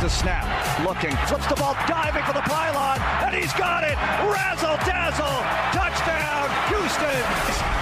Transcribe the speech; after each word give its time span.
the 0.00 0.08
snap. 0.08 0.46
Looking. 0.86 1.14
Flips 1.26 1.46
the 1.46 1.56
ball. 1.56 1.74
Diving 1.86 2.24
for 2.24 2.32
the 2.32 2.40
pylon. 2.42 2.98
And 3.24 3.34
he's 3.34 3.52
got 3.52 3.84
it. 3.84 3.96
Razzle 4.32 4.76
dazzle. 4.88 5.44
Touchdown. 5.76 6.48
Houston. 6.68 7.22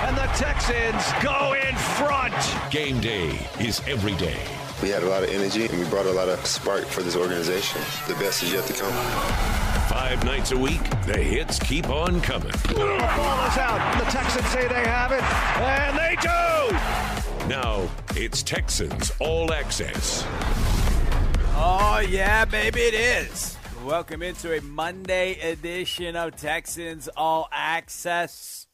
And 0.07 0.17
the 0.17 0.27
Texans 0.35 1.05
go 1.23 1.55
in 1.55 1.75
front. 1.97 2.35
Game 2.73 3.01
day 3.01 3.39
is 3.61 3.81
every 3.87 4.15
day. 4.17 4.41
We 4.83 4.91
had 4.91 5.03
a 5.03 5.09
lot 5.09 5.23
of 5.23 5.31
energy 5.31 5.67
and 5.67 5.79
we 5.79 5.85
brought 5.87 6.07
a 6.07 6.13
lot 6.13 6.29
of 6.29 6.45
spark 6.45 6.87
for 6.87 7.03
this 7.03 7.17
organization. 7.17 7.81
The 8.07 8.15
best 8.15 8.43
is 8.43 8.53
yet 8.53 8.67
to 8.67 8.73
come. 8.73 8.93
Five 9.89 10.25
nights 10.25 10.53
a 10.53 10.59
week, 10.59 10.83
the 11.07 11.19
hits 11.19 11.59
keep 11.59 11.89
on 11.89 12.21
coming. 12.21 12.53
The 12.69 12.75
ball 12.75 13.47
is 13.47 13.59
out. 13.59 13.99
The 13.99 14.11
Texans 14.11 14.47
say 14.47 14.67
they 14.69 14.85
have 14.85 15.13
it. 15.13 15.23
And 15.63 15.97
they 15.97 16.17
do. 16.21 17.49
Now 17.49 17.89
it's 18.17 18.43
Texans 18.43 19.13
All 19.21 19.53
Access. 19.53 20.25
Oh, 21.61 21.99
yeah, 22.09 22.45
baby, 22.45 22.83
it 22.83 22.95
is. 22.95 23.57
Welcome 23.85 24.23
into 24.23 24.57
a 24.57 24.61
Monday 24.61 25.41
edition 25.41 26.15
of 26.15 26.37
Texans 26.37 27.09
All 27.17 27.49
Access. 27.51 28.69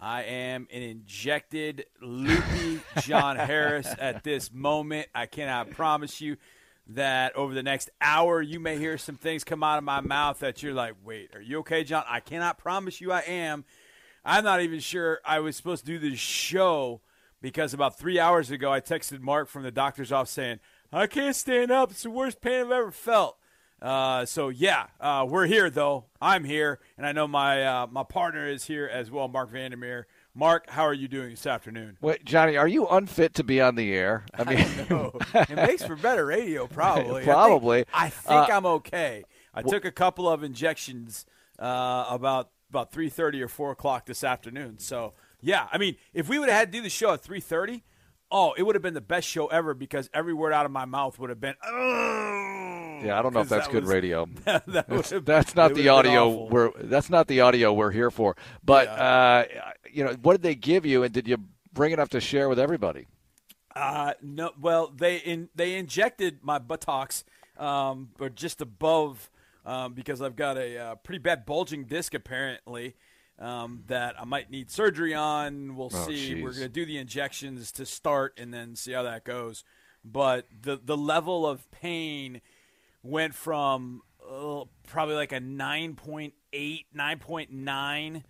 I 0.00 0.24
am 0.24 0.66
an 0.72 0.82
injected, 0.82 1.86
loopy 2.02 2.80
John 3.02 3.36
Harris 3.36 3.86
at 4.00 4.24
this 4.24 4.52
moment. 4.52 5.06
I 5.14 5.26
cannot 5.26 5.70
promise 5.70 6.20
you 6.20 6.38
that 6.88 7.36
over 7.36 7.54
the 7.54 7.62
next 7.62 7.90
hour 8.00 8.42
you 8.42 8.58
may 8.58 8.78
hear 8.78 8.98
some 8.98 9.16
things 9.16 9.44
come 9.44 9.62
out 9.62 9.78
of 9.78 9.84
my 9.84 10.00
mouth 10.00 10.40
that 10.40 10.64
you're 10.64 10.74
like, 10.74 10.94
wait, 11.04 11.36
are 11.36 11.40
you 11.40 11.60
okay, 11.60 11.84
John? 11.84 12.02
I 12.08 12.18
cannot 12.18 12.58
promise 12.58 13.00
you 13.00 13.12
I 13.12 13.20
am. 13.20 13.64
I'm 14.24 14.42
not 14.42 14.60
even 14.60 14.80
sure 14.80 15.20
I 15.24 15.38
was 15.38 15.54
supposed 15.54 15.86
to 15.86 15.92
do 15.92 16.00
this 16.00 16.18
show 16.18 17.00
because 17.40 17.74
about 17.74 17.96
three 17.96 18.18
hours 18.18 18.50
ago 18.50 18.72
I 18.72 18.80
texted 18.80 19.20
Mark 19.20 19.48
from 19.48 19.62
the 19.62 19.70
doctor's 19.70 20.10
office 20.10 20.32
saying, 20.32 20.58
I 20.92 21.06
can't 21.06 21.36
stand 21.36 21.70
up. 21.70 21.90
It's 21.90 22.02
the 22.02 22.10
worst 22.10 22.40
pain 22.40 22.66
I've 22.66 22.70
ever 22.70 22.90
felt. 22.90 23.38
Uh, 23.80 24.24
so 24.24 24.48
yeah, 24.48 24.86
uh, 25.00 25.26
we're 25.28 25.46
here 25.46 25.68
though. 25.68 26.06
I'm 26.20 26.44
here, 26.44 26.80
and 26.96 27.06
I 27.06 27.12
know 27.12 27.28
my 27.28 27.62
uh, 27.62 27.86
my 27.90 28.04
partner 28.04 28.48
is 28.48 28.64
here 28.64 28.86
as 28.90 29.10
well, 29.10 29.28
Mark 29.28 29.50
Vandermeer. 29.50 30.06
Mark, 30.34 30.68
how 30.70 30.82
are 30.82 30.94
you 30.94 31.08
doing 31.08 31.30
this 31.30 31.46
afternoon? 31.46 31.96
Wait, 32.00 32.24
Johnny, 32.24 32.56
are 32.56 32.68
you 32.68 32.86
unfit 32.86 33.34
to 33.34 33.44
be 33.44 33.60
on 33.60 33.74
the 33.74 33.94
air? 33.94 34.24
I 34.34 34.44
mean, 34.44 34.58
I 34.58 35.46
it 35.48 35.56
makes 35.56 35.84
for 35.84 35.96
better 35.96 36.26
radio, 36.26 36.66
probably. 36.66 37.22
probably. 37.24 37.84
I 37.92 38.08
think, 38.08 38.30
I 38.30 38.44
think 38.44 38.54
I'm 38.54 38.66
okay. 38.66 39.24
I 39.54 39.62
took 39.62 39.84
a 39.84 39.92
couple 39.92 40.28
of 40.28 40.42
injections 40.42 41.26
uh, 41.58 42.06
about 42.08 42.50
about 42.70 42.92
three 42.92 43.10
thirty 43.10 43.42
or 43.42 43.48
four 43.48 43.72
o'clock 43.72 44.06
this 44.06 44.24
afternoon. 44.24 44.78
So 44.78 45.12
yeah, 45.42 45.68
I 45.70 45.76
mean, 45.76 45.96
if 46.14 46.30
we 46.30 46.38
would 46.38 46.48
have 46.48 46.58
had 46.58 46.72
to 46.72 46.78
do 46.78 46.82
the 46.82 46.90
show 46.90 47.12
at 47.12 47.22
three 47.22 47.40
thirty, 47.40 47.84
oh, 48.30 48.54
it 48.56 48.62
would 48.62 48.74
have 48.74 48.82
been 48.82 48.94
the 48.94 49.00
best 49.00 49.28
show 49.28 49.46
ever 49.46 49.74
because 49.74 50.10
every 50.12 50.34
word 50.34 50.52
out 50.52 50.66
of 50.66 50.72
my 50.72 50.84
mouth 50.84 51.18
would 51.18 51.30
have 51.30 51.40
been. 51.40 51.54
Oh, 51.64 53.00
yeah, 53.04 53.18
I 53.18 53.22
don't 53.22 53.34
know 53.34 53.40
if 53.40 53.48
that's 53.48 53.66
that 53.66 53.72
good 53.72 53.84
was, 53.84 53.92
radio. 53.92 54.26
That, 54.44 54.66
that 54.66 54.88
that's, 54.88 55.10
have, 55.10 55.24
that's 55.24 55.54
not 55.54 55.74
the 55.74 55.88
audio 55.88 56.46
we're 56.46 56.70
that's 56.76 57.10
not 57.10 57.26
the 57.26 57.40
audio 57.40 57.72
we're 57.72 57.90
here 57.90 58.10
for. 58.10 58.36
But 58.64 58.86
yeah. 58.86 58.94
uh, 58.94 59.44
you 59.92 60.04
know, 60.04 60.16
what 60.22 60.34
did 60.34 60.42
they 60.42 60.54
give 60.54 60.86
you, 60.86 61.02
and 61.02 61.12
did 61.12 61.28
you 61.28 61.38
bring 61.72 61.92
enough 61.92 62.10
to 62.10 62.20
share 62.20 62.48
with 62.48 62.58
everybody? 62.58 63.06
Uh, 63.74 64.14
no. 64.22 64.52
Well, 64.60 64.92
they 64.96 65.16
in 65.16 65.48
they 65.54 65.74
injected 65.74 66.38
my 66.42 66.58
buttocks, 66.58 67.24
um, 67.58 68.10
but 68.16 68.34
just 68.34 68.60
above, 68.60 69.30
um, 69.64 69.92
because 69.92 70.22
I've 70.22 70.36
got 70.36 70.56
a 70.56 70.78
uh, 70.78 70.94
pretty 70.96 71.18
bad 71.18 71.44
bulging 71.44 71.84
disc 71.84 72.14
apparently. 72.14 72.94
Um, 73.38 73.82
that 73.88 74.18
I 74.18 74.24
might 74.24 74.50
need 74.50 74.70
surgery 74.70 75.14
on. 75.14 75.76
We'll 75.76 75.90
oh, 75.92 76.06
see. 76.06 76.34
Geez. 76.34 76.42
We're 76.42 76.52
going 76.52 76.62
to 76.62 76.68
do 76.70 76.86
the 76.86 76.96
injections 76.96 77.70
to 77.72 77.84
start 77.84 78.32
and 78.38 78.52
then 78.52 78.76
see 78.76 78.92
how 78.92 79.02
that 79.02 79.24
goes. 79.24 79.62
But 80.02 80.46
the 80.62 80.80
the 80.82 80.96
level 80.96 81.46
of 81.46 81.70
pain 81.70 82.40
went 83.02 83.34
from 83.34 84.00
uh, 84.26 84.64
probably 84.86 85.16
like 85.16 85.32
a 85.32 85.40
9.8, 85.40 86.32
9.9 86.54 88.22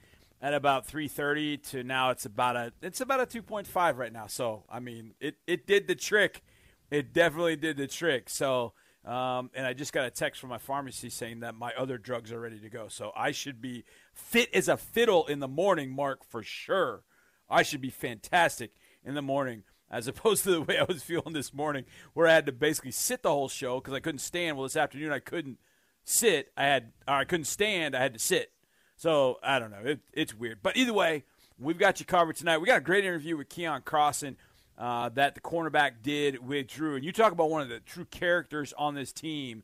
at 0.43 0.55
about 0.55 0.89
3:30 0.89 1.63
to 1.71 1.85
now 1.85 2.11
it's 2.11 2.27
about 2.27 2.57
a 2.57 2.73
it's 2.83 3.01
about 3.01 3.21
a 3.21 3.27
2.5 3.27 3.97
right 3.97 4.13
now. 4.13 4.27
So 4.27 4.65
I 4.69 4.81
mean, 4.81 5.15
it 5.21 5.37
it 5.47 5.69
did 5.69 5.87
the 5.87 5.95
trick. 5.95 6.43
It 6.91 7.13
definitely 7.13 7.57
did 7.57 7.77
the 7.77 7.87
trick. 7.87 8.29
So. 8.29 8.73
Um, 9.07 9.51
and 9.55 9.65
I 9.65 9.73
just 9.73 9.93
got 9.93 10.05
a 10.05 10.11
text 10.11 10.41
from 10.41 10.51
my 10.51 10.59
pharmacy 10.59 11.11
saying 11.11 11.41
that 11.41 11.55
my 11.55 11.73
other 11.79 11.97
drugs 11.97 12.33
are 12.33 12.41
ready 12.41 12.59
to 12.59 12.69
go. 12.69 12.89
So 12.89 13.13
I 13.17 13.31
should 13.31 13.63
be 13.63 13.85
fit 14.13 14.53
as 14.53 14.67
a 14.69 14.77
fiddle 14.77 15.27
in 15.27 15.39
the 15.39 15.49
morning, 15.49 15.95
Mark, 15.95 16.25
for 16.25 16.43
sure. 16.43 17.05
I 17.49 17.63
should 17.63 17.81
be 17.81 17.91
fantastic 17.91 18.73
in 19.05 19.15
the 19.15 19.23
morning 19.23 19.63
as 19.89 20.09
opposed 20.09 20.43
to 20.45 20.51
the 20.51 20.63
way 20.63 20.79
I 20.79 20.85
was 20.85 21.05
feeling 21.05 21.33
this 21.33 21.55
morning, 21.55 21.85
where 22.15 22.27
I 22.27 22.35
had 22.35 22.47
to 22.47 22.53
basically 22.53 22.91
sit 22.91 23.23
the 23.23 23.31
whole 23.31 23.49
show 23.49 23.81
because 23.81 23.95
I 23.95 24.01
couldn't 24.01 24.19
stand. 24.19 24.57
Well, 24.57 24.65
this 24.65 24.77
afternoon 24.77 25.13
I 25.13 25.21
couldn't 25.21 25.59
sit. 26.03 26.51
I 26.57 26.65
had, 26.65 26.93
or 27.07 27.15
I 27.15 27.25
couldn't 27.25 27.45
stand. 27.45 27.95
I 27.95 28.03
had 28.03 28.15
to 28.15 28.19
sit. 28.19 28.51
So 28.97 29.39
I 29.43 29.61
don't 29.61 29.71
know. 29.71 29.83
It, 29.85 30.01
it's 30.13 30.35
weird, 30.35 30.61
but 30.63 30.77
either 30.77 30.93
way, 30.93 31.23
we've 31.59 31.79
got 31.79 32.01
you 32.01 32.07
covered 32.07 32.37
tonight. 32.37 32.59
We 32.59 32.67
got 32.67 32.79
a 32.79 32.81
great 32.81 33.05
interview 33.05 33.37
with 33.37 33.51
Keion 33.51 33.85
Crossen 33.85 34.37
uh, 34.79 35.09
that 35.11 35.35
the 35.35 35.41
cornerback 35.41 36.03
did 36.03 36.47
with 36.47 36.69
Drew, 36.69 36.97
and 36.97 37.05
you 37.05 37.13
talk 37.13 37.33
about 37.33 37.51
one 37.51 37.63
of 37.63 37.69
the 37.69 37.81
true 37.81 38.05
characters 38.05 38.75
on 38.77 38.95
this 38.95 39.13
team. 39.13 39.63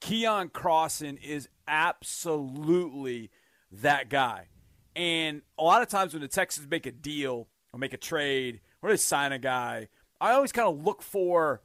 Keion 0.00 0.50
Crossen 0.50 1.22
is 1.22 1.48
absolutely 1.68 3.30
that 3.70 4.08
guy. 4.08 4.48
And 4.96 5.42
a 5.56 5.62
lot 5.62 5.82
of 5.82 5.88
times 5.88 6.12
when 6.12 6.22
the 6.22 6.28
Texans 6.28 6.68
make 6.68 6.86
a 6.86 6.92
deal 6.92 7.48
or 7.72 7.78
make 7.78 7.92
a 7.92 7.98
trade 7.98 8.60
or 8.82 8.90
they 8.90 8.96
sign 8.96 9.32
a 9.32 9.38
guy, 9.38 9.88
I 10.20 10.32
always 10.32 10.52
kind 10.52 10.68
of 10.68 10.84
look 10.84 11.02
for 11.02 11.62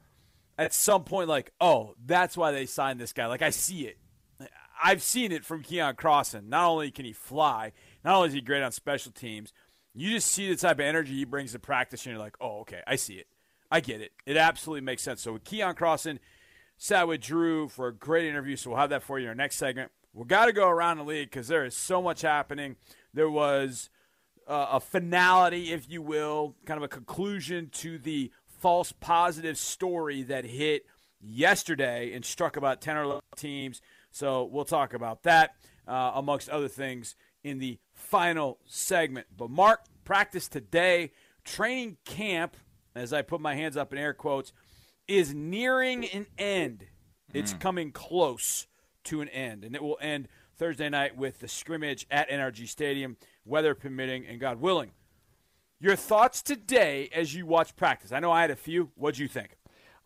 at 0.56 0.72
some 0.72 1.04
point 1.04 1.28
like, 1.28 1.52
oh, 1.60 1.94
that's 2.04 2.36
why 2.36 2.52
they 2.52 2.64
signed 2.64 3.00
this 3.00 3.12
guy. 3.12 3.26
Like 3.26 3.42
I 3.42 3.50
see 3.50 3.86
it. 3.86 3.98
I've 4.82 5.02
seen 5.02 5.32
it 5.32 5.44
from 5.44 5.64
Keion 5.64 5.94
Crossen. 5.94 6.48
Not 6.48 6.68
only 6.68 6.90
can 6.90 7.04
he 7.04 7.12
fly, 7.12 7.72
not 8.04 8.14
only 8.14 8.28
is 8.28 8.34
he 8.34 8.40
great 8.40 8.62
on 8.62 8.70
special 8.70 9.10
teams, 9.10 9.52
you 10.00 10.10
just 10.10 10.28
see 10.28 10.48
the 10.48 10.56
type 10.56 10.76
of 10.76 10.84
energy 10.84 11.14
he 11.14 11.24
brings 11.24 11.52
to 11.52 11.58
practice, 11.58 12.04
and 12.04 12.12
you're 12.12 12.22
like, 12.22 12.36
oh, 12.40 12.60
okay, 12.60 12.82
I 12.86 12.96
see 12.96 13.14
it. 13.14 13.26
I 13.70 13.80
get 13.80 14.00
it. 14.00 14.12
It 14.26 14.36
absolutely 14.36 14.82
makes 14.82 15.02
sense. 15.02 15.22
So 15.22 15.34
with 15.34 15.44
Keion 15.44 15.74
Crossen, 15.74 16.18
sat 16.76 17.08
with 17.08 17.20
Drew 17.20 17.68
for 17.68 17.88
a 17.88 17.94
great 17.94 18.26
interview, 18.26 18.56
so 18.56 18.70
we'll 18.70 18.78
have 18.78 18.90
that 18.90 19.02
for 19.02 19.18
you 19.18 19.24
in 19.24 19.28
our 19.28 19.34
next 19.34 19.56
segment. 19.56 19.90
We've 20.14 20.28
got 20.28 20.46
to 20.46 20.52
go 20.52 20.68
around 20.68 20.98
the 20.98 21.04
league 21.04 21.30
because 21.30 21.48
there 21.48 21.64
is 21.64 21.76
so 21.76 22.00
much 22.00 22.22
happening. 22.22 22.76
There 23.12 23.30
was 23.30 23.90
uh, 24.46 24.68
a 24.72 24.80
finality, 24.80 25.72
if 25.72 25.88
you 25.90 26.00
will, 26.00 26.54
kind 26.64 26.78
of 26.78 26.84
a 26.84 26.88
conclusion 26.88 27.68
to 27.74 27.98
the 27.98 28.32
false 28.46 28.92
positive 28.92 29.58
story 29.58 30.22
that 30.22 30.44
hit 30.44 30.86
yesterday 31.20 32.12
and 32.14 32.24
struck 32.24 32.56
about 32.56 32.80
10 32.80 32.96
or 32.96 33.02
11 33.02 33.20
teams. 33.36 33.80
So 34.10 34.44
we'll 34.44 34.64
talk 34.64 34.94
about 34.94 35.24
that, 35.24 35.56
uh, 35.86 36.12
amongst 36.14 36.48
other 36.48 36.68
things, 36.68 37.14
in 37.42 37.58
the 37.58 37.78
final 37.92 38.58
segment. 38.66 39.26
But 39.36 39.50
Mark, 39.50 39.80
practice 40.04 40.48
today, 40.48 41.12
training 41.44 41.98
camp, 42.04 42.56
as 42.94 43.12
I 43.12 43.22
put 43.22 43.40
my 43.40 43.54
hands 43.54 43.76
up 43.76 43.92
in 43.92 43.98
air 43.98 44.14
quotes, 44.14 44.52
is 45.06 45.34
nearing 45.34 46.04
an 46.06 46.26
end. 46.36 46.86
It's 47.32 47.52
Hmm. 47.52 47.58
coming 47.58 47.92
close 47.92 48.66
to 49.04 49.20
an 49.20 49.28
end, 49.28 49.64
and 49.64 49.74
it 49.74 49.82
will 49.82 49.98
end 50.00 50.28
Thursday 50.56 50.88
night 50.88 51.16
with 51.16 51.38
the 51.40 51.48
scrimmage 51.48 52.06
at 52.10 52.28
NRG 52.30 52.66
Stadium, 52.66 53.16
weather 53.44 53.74
permitting 53.74 54.26
and 54.26 54.40
God 54.40 54.60
willing. 54.60 54.92
Your 55.80 55.94
thoughts 55.94 56.42
today 56.42 57.08
as 57.14 57.34
you 57.34 57.46
watch 57.46 57.76
practice? 57.76 58.10
I 58.10 58.18
know 58.18 58.32
I 58.32 58.40
had 58.40 58.50
a 58.50 58.56
few. 58.56 58.90
What'd 58.96 59.18
you 59.18 59.28
think? 59.28 59.56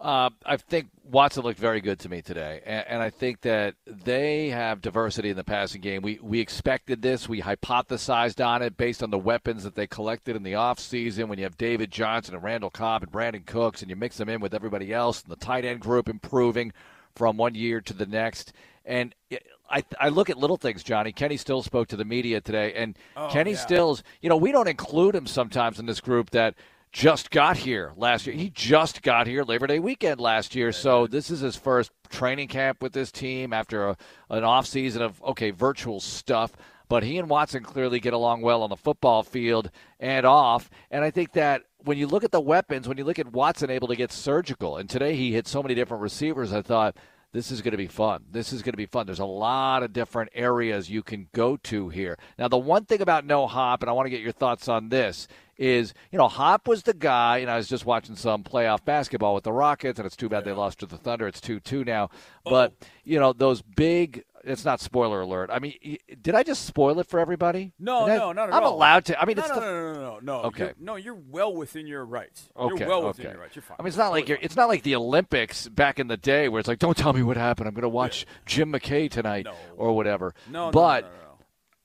Uh, 0.03 0.31
I 0.45 0.57
think 0.57 0.89
Watson 1.05 1.45
looked 1.45 1.61
very 1.61 1.81
good 1.81 2.01
to 2.01 2.09
me 2.09 2.23
today, 2.23 2.61
and, 2.67 2.85
and, 2.89 3.03
I 3.03 3.11
think 3.11 3.43
that 3.43 3.77
they 3.87 4.49
have 4.49 4.81
diversity 4.81 5.31
in 5.31 5.37
the 5.37 5.45
passing 5.45 5.81
game. 5.81 6.03
We 6.03 6.19
we 6.21 6.41
expected 6.41 7.03
this. 7.03 7.29
We 7.29 7.41
hypothesized 7.41 8.45
on 8.45 8.63
it 8.63 8.77
based 8.77 9.05
on 9.05 9.11
the 9.11 9.19
weapons 9.19 9.63
that 9.63 9.77
they 9.77 9.87
collected 9.87 10.35
in 10.35 10.43
the 10.43 10.55
offseason. 10.55 11.29
When 11.29 11.39
you 11.39 11.45
have 11.45 11.57
David 11.57 11.93
Johnson 11.93 12.35
and 12.35 12.43
Randall 12.43 12.71
Cobb 12.71 13.05
and 13.05 13.13
Brandin 13.13 13.47
Cooks, 13.47 13.81
and 13.81 13.91
you 13.91 13.95
mix 13.95 14.17
them 14.17 14.29
in 14.29 14.41
with 14.41 14.55
everybody 14.55 14.93
else, 14.93 15.23
and 15.23 15.31
the 15.31 15.37
tight 15.37 15.65
end 15.65 15.79
group 15.79 16.09
improving 16.09 16.73
from 17.15 17.37
one 17.37 17.55
year 17.55 17.81
to 17.81 17.93
the 17.93 18.07
next. 18.07 18.53
And 18.85 19.15
I, 19.71 19.85
I 20.01 20.09
look 20.09 20.29
at 20.29 20.37
little 20.37 20.57
things, 20.57 20.83
Johnny. 20.83 21.13
Kenny 21.13 21.37
Stills 21.37 21.65
spoke 21.65 21.89
to 21.89 21.97
the 21.97 22.05
media 22.05 22.41
today, 22.41 22.75
and 22.75 22.99
Oh, 23.17 23.29
Kenny 23.31 23.53
yeah. 23.53 23.57
Stills, 23.57 24.03
you 24.21 24.29
know, 24.29 24.37
we 24.37 24.53
don't 24.53 24.69
include 24.69 25.15
him 25.15 25.27
sometimes 25.27 25.79
in 25.79 25.87
this 25.87 26.01
group 26.01 26.31
that 26.31 26.55
just 26.93 27.31
got 27.31 27.57
here 27.57 27.93
last 27.97 28.27
year. 28.27 28.37
He 28.37 28.51
just 28.51 29.03
got 29.03 29.27
here 29.27 29.43
Labor 29.43 29.67
Day 29.67 29.79
weekend 29.79 30.21
last 30.21 30.55
year, 30.55 30.73
so 30.73 31.07
this 31.07 31.31
is 31.31 31.41
his 31.41 31.57
first 31.57 31.91
training 32.11 32.49
camp 32.49 32.83
with 32.83 32.93
this 32.93 33.11
team 33.11 33.53
after 33.53 33.89
a, 33.89 33.97
an 34.29 34.45
off 34.45 34.67
season 34.67 35.01
of 35.03 35.21
okay 35.23 35.51
virtual 35.51 36.01
stuff. 36.01 36.53
But 36.89 37.03
he 37.03 37.17
and 37.17 37.31
Watson 37.31 37.63
clearly 37.63 38.01
get 38.01 38.13
along 38.13 38.43
well 38.43 38.63
on 38.63 38.69
the 38.69 38.77
football 38.77 39.23
field 39.23 39.71
and 39.99 40.27
off. 40.27 40.69
And 40.91 41.03
I 41.03 41.11
think 41.11 41.33
that 41.33 41.63
when 41.79 41.97
you 41.97 42.07
look 42.07 42.23
at 42.23 42.33
the 42.33 42.41
weapons, 42.41 42.87
when 42.87 42.99
you 42.99 43.05
look 43.05 43.19
at 43.19 43.33
Watson 43.33 43.71
able 43.71 43.89
to 43.89 43.97
get 43.97 44.13
surgical, 44.13 44.77
and 44.77 44.91
today 44.91 45.17
he 45.17 45.33
hit 45.33 45.49
so 45.49 45.63
many 45.63 45.75
different 45.75 46.03
receivers, 46.03 46.53
I 46.53 46.61
thought 46.61 46.99
this 47.33 47.51
is 47.51 47.63
going 47.63 47.73
to 47.73 47.79
be 47.79 47.87
fun. 47.87 48.25
This 48.31 48.53
is 48.53 48.61
going 48.61 48.75
to 48.75 48.77
be 48.79 48.85
fun. 48.85 49.07
There's 49.07 49.19
a 49.19 49.25
lot 49.25 49.83
of 49.83 49.95
different 49.95 50.33
areas 50.35 50.91
you 50.91 51.03
can 51.03 51.29
go 51.33 51.57
to 51.57 51.89
here. 51.89 52.19
Now, 52.39 52.49
the 52.49 52.59
one 52.59 52.85
thing 52.85 53.01
about 53.01 53.25
no 53.25 53.47
hop, 53.47 53.83
and 53.83 53.89
I 53.89 53.95
want 53.95 54.05
to 54.05 54.11
get 54.11 54.21
your 54.21 54.33
thoughts 54.33 54.69
on 54.69 54.91
this, 54.91 55.29
is 55.59 55.95
you 56.11 56.19
know 56.19 56.29
Hop 56.29 56.67
was 56.67 56.83
the 56.83 56.95
guy, 56.95 57.39
and 57.39 57.51
I 57.51 57.57
was 57.57 57.69
just 57.69 57.85
watching 57.87 58.17
some 58.17 58.43
playoff 58.43 58.85
basketball 58.85 59.35
with 59.35 59.45
the 59.45 59.53
Rockets, 59.53 59.99
and 59.99 60.07
it's 60.07 60.17
too 60.17 60.29
bad 60.29 60.45
they 60.45 60.53
lost 60.53 60.79
to 60.81 60.87
the 60.87 60.97
Thunder. 60.97 61.27
It's 61.27 61.41
two 61.41 61.61
two 61.61 61.85
now, 61.85 62.09
oh. 62.47 62.51
but 62.51 62.73
Oh. 62.83 62.87
you 63.05 63.19
know 63.21 63.33
those 63.33 63.63
big. 63.63 64.25
It's 64.45 64.65
not 64.65 64.81
spoiler 64.81 65.21
alert. 65.21 65.51
I 65.53 65.61
mean, 65.61 65.99
did 66.21 66.35
I 66.35 66.43
just 66.43 66.67
spoil 66.67 66.99
it 66.99 67.07
for 67.07 67.21
everybody? 67.21 67.71
No, 67.79 68.07
I- 68.07 68.17
no, 68.17 68.33
not 68.33 68.49
at 68.49 68.53
all. 68.53 68.59
I'm 68.59 68.65
all. 68.65 68.75
allowed 68.75 69.05
to. 69.05 69.21
I 69.21 69.25
mean, 69.25 69.37
no, 69.37 69.43
it's 69.45 69.51
no, 69.51 69.55
the 69.55 69.61
no, 69.61 69.71
no, 69.71 69.93
no, 69.93 70.01
no, 70.01 70.19
no. 70.21 70.43
Okay. 70.49 70.65
You're, 70.65 70.75
no, 70.81 70.97
you're 70.97 71.15
well 71.15 71.55
within 71.55 71.87
your 71.87 72.05
rights. 72.05 72.49
Okay, 72.57 72.81
You're 72.81 72.89
well 72.89 73.07
within 73.07 73.27
okay. 73.27 73.35
your 73.35 73.41
rights. 73.43 73.55
You're 73.55 73.63
fine. 73.63 73.77
I 73.79 73.83
mean, 73.85 73.87
it's 73.89 73.97
not 73.97 74.11
like 74.11 74.29
you're, 74.29 74.39
it's 74.43 74.57
not 74.57 74.67
like 74.69 74.83
the 74.83 74.97
Olympics 74.97 75.69
back 75.69 76.01
in 76.01 76.09
the 76.09 76.17
day 76.17 76.49
where 76.49 76.59
it's 76.59 76.67
like, 76.67 76.81
don't 76.81 76.97
tell 76.97 77.13
me 77.13 77.23
what 77.23 77.37
happened. 77.37 77.69
I'm 77.69 77.75
going 77.75 77.83
to 77.83 77.89
watch 77.89 78.27
Jim 78.45 78.73
McKay 78.73 79.09
tonight 79.09 79.45
No. 79.45 79.55
or 79.77 79.95
whatever. 79.95 80.35
No, 80.51 80.67
no, 80.67 80.71
but 80.73 81.05
no, 81.05 81.09
no, 81.11 81.15
no. 81.15 81.22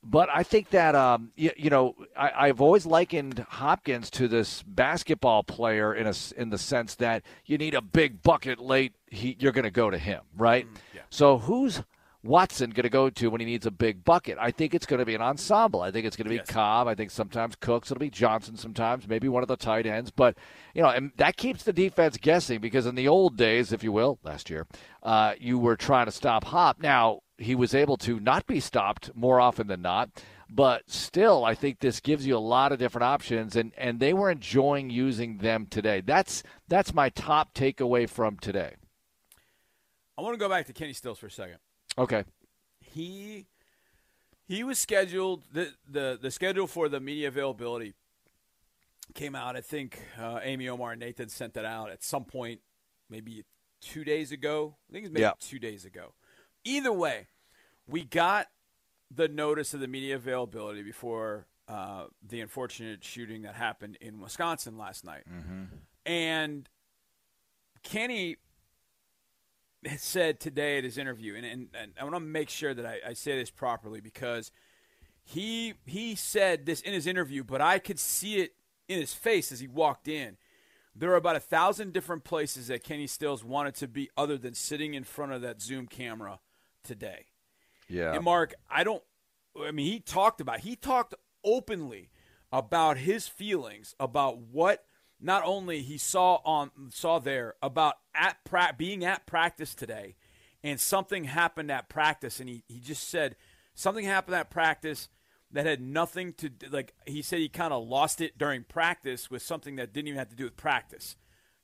But 0.09 0.30
I 0.33 0.44
think 0.44 0.69
that 0.69 0.95
um, 0.95 1.31
you, 1.36 1.51
you 1.57 1.69
know, 1.69 1.95
I, 2.15 2.48
I've 2.48 2.62
always 2.62 2.86
likened 2.86 3.39
Hopkins 3.50 4.09
to 4.12 4.27
this 4.27 4.63
basketball 4.63 5.44
player 5.44 5.94
in 5.94 6.07
a 6.07 6.13
in 6.38 6.50
the 6.50 6.57
sense 6.57 6.95
that 6.95 7.24
you 7.45 7.57
need 7.57 7.74
a 7.75 7.81
big 7.81 8.21
bucket 8.24 8.59
late. 8.59 8.94
He, 9.07 9.36
you're 9.39 9.51
going 9.51 9.63
to 9.65 9.71
go 9.71 9.89
to 9.89 9.98
him, 9.98 10.21
right? 10.36 10.65
Mm, 10.65 10.77
So 11.09 11.38
who's 11.39 11.83
Watson 12.24 12.71
going 12.71 12.83
to 12.83 12.89
go 12.89 13.09
to 13.09 13.30
when 13.30 13.39
he 13.42 13.45
needs 13.45 13.65
a 13.65 13.71
big 13.71 14.04
bucket? 14.04 14.38
I 14.39 14.51
think 14.51 14.74
it's 14.74 14.86
going 14.86 15.00
to 15.00 15.06
be 15.06 15.15
an 15.15 15.21
ensemble. 15.21 15.81
I 15.81 15.92
think 15.92 16.06
it's 16.06 16.15
going 16.18 16.25
to 16.25 16.30
be 16.30 16.36
Yes. 16.38 16.48
Cobb. 16.48 16.88
I 16.88 16.95
think 16.95 17.12
sometimes 17.12 17.56
Cooks. 17.56 17.92
It'll 17.92 18.00
be 18.00 18.09
Johnson 18.09 18.57
sometimes, 18.57 19.07
maybe 19.07 19.30
one 19.30 19.44
of 19.44 19.48
the 19.48 19.56
tight 19.57 19.86
ends. 19.86 20.12
But 20.12 20.38
you 20.74 20.81
know, 20.81 20.89
and 20.89 21.12
that 21.18 21.38
keeps 21.38 21.63
the 21.63 21.74
defense 21.74 22.18
guessing 22.18 22.59
because 22.59 22.86
in 22.86 22.95
the 22.95 23.07
old 23.07 23.38
days, 23.38 23.71
if 23.71 23.83
you 23.83 23.92
will, 23.92 24.19
last 24.24 24.50
year, 24.50 24.68
uh, 25.04 25.33
you 25.39 25.57
were 25.59 25.75
trying 25.75 26.06
to 26.07 26.12
stop 26.12 26.44
Hop. 26.45 26.81
Now 26.81 27.21
he 27.37 27.55
was 27.55 27.73
able 27.75 27.97
to 27.97 28.19
not 28.19 28.45
be 28.47 28.59
stopped 28.59 29.11
more 29.15 29.39
often 29.39 29.67
than 29.67 29.81
not. 29.81 30.09
But 30.49 30.89
still, 30.89 31.43
I 31.43 31.55
think 31.55 31.79
this 31.79 31.99
gives 31.99 32.25
you 32.25 32.37
a 32.37 32.39
lot 32.39 32.71
of 32.71 32.79
different 32.79 33.03
options, 33.03 33.55
and, 33.57 33.73
and 33.77 33.99
they 33.99 34.13
were 34.13 34.31
enjoying 34.31 34.89
using 34.89 35.39
them 35.39 35.65
today. 35.69 36.01
That's 36.01 36.41
that's 36.69 36.93
my 36.93 37.09
top 37.09 37.53
takeaway 37.53 38.09
from 38.09 38.37
today. 38.37 38.75
I 40.17 40.21
want 40.21 40.33
to 40.35 40.39
go 40.39 40.47
back 40.49 40.65
to 40.67 40.73
Kenny 40.73 40.93
Stills 40.93 41.19
for 41.19 41.27
a 41.27 41.31
second. 41.31 41.57
Okay. 41.97 42.23
he 42.79 43.45
he 44.47 44.63
was 44.63 44.79
scheduled 44.79 45.43
the 45.51 45.73
the 45.89 46.17
the 46.21 46.31
schedule 46.31 46.65
for 46.67 46.87
the 46.87 46.99
media 47.01 47.27
availability 47.27 47.93
came 49.13 49.35
out. 49.35 49.55
I 49.57 49.61
think 49.61 49.99
uh, 50.17 50.39
Amy 50.43 50.69
Omar 50.69 50.91
and 50.91 50.99
Nathan 51.01 51.27
sent 51.29 51.53
that 51.55 51.65
out 51.65 51.89
at 51.91 52.03
some 52.03 52.23
point, 52.23 52.61
maybe 53.09 53.43
two 53.81 54.03
days 54.05 54.31
ago. 54.31 54.77
I 54.89 54.93
think 54.93 55.05
it's 55.05 55.13
maybe 55.13 55.21
Yeah. 55.23 55.33
two 55.39 55.59
days 55.59 55.83
ago. 55.85 56.13
Either 56.67 56.91
way, 56.91 57.27
we 57.87 58.03
got 58.03 58.47
the 59.09 59.27
notice 59.27 59.73
of 59.73 59.79
the 59.79 59.87
media 59.87 60.15
availability 60.15 60.83
before 60.83 61.45
uh, 61.67 62.05
the 62.27 62.41
unfortunate 62.41 63.03
shooting 63.03 63.43
that 63.43 63.55
happened 63.55 63.97
in 64.01 64.19
Wisconsin 64.19 64.77
last 64.77 65.05
night, 65.05 65.23
and 66.05 66.67
Kenny 67.83 68.35
said 69.97 70.39
today 70.39 70.77
at 70.77 70.83
his 70.83 70.97
interview, 70.97 71.35
and, 71.35 71.45
and, 71.45 71.67
and 71.73 71.91
I 71.99 72.03
want 72.03 72.15
to 72.15 72.19
make 72.19 72.49
sure 72.49 72.73
that 72.73 72.85
I, 72.85 72.99
I 73.09 73.13
say 73.13 73.37
this 73.37 73.49
properly 73.49 74.01
because 74.01 74.51
he 75.23 75.73
he 75.85 76.15
said 76.15 76.65
this 76.65 76.81
in 76.81 76.93
his 76.93 77.07
interview, 77.07 77.43
but 77.43 77.61
I 77.61 77.79
could 77.79 77.99
see 77.99 78.37
it 78.37 78.55
in 78.89 78.99
his 78.99 79.13
face 79.13 79.51
as 79.51 79.59
he 79.59 79.67
walked 79.67 80.07
in. 80.07 80.37
There 80.95 81.11
are 81.11 81.15
about 81.15 81.35
a 81.35 81.41
thousand 81.41 81.93
different 81.93 82.23
places 82.23 82.67
that 82.67 82.83
Kenny 82.83 83.07
Stills 83.07 83.43
wanted 83.43 83.75
to 83.75 83.87
be 83.87 84.09
other 84.17 84.37
than 84.37 84.53
sitting 84.53 84.95
in 84.95 85.03
front 85.03 85.31
of 85.31 85.41
that 85.43 85.61
Zoom 85.61 85.85
camera 85.85 86.39
today. 86.87 87.25
Yeah. 87.87 88.13
And 88.13 88.23
Mark, 88.23 88.55
I 88.69 88.83
don't. 88.83 89.03
I 89.61 89.71
mean, 89.71 89.85
he 89.85 89.99
talked 89.99 90.41
about. 90.41 90.61
He 90.61 90.75
talked 90.75 91.13
openly 91.43 92.09
about 92.51 92.97
his 92.97 93.27
feelings 93.27 93.95
about 93.99 94.39
what 94.39 94.85
not 95.19 95.43
only 95.45 95.81
he 95.81 95.97
saw 95.97 96.35
on 96.45 96.71
saw 96.89 97.19
there 97.19 97.55
about 97.61 97.95
at 98.15 98.37
pra- 98.43 98.75
being 98.77 99.03
at 99.05 99.25
practice 99.25 99.75
today, 99.75 100.15
and 100.63 100.79
something 100.79 101.25
happened 101.25 101.71
at 101.71 101.89
practice, 101.89 102.39
and 102.39 102.49
he 102.49 102.63
he 102.67 102.79
just 102.79 103.09
said 103.09 103.35
something 103.73 104.05
happened 104.05 104.35
at 104.35 104.49
practice 104.49 105.09
that 105.51 105.65
had 105.65 105.81
nothing 105.81 106.33
to 106.33 106.49
do, 106.49 106.67
like 106.69 106.93
he 107.05 107.21
said 107.21 107.39
he 107.39 107.49
kind 107.49 107.73
of 107.73 107.87
lost 107.87 108.21
it 108.21 108.37
during 108.37 108.63
practice 108.63 109.31
with 109.31 109.41
something 109.41 109.77
that 109.77 109.93
didn't 109.93 110.09
even 110.09 110.19
have 110.19 110.29
to 110.29 110.35
do 110.35 110.43
with 110.43 110.57
practice 110.57 111.15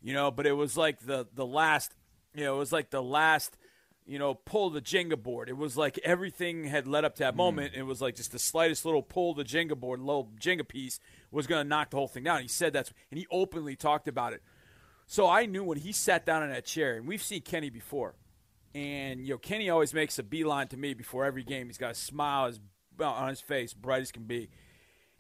you 0.04 0.14
know 0.14 0.30
but 0.30 0.46
it 0.46 0.52
was 0.52 0.78
like 0.78 1.00
the 1.00 1.26
the 1.34 1.46
last 1.46 1.96
you 2.36 2.44
know 2.44 2.56
it 2.56 2.60
was 2.60 2.72
like 2.72 2.92
the 2.92 3.02
last 3.02 3.58
you 4.06 4.20
know 4.20 4.34
pull 4.34 4.70
the 4.70 4.82
jenga 4.82 5.22
board. 5.22 5.50
It 5.50 5.58
was 5.58 5.78
like 5.78 6.00
everything 6.00 6.66
had 6.66 6.88
led 6.88 7.06
up 7.06 7.16
to 7.16 7.24
that 7.24 7.34
hmm. 7.34 7.38
moment. 7.38 7.74
It 7.76 7.84
was 7.84 8.02
like 8.02 8.16
just 8.16 8.32
the 8.32 8.40
slightest 8.40 8.86
little 8.86 9.02
pull 9.02 9.34
the 9.34 9.44
jenga 9.44 9.78
board 9.78 10.00
little 10.00 10.32
jenga 10.40 10.68
piece 10.68 11.00
was 11.32 11.48
going 11.48 11.64
to 11.64 11.68
knock 11.68 11.90
the 11.90 11.98
whole 11.98 12.08
thing 12.08 12.24
down. 12.24 12.42
He 12.42 12.48
said 12.48 12.74
that's 12.74 12.92
and 13.12 13.18
he 13.18 13.28
openly 13.32 13.76
talked 13.76 14.08
about 14.08 14.34
it. 14.34 14.42
So 15.06 15.28
i 15.28 15.46
knew 15.46 15.64
when 15.64 15.78
he 15.78 15.92
sat 15.92 16.26
down 16.26 16.44
in 16.44 16.50
that 16.52 16.66
chair 16.66 16.96
and 16.96 17.08
we've 17.08 17.24
seen 17.24 17.42
kenny 17.42 17.70
before. 17.70 18.16
And 18.76 19.26
you 19.26 19.34
know 19.34 19.38
kenny 19.38 19.70
always 19.70 19.94
makes 19.94 20.18
a 20.20 20.24
beeline 20.24 20.68
to 20.70 20.78
me 20.78 20.94
before 20.94 21.26
every 21.26 21.44
game. 21.44 21.68
He's 21.68 21.78
got 21.78 21.92
a 21.92 21.96
smile 21.96 22.48
as- 22.48 22.60
on 23.00 23.30
his 23.30 23.42
face 23.42 23.74
bright 23.74 24.02
as 24.02 24.12
can 24.12 24.24
be. 24.24 24.50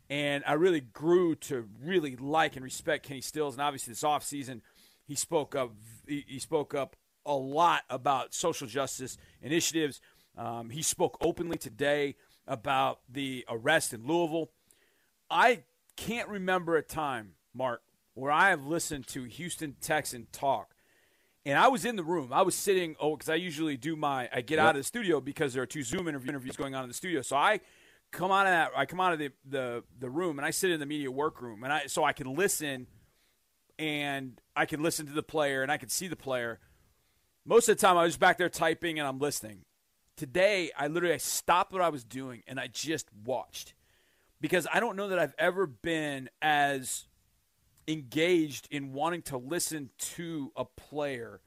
And 0.09 0.43
I 0.45 0.53
really 0.53 0.81
grew 0.81 1.35
to 1.35 1.67
really 1.81 2.15
like 2.15 2.55
and 2.55 2.63
respect 2.63 3.05
Kenny 3.07 3.21
Stills. 3.21 3.55
And 3.55 3.61
obviously, 3.61 3.93
this 3.93 4.03
offseason, 4.03 4.61
he 5.07 5.15
spoke 5.15 5.55
up. 5.55 5.71
He, 6.07 6.25
he 6.27 6.39
spoke 6.39 6.75
up 6.75 6.95
a 7.25 7.33
lot 7.33 7.83
about 7.89 8.33
social 8.33 8.67
justice 8.67 9.17
initiatives. 9.41 10.01
Um, 10.37 10.69
he 10.69 10.81
spoke 10.81 11.17
openly 11.21 11.57
today 11.57 12.15
about 12.47 12.99
the 13.09 13.45
arrest 13.49 13.93
in 13.93 14.05
Louisville. 14.05 14.49
I 15.29 15.63
can't 15.95 16.27
remember 16.27 16.75
a 16.75 16.81
time, 16.81 17.33
Mark, 17.53 17.81
where 18.13 18.31
I 18.31 18.49
have 18.49 18.65
listened 18.65 19.07
to 19.07 19.23
Houston 19.23 19.75
Texan 19.79 20.27
talk. 20.31 20.75
And 21.45 21.57
I 21.57 21.67
was 21.67 21.83
in 21.83 21.97
the 21.97 22.03
room. 22.03 22.31
I 22.31 22.41
was 22.41 22.55
sitting. 22.55 22.95
Oh, 22.99 23.17
because 23.17 23.29
I 23.29 23.35
usually 23.35 23.75
do 23.75 23.95
my. 23.97 24.29
I 24.33 24.41
get 24.41 24.59
out 24.59 24.71
of 24.71 24.79
the 24.79 24.83
studio 24.83 25.19
because 25.19 25.53
there 25.53 25.61
are 25.61 25.67
two 25.67 25.83
Zoom 25.83 26.07
interview- 26.07 26.29
interviews 26.29 26.55
going 26.55 26.73
on 26.73 26.83
in 26.83 26.87
the 26.87 26.93
studio. 26.93 27.21
So 27.21 27.35
I 27.35 27.59
come 28.11 28.31
out 28.31 28.45
of 28.45 28.51
that. 28.51 28.71
I 28.77 28.85
come 28.85 29.01
out 29.01 29.11
of 29.11 29.19
the, 29.19 29.31
the 29.43 29.83
the 29.99 30.09
room 30.09 30.39
and 30.39 30.45
I 30.45 30.51
sit 30.51 30.71
in 30.71 30.79
the 30.79 30.85
media 30.85 31.11
workroom, 31.11 31.65
and 31.65 31.73
I 31.73 31.87
so 31.87 32.05
I 32.05 32.13
can 32.13 32.33
listen, 32.33 32.87
and 33.77 34.39
I 34.55 34.65
can 34.65 34.81
listen 34.81 35.05
to 35.07 35.11
the 35.11 35.23
player 35.23 35.63
and 35.63 35.71
I 35.71 35.77
can 35.77 35.89
see 35.89 36.07
the 36.07 36.15
player. 36.15 36.59
Most 37.45 37.67
of 37.67 37.77
the 37.77 37.81
time, 37.81 37.97
I 37.97 38.03
was 38.03 38.15
back 38.15 38.37
there 38.37 38.47
typing 38.47 38.99
and 38.99 39.07
I'm 39.07 39.19
listening. 39.19 39.65
Today, 40.15 40.71
I 40.77 40.87
literally 40.87 41.15
I 41.15 41.17
stopped 41.17 41.73
what 41.73 41.81
I 41.81 41.89
was 41.89 42.05
doing 42.05 42.41
and 42.47 42.57
I 42.57 42.67
just 42.67 43.09
watched 43.25 43.73
because 44.39 44.65
I 44.73 44.79
don't 44.79 44.95
know 44.95 45.09
that 45.09 45.19
I've 45.19 45.35
ever 45.37 45.67
been 45.67 46.29
as 46.41 47.05
engaged 47.85 48.69
in 48.71 48.93
wanting 48.93 49.23
to 49.23 49.37
listen 49.37 49.89
to 49.97 50.53
a 50.55 50.63
player 50.63 51.41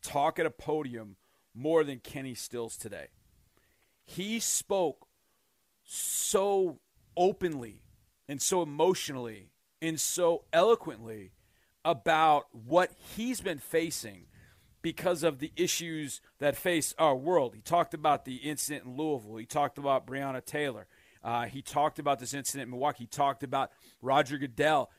talk 0.00 0.38
at 0.38 0.46
a 0.46 0.50
podium 0.50 1.16
more 1.54 1.82
than 1.82 1.98
Kenny 1.98 2.34
Stills 2.34 2.76
today. 2.76 3.08
He 4.04 4.38
spoke 4.38 5.08
so 5.82 6.78
openly 7.16 7.82
and 8.28 8.40
so 8.40 8.62
emotionally 8.62 9.50
and 9.80 10.00
so 10.00 10.44
eloquently 10.52 11.32
about 11.84 12.46
what 12.52 12.92
he's 13.16 13.40
been 13.40 13.58
facing 13.58 14.26
because 14.82 15.22
of 15.22 15.38
the 15.38 15.52
issues 15.56 16.20
that 16.38 16.56
face 16.56 16.94
our 16.98 17.16
world. 17.16 17.54
He 17.54 17.60
talked 17.60 17.94
about 17.94 18.24
the 18.24 18.36
incident 18.36 18.84
in 18.84 18.96
Louisville. 18.96 19.36
He 19.36 19.46
talked 19.46 19.78
about 19.78 20.06
Breonna 20.06 20.44
Taylor. 20.44 20.86
Uh, 21.24 21.44
he 21.44 21.62
talked 21.62 21.98
about 21.98 22.18
this 22.18 22.34
incident 22.34 22.66
in 22.66 22.70
Milwaukee. 22.70 23.04
He 23.04 23.06
talked 23.06 23.42
about 23.44 23.70
Roger 24.00 24.38
Goodell. 24.38 24.90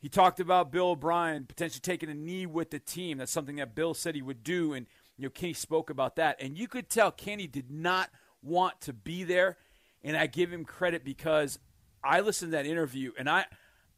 He 0.00 0.08
talked 0.08 0.40
about 0.40 0.72
Bill 0.72 0.90
O'Brien 0.90 1.44
potentially 1.44 1.80
taking 1.80 2.08
a 2.08 2.14
knee 2.14 2.46
with 2.46 2.70
the 2.70 2.78
team. 2.78 3.18
That's 3.18 3.32
something 3.32 3.56
that 3.56 3.74
Bill 3.74 3.94
said 3.94 4.14
he 4.14 4.22
would 4.22 4.42
do, 4.42 4.72
and 4.72 4.86
you 5.16 5.24
know 5.24 5.30
Kenny 5.30 5.52
spoke 5.52 5.90
about 5.90 6.16
that. 6.16 6.40
And 6.40 6.56
you 6.56 6.66
could 6.66 6.88
tell 6.88 7.10
Kenny 7.10 7.46
did 7.46 7.70
not 7.70 8.10
want 8.42 8.80
to 8.82 8.92
be 8.92 9.24
there, 9.24 9.58
and 10.02 10.16
I 10.16 10.26
give 10.26 10.52
him 10.52 10.64
credit 10.64 11.04
because 11.04 11.58
I 12.02 12.20
listened 12.20 12.52
to 12.52 12.56
that 12.56 12.66
interview, 12.66 13.12
and 13.16 13.30
I, 13.30 13.44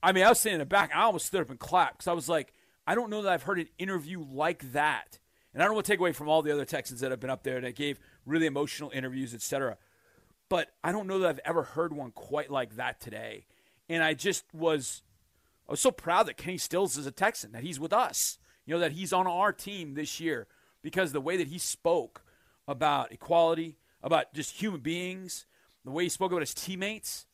I 0.03 0.13
mean, 0.13 0.25
I 0.25 0.29
was 0.29 0.41
sitting 0.41 0.57
in 0.57 0.59
the 0.61 0.67
back. 0.67 0.91
I 0.95 1.03
almost 1.03 1.27
stood 1.27 1.41
up 1.41 1.51
and 1.51 1.59
clapped 1.59 1.99
because 1.99 2.09
I 2.09 2.13
was 2.13 2.29
like, 2.29 2.53
I 2.87 2.95
don't 2.95 3.09
know 3.09 3.23
that 3.23 3.33
I've 3.33 3.45
heard 3.45 3.59
an 3.59 3.69
interview 3.79 4.23
like 4.31 4.73
that. 4.73 5.19
And 5.55 5.63
I 5.63 5.67
don't 5.67 5.75
want 5.75 5.87
to 5.87 5.93
take 5.93 6.01
away 6.01 6.13
from 6.13 6.29
all 6.29 6.43
the 6.43 6.53
other 6.53 6.65
Texans 6.65 7.01
that 7.01 7.13
have 7.13 7.21
been 7.21 7.31
up 7.31 7.45
there 7.45 7.61
that 7.61 7.77
gave 7.77 8.01
really 8.27 8.47
emotional 8.47 8.91
interviews, 8.91 9.33
et 9.33 9.41
cetera. 9.41 9.79
But 10.49 10.73
I 10.83 10.93
don't 10.93 11.07
know 11.07 11.21
that 11.21 11.29
I've 11.29 11.41
ever 11.45 11.63
heard 11.63 11.93
one 11.93 12.11
quite 12.11 12.51
like 12.51 12.77
that 12.77 13.01
today. 13.01 13.47
And 13.89 14.03
I 14.03 14.15
just 14.15 14.45
was 14.53 15.03
I 15.69 15.73
was 15.73 15.81
so 15.81 15.91
proud 15.91 16.27
that 16.27 16.37
Kenny 16.37 16.59
Stills 16.59 16.97
is 16.97 17.07
a 17.07 17.13
Texan, 17.13 17.53
that 17.53 17.63
he's 17.63 17.81
with 17.81 17.93
us. 17.93 18.39
You 18.67 18.75
know, 18.75 18.81
that 18.81 18.93
he's 18.93 19.13
on 19.13 19.27
our 19.27 19.53
team 19.53 19.95
this 19.95 20.21
year 20.21 20.47
because 20.83 21.13
the 21.13 21.21
way 21.21 21.37
that 21.37 21.49
he 21.49 21.59
spoke 21.59 22.23
about 22.67 23.13
equality, 23.13 23.77
about 24.03 24.33
just 24.35 24.61
human 24.61 24.81
beings, 24.81 25.47
the 25.85 25.91
way 25.91 26.05
he 26.05 26.09
spoke 26.09 26.33
about 26.33 26.43
his 26.43 26.55
teammates, 26.55 27.27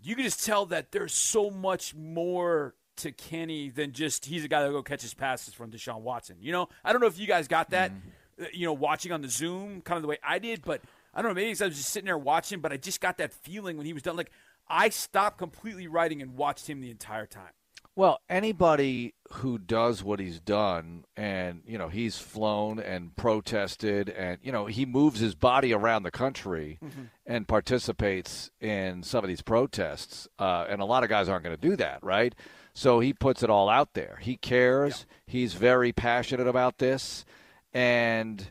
you 0.00 0.14
can 0.14 0.24
just 0.24 0.44
tell 0.44 0.66
that 0.66 0.92
there's 0.92 1.12
so 1.14 1.50
much 1.50 1.94
more 1.94 2.74
to 2.96 3.12
Kenny 3.12 3.70
than 3.70 3.92
just 3.92 4.24
he's 4.26 4.44
a 4.44 4.48
guy 4.48 4.60
that'll 4.60 4.74
go 4.74 4.82
catch 4.82 5.02
his 5.02 5.14
passes 5.14 5.54
from 5.54 5.70
Deshaun 5.70 6.00
Watson. 6.00 6.36
You 6.40 6.52
know, 6.52 6.68
I 6.84 6.92
don't 6.92 7.00
know 7.00 7.06
if 7.06 7.18
you 7.18 7.26
guys 7.26 7.48
got 7.48 7.70
that, 7.70 7.92
uh, 8.40 8.46
you 8.52 8.66
know, 8.66 8.72
watching 8.72 9.12
on 9.12 9.22
the 9.22 9.28
Zoom, 9.28 9.80
kind 9.82 9.96
of 9.96 10.02
the 10.02 10.08
way 10.08 10.18
I 10.22 10.38
did. 10.38 10.62
But 10.62 10.82
I 11.12 11.22
don't 11.22 11.30
know, 11.30 11.34
maybe 11.34 11.46
I 11.48 11.66
was 11.66 11.76
just 11.76 11.90
sitting 11.90 12.06
there 12.06 12.18
watching, 12.18 12.60
but 12.60 12.72
I 12.72 12.76
just 12.76 13.00
got 13.00 13.18
that 13.18 13.32
feeling 13.32 13.76
when 13.76 13.86
he 13.86 13.92
was 13.92 14.02
done. 14.02 14.16
Like 14.16 14.30
I 14.68 14.88
stopped 14.88 15.38
completely 15.38 15.86
writing 15.86 16.22
and 16.22 16.36
watched 16.36 16.68
him 16.68 16.80
the 16.80 16.90
entire 16.90 17.26
time. 17.26 17.52
Well, 17.96 18.20
anybody 18.28 19.14
who 19.34 19.56
does 19.56 20.02
what 20.02 20.18
he's 20.18 20.40
done, 20.40 21.04
and 21.16 21.62
you 21.64 21.78
know 21.78 21.88
he's 21.88 22.18
flown 22.18 22.80
and 22.80 23.14
protested, 23.14 24.08
and 24.08 24.38
you 24.42 24.50
know 24.50 24.66
he 24.66 24.84
moves 24.84 25.20
his 25.20 25.36
body 25.36 25.72
around 25.72 26.02
the 26.02 26.10
country 26.10 26.78
mm-hmm. 26.84 27.04
and 27.24 27.46
participates 27.46 28.50
in 28.60 29.04
some 29.04 29.22
of 29.22 29.28
these 29.28 29.42
protests, 29.42 30.26
uh, 30.40 30.66
and 30.68 30.80
a 30.80 30.84
lot 30.84 31.04
of 31.04 31.08
guys 31.08 31.28
aren't 31.28 31.44
going 31.44 31.56
to 31.56 31.68
do 31.68 31.76
that, 31.76 32.02
right? 32.02 32.34
So 32.74 33.00
he 33.00 33.12
puts 33.12 33.42
it 33.42 33.50
all 33.50 33.68
out 33.68 33.94
there. 33.94 34.18
He 34.20 34.36
cares. 34.36 35.06
Yeah. 35.08 35.32
He's 35.32 35.54
very 35.54 35.92
passionate 35.92 36.48
about 36.48 36.78
this, 36.78 37.24
and 37.72 38.50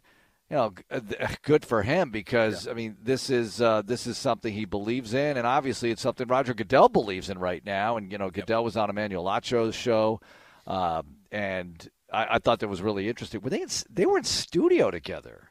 you 0.50 0.56
know, 0.56 0.74
uh, 0.92 1.00
good 1.42 1.66
for 1.66 1.82
him 1.84 2.10
because 2.10 2.66
yeah. 2.66 2.72
I 2.72 2.76
mean, 2.76 2.96
this 3.02 3.30
is 3.30 3.62
uh, 3.62 3.82
this 3.82 4.08
is 4.08 4.18
something 4.18 4.54
he 4.54 4.66
believes 4.66 5.14
in, 5.14 5.36
and 5.36 5.48
obviously 5.48 5.92
it's 5.92 6.02
something 6.02 6.28
Roger 6.28 6.54
Goodell 6.54 6.90
believes 6.90 7.30
in 7.30 7.38
right 7.40 7.66
now. 7.66 7.98
And 7.98 8.12
you 8.12 8.18
know, 8.18 8.30
Goodell 8.30 8.62
yep. 8.62 8.66
was 8.66 8.78
on 8.78 8.90
Emmanuel 8.90 9.28
Acho's 9.30 9.76
show, 9.76 10.22
um, 10.68 11.16
and 11.32 11.90
I, 12.12 12.36
I, 12.36 12.40
thought 12.40 12.60
that 12.60 12.68
was 12.68 12.82
really 12.82 13.10
interesting. 13.10 13.42
Were 13.42 13.50
they 13.50 13.62
in, 13.64 13.70
they 13.90 14.06
were 14.06 14.18
in 14.18 14.24
studio 14.24 14.92
together? 14.92 15.50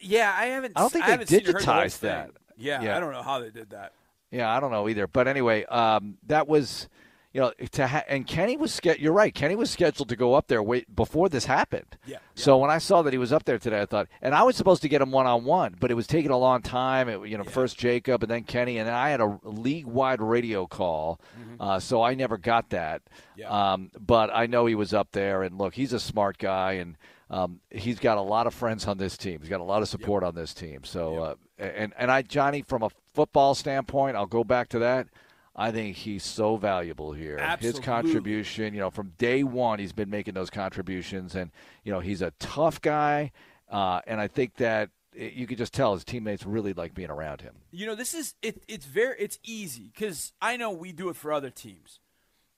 Yeah, 0.00 0.34
I 0.36 0.46
haven't. 0.46 0.72
I 0.76 0.80
don't 0.80 0.92
think 0.92 1.04
I 1.04 1.16
they 1.16 1.24
digitized 1.24 2.00
that. 2.00 2.32
Yeah, 2.56 2.82
yeah, 2.82 2.96
I 2.96 3.00
don't 3.00 3.12
know 3.12 3.22
how 3.22 3.40
they 3.40 3.50
did 3.50 3.70
that. 3.70 3.92
Yeah, 4.30 4.50
I 4.50 4.58
don't 4.58 4.72
know 4.72 4.88
either. 4.88 5.06
But 5.06 5.28
anyway, 5.28 5.64
um, 5.66 6.18
that 6.26 6.48
was 6.48 6.88
you 7.34 7.40
know, 7.40 7.52
to 7.72 7.86
ha- 7.88 8.04
and 8.08 8.26
Kenny 8.28 8.56
was 8.56 8.72
ske- 8.72 9.00
you're 9.00 9.12
right. 9.12 9.34
Kenny 9.34 9.56
was 9.56 9.68
scheduled 9.68 10.08
to 10.08 10.14
go 10.14 10.34
up 10.34 10.46
there 10.46 10.62
wait 10.62 10.94
before 10.94 11.28
this 11.28 11.46
happened. 11.46 11.98
Yeah, 12.06 12.12
yeah. 12.12 12.18
So 12.36 12.56
when 12.58 12.70
I 12.70 12.78
saw 12.78 13.02
that 13.02 13.12
he 13.12 13.18
was 13.18 13.32
up 13.32 13.44
there 13.44 13.58
today, 13.58 13.80
I 13.80 13.86
thought, 13.86 14.06
and 14.22 14.36
I 14.36 14.44
was 14.44 14.54
supposed 14.54 14.82
to 14.82 14.88
get 14.88 15.02
him 15.02 15.10
one 15.10 15.26
on 15.26 15.44
one, 15.44 15.74
but 15.80 15.90
it 15.90 15.94
was 15.94 16.06
taking 16.06 16.30
a 16.30 16.38
long 16.38 16.62
time. 16.62 17.08
It, 17.08 17.28
you 17.28 17.36
know, 17.36 17.42
yeah. 17.44 17.50
first 17.50 17.76
Jacob 17.76 18.22
and 18.22 18.30
then 18.30 18.44
Kenny, 18.44 18.78
and 18.78 18.86
then 18.86 18.94
I 18.94 19.10
had 19.10 19.20
a 19.20 19.38
league 19.42 19.86
wide 19.86 20.22
radio 20.22 20.68
call, 20.68 21.20
mm-hmm. 21.38 21.60
uh, 21.60 21.80
so 21.80 22.02
I 22.02 22.14
never 22.14 22.38
got 22.38 22.70
that. 22.70 23.02
Yeah. 23.34 23.48
Um, 23.48 23.90
but 23.98 24.30
I 24.32 24.46
know 24.46 24.66
he 24.66 24.76
was 24.76 24.94
up 24.94 25.08
there, 25.10 25.42
and 25.42 25.58
look, 25.58 25.74
he's 25.74 25.92
a 25.92 26.00
smart 26.00 26.38
guy, 26.38 26.74
and 26.74 26.96
um, 27.30 27.58
he's 27.68 27.98
got 27.98 28.16
a 28.16 28.22
lot 28.22 28.46
of 28.46 28.54
friends 28.54 28.86
on 28.86 28.96
this 28.96 29.16
team. 29.16 29.40
He's 29.40 29.50
got 29.50 29.60
a 29.60 29.64
lot 29.64 29.82
of 29.82 29.88
support 29.88 30.22
yep. 30.22 30.28
on 30.28 30.34
this 30.36 30.54
team. 30.54 30.84
So, 30.84 31.36
yep. 31.58 31.66
uh, 31.68 31.72
and 31.78 31.92
and 31.98 32.12
I, 32.12 32.22
Johnny, 32.22 32.62
from 32.62 32.84
a 32.84 32.90
football 33.12 33.56
standpoint, 33.56 34.16
I'll 34.16 34.26
go 34.26 34.44
back 34.44 34.68
to 34.68 34.78
that. 34.78 35.08
I 35.56 35.70
think 35.70 35.96
he's 35.96 36.24
so 36.24 36.56
valuable 36.56 37.12
here. 37.12 37.38
Absolutely. 37.38 37.78
His 37.78 37.86
contribution, 37.86 38.74
you 38.74 38.80
know, 38.80 38.90
from 38.90 39.12
day 39.18 39.44
one, 39.44 39.78
he's 39.78 39.92
been 39.92 40.10
making 40.10 40.34
those 40.34 40.50
contributions, 40.50 41.34
and 41.34 41.50
you 41.84 41.92
know, 41.92 42.00
he's 42.00 42.22
a 42.22 42.32
tough 42.40 42.80
guy, 42.80 43.30
uh, 43.70 44.00
and 44.06 44.20
I 44.20 44.28
think 44.28 44.56
that 44.56 44.90
you 45.14 45.46
could 45.46 45.58
just 45.58 45.72
tell 45.72 45.94
his 45.94 46.04
teammates 46.04 46.44
really 46.44 46.72
like 46.72 46.94
being 46.94 47.10
around 47.10 47.40
him. 47.40 47.54
You 47.70 47.86
know, 47.86 47.94
this 47.94 48.14
is 48.14 48.34
it. 48.42 48.64
It's 48.66 48.84
very 48.84 49.16
it's 49.18 49.38
easy 49.44 49.90
because 49.94 50.32
I 50.42 50.56
know 50.56 50.70
we 50.70 50.92
do 50.92 51.08
it 51.08 51.16
for 51.16 51.32
other 51.32 51.50
teams. 51.50 52.00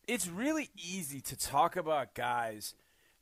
It's 0.09 0.29
really 0.29 0.71
easy 0.76 1.21
to 1.21 1.37
talk 1.37 1.76
about 1.76 2.15
guys 2.15 2.75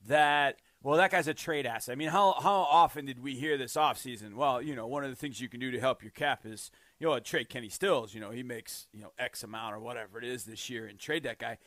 that 0.07 0.57
well, 0.85 0.99
that 0.99 1.11
guy's 1.11 1.27
a 1.27 1.35
trade 1.35 1.67
asset. 1.67 1.93
I 1.93 1.97
mean, 1.97 2.11
how 2.11 2.35
how 2.41 2.67
often 2.71 3.07
did 3.07 3.21
we 3.21 3.35
hear 3.35 3.57
this 3.57 3.75
offseason? 3.75 4.35
Well, 4.35 4.63
you 4.63 4.77
know, 4.77 4.87
one 4.87 5.03
of 5.03 5.11
the 5.11 5.17
things 5.17 5.41
you 5.41 5.49
can 5.49 5.59
do 5.59 5.71
to 5.71 5.81
help 5.81 6.03
your 6.03 6.13
cap 6.13 6.43
is 6.45 6.71
you 6.99 7.09
know, 7.09 7.19
trade 7.19 7.49
Kenny 7.49 7.69
Stills. 7.69 8.15
You 8.15 8.21
know, 8.21 8.31
he 8.31 8.43
makes 8.43 8.87
you 8.93 9.03
know 9.03 9.13
X 9.19 9.43
amount 9.43 9.75
or 9.75 9.81
whatever 9.81 10.19
it 10.19 10.25
is 10.25 10.45
this 10.45 10.71
year, 10.71 10.87
and 10.87 10.99
trade 10.99 11.25
that 11.25 11.39
guy. 11.39 11.59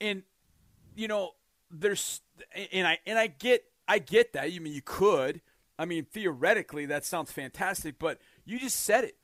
And 0.00 0.22
you 0.94 1.08
know, 1.08 1.32
there's 1.70 2.20
and 2.72 2.86
I 2.86 2.98
and 3.06 3.18
I 3.18 3.26
get 3.26 3.64
I 3.86 3.98
get 3.98 4.32
that. 4.34 4.52
You 4.52 4.60
I 4.60 4.62
mean 4.62 4.72
you 4.72 4.82
could. 4.82 5.40
I 5.78 5.84
mean, 5.84 6.04
theoretically, 6.04 6.86
that 6.86 7.04
sounds 7.04 7.32
fantastic, 7.32 7.98
but 7.98 8.18
you 8.44 8.58
just 8.58 8.80
said 8.80 9.04
it. 9.04 9.16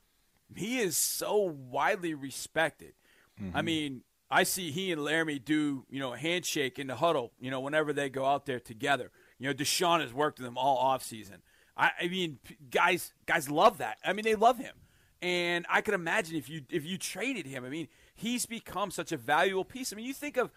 He 0.57 0.81
is 0.81 0.97
so 0.97 1.39
widely 1.39 2.15
respected. 2.15 2.95
Mm-hmm. 3.41 3.57
I 3.57 3.63
mean, 3.63 4.03
I 4.31 4.43
see 4.43 4.71
he 4.71 4.91
and 4.91 5.01
Laremy 5.01 5.45
do, 5.45 5.85
you 5.91 6.01
know, 6.01 6.15
a 6.15 6.17
handshake 6.17 6.79
in 6.79 6.87
the 6.87 6.97
huddle, 6.97 7.33
you 7.39 7.51
know, 7.51 7.61
whenever 7.61 7.93
they 7.93 8.09
go 8.09 8.25
out 8.25 8.47
there 8.47 8.59
together. 8.59 9.11
You 9.39 9.49
know, 9.49 9.55
Deshaun 9.55 10.01
has 10.01 10.13
worked 10.13 10.39
with 10.39 10.47
them 10.47 10.59
all 10.59 10.77
off 10.79 11.03
season. 11.03 11.37
I, 11.77 11.91
I 12.03 12.09
mean, 12.09 12.39
guys, 12.71 13.13
guys 13.27 13.49
love 13.49 13.79
that. 13.79 13.99
I 14.05 14.13
mean, 14.13 14.25
they 14.25 14.35
love 14.35 14.59
him. 14.59 14.75
And 15.21 15.67
I 15.69 15.81
could 15.81 15.95
imagine 15.95 16.37
if 16.37 16.49
you 16.49 16.63
if 16.71 16.85
you 16.85 16.97
traded 16.97 17.47
him, 17.47 17.65
I 17.65 17.69
mean, 17.69 17.89
he's 18.15 18.47
become 18.47 18.91
such 18.91 19.11
a 19.11 19.17
valuable 19.17 19.65
piece. 19.65 19.93
I 19.93 19.97
mean, 19.97 20.07
you 20.07 20.15
think 20.15 20.37
of 20.37 20.51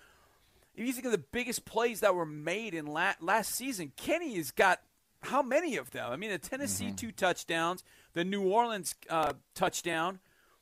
if 0.76 0.86
you 0.86 0.94
think 0.94 1.06
of 1.06 1.12
the 1.12 1.18
biggest 1.18 1.66
plays 1.66 2.02
that 2.02 2.14
were 2.14 2.26
made 2.26 2.74
in 2.74 2.86
la- 2.86 3.14
last 3.20 3.56
season, 3.56 3.92
Kenny 3.96 4.36
has 4.36 4.52
got 4.52 4.82
how 5.24 5.42
many 5.42 5.78
of 5.78 5.92
them? 5.92 6.12
I 6.12 6.16
mean, 6.16 6.32
the 6.32 6.38
Tennessee 6.38 6.86
mm-hmm. 6.86 6.96
two 6.96 7.12
touchdowns, 7.12 7.84
the 8.14 8.24
New 8.24 8.44
Orleans 8.44 8.96
uh, 9.10 9.34
touchdown, 9.56 10.20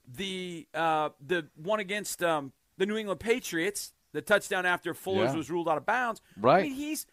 the 0.07 0.65
uh, 0.73 1.09
the 1.25 1.47
one 1.55 1.79
against 1.79 2.23
um, 2.23 2.53
the 2.77 2.85
New 2.85 2.97
England 2.97 3.19
Patriots, 3.19 3.93
the 4.13 4.21
touchdown 4.21 4.65
after 4.65 4.93
Fuller's 4.93 5.31
yeah. 5.31 5.37
was 5.37 5.49
ruled 5.49 5.67
out 5.67 5.77
of 5.77 5.85
bounds. 5.85 6.21
Right. 6.39 6.59
I 6.59 6.63
mean, 6.63 6.73
he's 6.73 7.05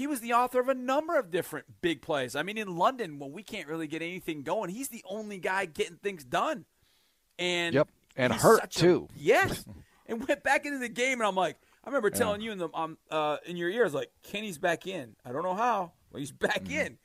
he 0.00 0.06
was 0.06 0.20
the 0.20 0.32
author 0.32 0.60
of 0.60 0.70
a 0.70 0.74
number 0.74 1.18
of 1.18 1.30
different 1.30 1.66
big 1.82 2.00
plays. 2.00 2.34
I 2.34 2.42
mean, 2.42 2.56
in 2.56 2.74
London, 2.78 3.18
when 3.18 3.32
we 3.32 3.42
can't 3.42 3.68
really 3.68 3.86
get 3.86 4.00
anything 4.00 4.42
going, 4.42 4.70
he's 4.70 4.88
the 4.88 5.04
only 5.06 5.36
guy 5.36 5.66
getting 5.66 5.96
things 5.96 6.24
done. 6.24 6.64
And 7.38 7.74
yep, 7.74 7.88
and 8.16 8.32
hurt 8.32 8.70
too. 8.70 9.08
A, 9.10 9.18
yes, 9.18 9.62
and 10.06 10.26
went 10.26 10.42
back 10.42 10.64
into 10.64 10.78
the 10.78 10.88
game, 10.88 11.20
and 11.20 11.28
I'm 11.28 11.34
like, 11.34 11.58
I 11.84 11.90
remember 11.90 12.08
telling 12.08 12.40
yeah. 12.40 12.46
you 12.46 12.52
in 12.52 12.58
the 12.58 12.70
um, 12.72 12.96
uh, 13.10 13.36
in 13.44 13.58
your 13.58 13.68
ears, 13.68 13.92
like 13.92 14.10
Kenny's 14.22 14.56
back 14.56 14.86
in. 14.86 15.16
I 15.22 15.32
don't 15.32 15.42
know 15.42 15.54
how, 15.54 15.92
but 16.10 16.20
he's 16.20 16.32
back 16.32 16.64
mm-hmm. 16.64 16.80
in, 16.80 16.98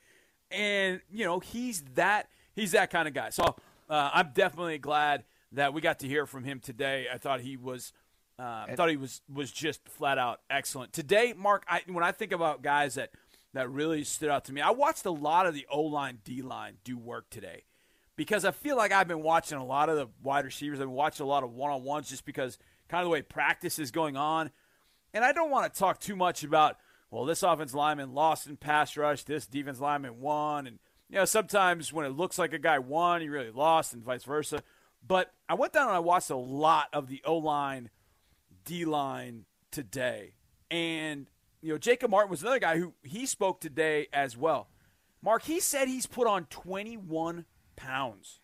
and 0.50 1.00
you 1.10 1.26
know 1.26 1.38
he's 1.38 1.84
that 1.96 2.30
he's 2.54 2.72
that 2.72 2.88
kind 2.88 3.06
of 3.06 3.12
guy. 3.12 3.28
So 3.28 3.56
uh, 3.90 4.10
I'm 4.14 4.30
definitely 4.32 4.78
glad 4.78 5.24
that 5.52 5.74
we 5.74 5.82
got 5.82 5.98
to 5.98 6.08
hear 6.08 6.24
from 6.24 6.44
him 6.44 6.60
today. 6.60 7.08
I 7.12 7.18
thought 7.18 7.42
he 7.42 7.58
was 7.58 7.92
uh, 8.38 8.66
I 8.68 8.74
thought 8.74 8.90
he 8.90 8.96
was 8.96 9.22
was 9.32 9.50
just 9.50 9.88
flat 9.88 10.18
out 10.18 10.40
excellent 10.50 10.92
today. 10.92 11.32
Mark, 11.36 11.64
I, 11.68 11.82
when 11.86 12.04
I 12.04 12.12
think 12.12 12.32
about 12.32 12.62
guys 12.62 12.96
that 12.96 13.10
that 13.54 13.70
really 13.70 14.04
stood 14.04 14.28
out 14.28 14.44
to 14.46 14.52
me, 14.52 14.60
I 14.60 14.70
watched 14.70 15.06
a 15.06 15.10
lot 15.10 15.46
of 15.46 15.54
the 15.54 15.66
O 15.70 15.80
line, 15.82 16.18
D 16.22 16.42
line 16.42 16.76
do 16.84 16.98
work 16.98 17.30
today 17.30 17.64
because 18.14 18.44
I 18.44 18.50
feel 18.50 18.76
like 18.76 18.92
I've 18.92 19.08
been 19.08 19.22
watching 19.22 19.56
a 19.56 19.64
lot 19.64 19.88
of 19.88 19.96
the 19.96 20.08
wide 20.22 20.44
receivers. 20.44 20.80
I've 20.80 20.86
been 20.86 20.94
watching 20.94 21.24
a 21.24 21.28
lot 21.28 21.44
of 21.44 21.52
one 21.52 21.70
on 21.70 21.82
ones 21.82 22.10
just 22.10 22.26
because 22.26 22.58
kind 22.88 23.00
of 23.00 23.06
the 23.06 23.10
way 23.10 23.22
practice 23.22 23.78
is 23.78 23.90
going 23.90 24.16
on, 24.16 24.50
and 25.14 25.24
I 25.24 25.32
don't 25.32 25.50
want 25.50 25.72
to 25.72 25.78
talk 25.78 25.98
too 25.98 26.16
much 26.16 26.44
about 26.44 26.76
well, 27.10 27.24
this 27.24 27.42
offense 27.42 27.72
lineman 27.72 28.12
lost 28.12 28.46
in 28.46 28.58
pass 28.58 28.96
rush, 28.96 29.22
this 29.22 29.46
defense 29.46 29.80
lineman 29.80 30.20
won, 30.20 30.66
and 30.66 30.78
you 31.08 31.16
know 31.16 31.24
sometimes 31.24 31.90
when 31.90 32.04
it 32.04 32.10
looks 32.10 32.38
like 32.38 32.52
a 32.52 32.58
guy 32.58 32.78
won, 32.78 33.22
he 33.22 33.30
really 33.30 33.50
lost, 33.50 33.94
and 33.94 34.04
vice 34.04 34.24
versa. 34.24 34.62
But 35.06 35.32
I 35.48 35.54
went 35.54 35.72
down 35.72 35.86
and 35.86 35.96
I 35.96 36.00
watched 36.00 36.28
a 36.28 36.36
lot 36.36 36.88
of 36.92 37.08
the 37.08 37.22
O 37.24 37.38
line 37.38 37.88
D 38.66 38.84
line 38.84 39.46
today. 39.70 40.34
And, 40.70 41.26
you 41.62 41.72
know, 41.72 41.78
Jacob 41.78 42.10
Martin 42.10 42.30
was 42.30 42.42
another 42.42 42.58
guy 42.58 42.76
who 42.76 42.92
he 43.02 43.24
spoke 43.24 43.60
today 43.60 44.08
as 44.12 44.36
well. 44.36 44.68
Mark, 45.22 45.44
he 45.44 45.60
said 45.60 45.88
he's 45.88 46.06
put 46.06 46.26
on 46.26 46.44
21 46.46 47.46
pounds. 47.76 48.40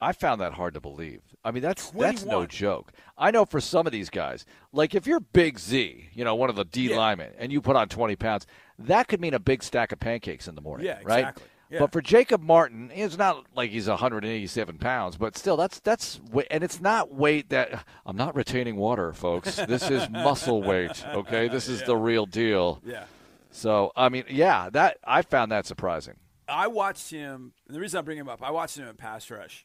I 0.00 0.12
found 0.12 0.40
that 0.40 0.54
hard 0.54 0.74
to 0.74 0.80
believe. 0.80 1.20
I 1.44 1.52
mean, 1.52 1.62
that's 1.62 1.90
21. 1.90 2.10
that's 2.14 2.24
no 2.24 2.44
joke. 2.44 2.92
I 3.16 3.30
know 3.30 3.44
for 3.44 3.60
some 3.60 3.86
of 3.86 3.92
these 3.92 4.10
guys, 4.10 4.44
like 4.72 4.94
if 4.94 5.06
you're 5.06 5.20
Big 5.20 5.58
Z, 5.58 6.08
you 6.12 6.24
know, 6.24 6.34
one 6.34 6.50
of 6.50 6.56
the 6.56 6.64
D 6.64 6.90
yeah. 6.90 6.96
linemen, 6.96 7.32
and 7.38 7.52
you 7.52 7.60
put 7.60 7.76
on 7.76 7.88
20 7.88 8.16
pounds, 8.16 8.46
that 8.80 9.06
could 9.06 9.20
mean 9.20 9.32
a 9.34 9.38
big 9.38 9.62
stack 9.62 9.92
of 9.92 10.00
pancakes 10.00 10.48
in 10.48 10.56
the 10.56 10.60
morning, 10.60 10.86
yeah, 10.86 10.98
right? 11.04 11.36
Yeah. 11.72 11.78
But 11.78 11.92
for 11.92 12.02
Jacob 12.02 12.42
Martin, 12.42 12.92
it's 12.94 13.16
not 13.16 13.46
like 13.56 13.70
he's 13.70 13.88
187 13.88 14.76
pounds, 14.76 15.16
but 15.16 15.38
still, 15.38 15.56
that's 15.56 15.80
that's 15.80 16.20
and 16.50 16.62
it's 16.62 16.82
not 16.82 17.14
weight 17.14 17.48
that 17.48 17.86
I'm 18.04 18.16
not 18.16 18.36
retaining 18.36 18.76
water, 18.76 19.14
folks. 19.14 19.56
This 19.56 19.90
is 19.90 20.06
muscle 20.10 20.62
weight. 20.62 21.02
Okay, 21.06 21.48
this 21.48 21.68
is 21.68 21.80
yeah. 21.80 21.86
the 21.86 21.96
real 21.96 22.26
deal. 22.26 22.82
Yeah. 22.84 23.04
So 23.52 23.90
I 23.96 24.10
mean, 24.10 24.24
yeah, 24.28 24.68
that 24.70 24.98
I 25.02 25.22
found 25.22 25.50
that 25.50 25.64
surprising. 25.64 26.16
I 26.46 26.66
watched 26.66 27.10
him. 27.10 27.54
the 27.66 27.80
reason 27.80 27.98
I 27.98 28.02
bring 28.02 28.18
him 28.18 28.28
up, 28.28 28.42
I 28.42 28.50
watched 28.50 28.76
him 28.76 28.86
in 28.86 28.96
pass 28.96 29.30
rush, 29.30 29.64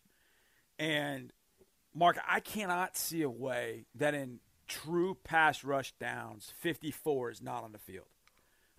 and 0.79 1.33
Mark, 1.93 2.17
I 2.25 2.39
cannot 2.39 2.95
see 2.95 3.21
a 3.21 3.29
way 3.29 3.85
that 3.95 4.13
in 4.13 4.39
true 4.67 5.17
pass 5.25 5.65
rush 5.65 5.93
downs, 5.99 6.53
54 6.57 7.31
is 7.31 7.41
not 7.41 7.65
on 7.65 7.73
the 7.73 7.79
field. 7.79 8.07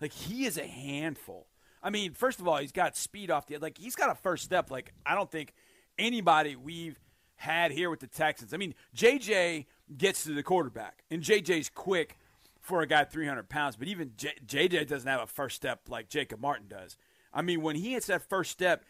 Like 0.01 0.13
he 0.13 0.45
is 0.45 0.57
a 0.57 0.65
handful. 0.65 1.48
I 1.81 1.89
mean, 1.89 2.13
first 2.13 2.39
of 2.39 2.47
all, 2.47 2.57
he's 2.57 2.71
got 2.71 2.97
speed 2.97 3.31
off 3.31 3.47
the 3.47 3.57
like 3.57 3.77
he's 3.77 3.95
got 3.95 4.09
a 4.09 4.15
first 4.15 4.43
step 4.43 4.69
like 4.69 4.93
I 5.05 5.15
don't 5.15 5.31
think 5.31 5.53
anybody 5.97 6.55
we've 6.55 6.99
had 7.35 7.71
here 7.71 7.89
with 7.89 8.01
the 8.01 8.07
Texans. 8.07 8.53
I 8.53 8.57
mean, 8.57 8.75
JJ 8.95 9.65
gets 9.97 10.23
to 10.25 10.33
the 10.33 10.43
quarterback, 10.43 11.03
and 11.09 11.23
JJ's 11.23 11.69
quick 11.69 12.17
for 12.59 12.81
a 12.81 12.87
guy 12.87 13.05
300 13.05 13.47
pounds, 13.47 13.77
but 13.77 13.87
even 13.87 14.11
J- 14.17 14.35
JJ 14.45 14.87
doesn't 14.87 15.07
have 15.07 15.21
a 15.21 15.27
first 15.27 15.55
step 15.55 15.81
like 15.87 16.09
Jacob 16.09 16.41
Martin 16.41 16.67
does. 16.67 16.97
I 17.33 17.41
mean, 17.41 17.61
when 17.61 17.75
he 17.75 17.93
hits 17.93 18.07
that 18.07 18.21
first 18.21 18.51
step, 18.51 18.83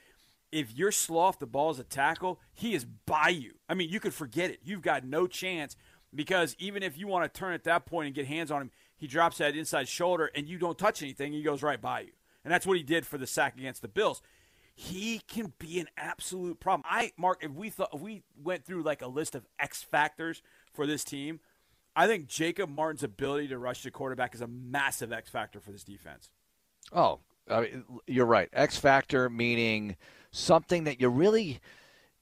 if 0.51 0.73
you're 0.75 0.91
slow 0.91 1.19
off 1.19 1.39
the 1.39 1.45
ball 1.45 1.69
as 1.69 1.79
a 1.79 1.83
tackle, 1.83 2.39
he 2.53 2.73
is 2.73 2.85
by 2.85 3.29
you. 3.29 3.53
I 3.67 3.75
mean, 3.75 3.89
you 3.89 3.99
could 3.99 4.13
forget 4.13 4.49
it. 4.49 4.59
You've 4.63 4.81
got 4.81 5.05
no 5.05 5.27
chance 5.27 5.75
because 6.13 6.55
even 6.57 6.81
if 6.81 6.97
you 6.97 7.07
want 7.07 7.31
to 7.31 7.39
turn 7.39 7.53
at 7.53 7.63
that 7.65 7.85
point 7.85 8.07
and 8.07 8.15
get 8.15 8.25
hands 8.25 8.49
on 8.49 8.63
him, 8.63 8.71
he 8.97 9.05
drops 9.07 9.37
that 9.37 9.55
inside 9.55 9.87
shoulder 9.87 10.31
and 10.33 10.47
you 10.47 10.57
don't 10.57 10.77
touch 10.77 11.03
anything, 11.03 11.33
he 11.33 11.43
goes 11.43 11.61
right 11.61 11.79
by 11.79 12.01
you. 12.01 12.11
And 12.43 12.53
that's 12.53 12.65
what 12.65 12.77
he 12.77 12.83
did 12.83 13.05
for 13.05 13.17
the 13.17 13.27
sack 13.27 13.57
against 13.57 13.81
the 13.81 13.87
Bills. 13.87 14.21
He 14.75 15.21
can 15.27 15.53
be 15.59 15.79
an 15.79 15.87
absolute 15.97 16.59
problem. 16.59 16.83
I 16.89 17.11
Mark, 17.17 17.43
if 17.43 17.51
we 17.51 17.69
thought 17.69 17.89
if 17.93 17.99
we 17.99 18.23
went 18.41 18.65
through 18.65 18.83
like 18.83 19.01
a 19.01 19.07
list 19.07 19.35
of 19.35 19.45
X 19.59 19.83
factors 19.83 20.41
for 20.73 20.87
this 20.87 21.03
team, 21.03 21.41
I 21.95 22.07
think 22.07 22.27
Jacob 22.27 22.69
Martin's 22.69 23.03
ability 23.03 23.49
to 23.49 23.57
rush 23.57 23.83
the 23.83 23.91
quarterback 23.91 24.33
is 24.33 24.41
a 24.41 24.47
massive 24.47 25.11
X 25.11 25.29
factor 25.29 25.59
for 25.59 25.71
this 25.71 25.83
defense. 25.83 26.29
Oh, 26.93 27.19
I 27.49 27.61
mean, 27.61 27.83
you're 28.07 28.25
right. 28.25 28.49
X 28.53 28.77
factor 28.77 29.29
meaning 29.29 29.97
something 30.31 30.85
that 30.85 31.01
you 31.01 31.09
really 31.09 31.59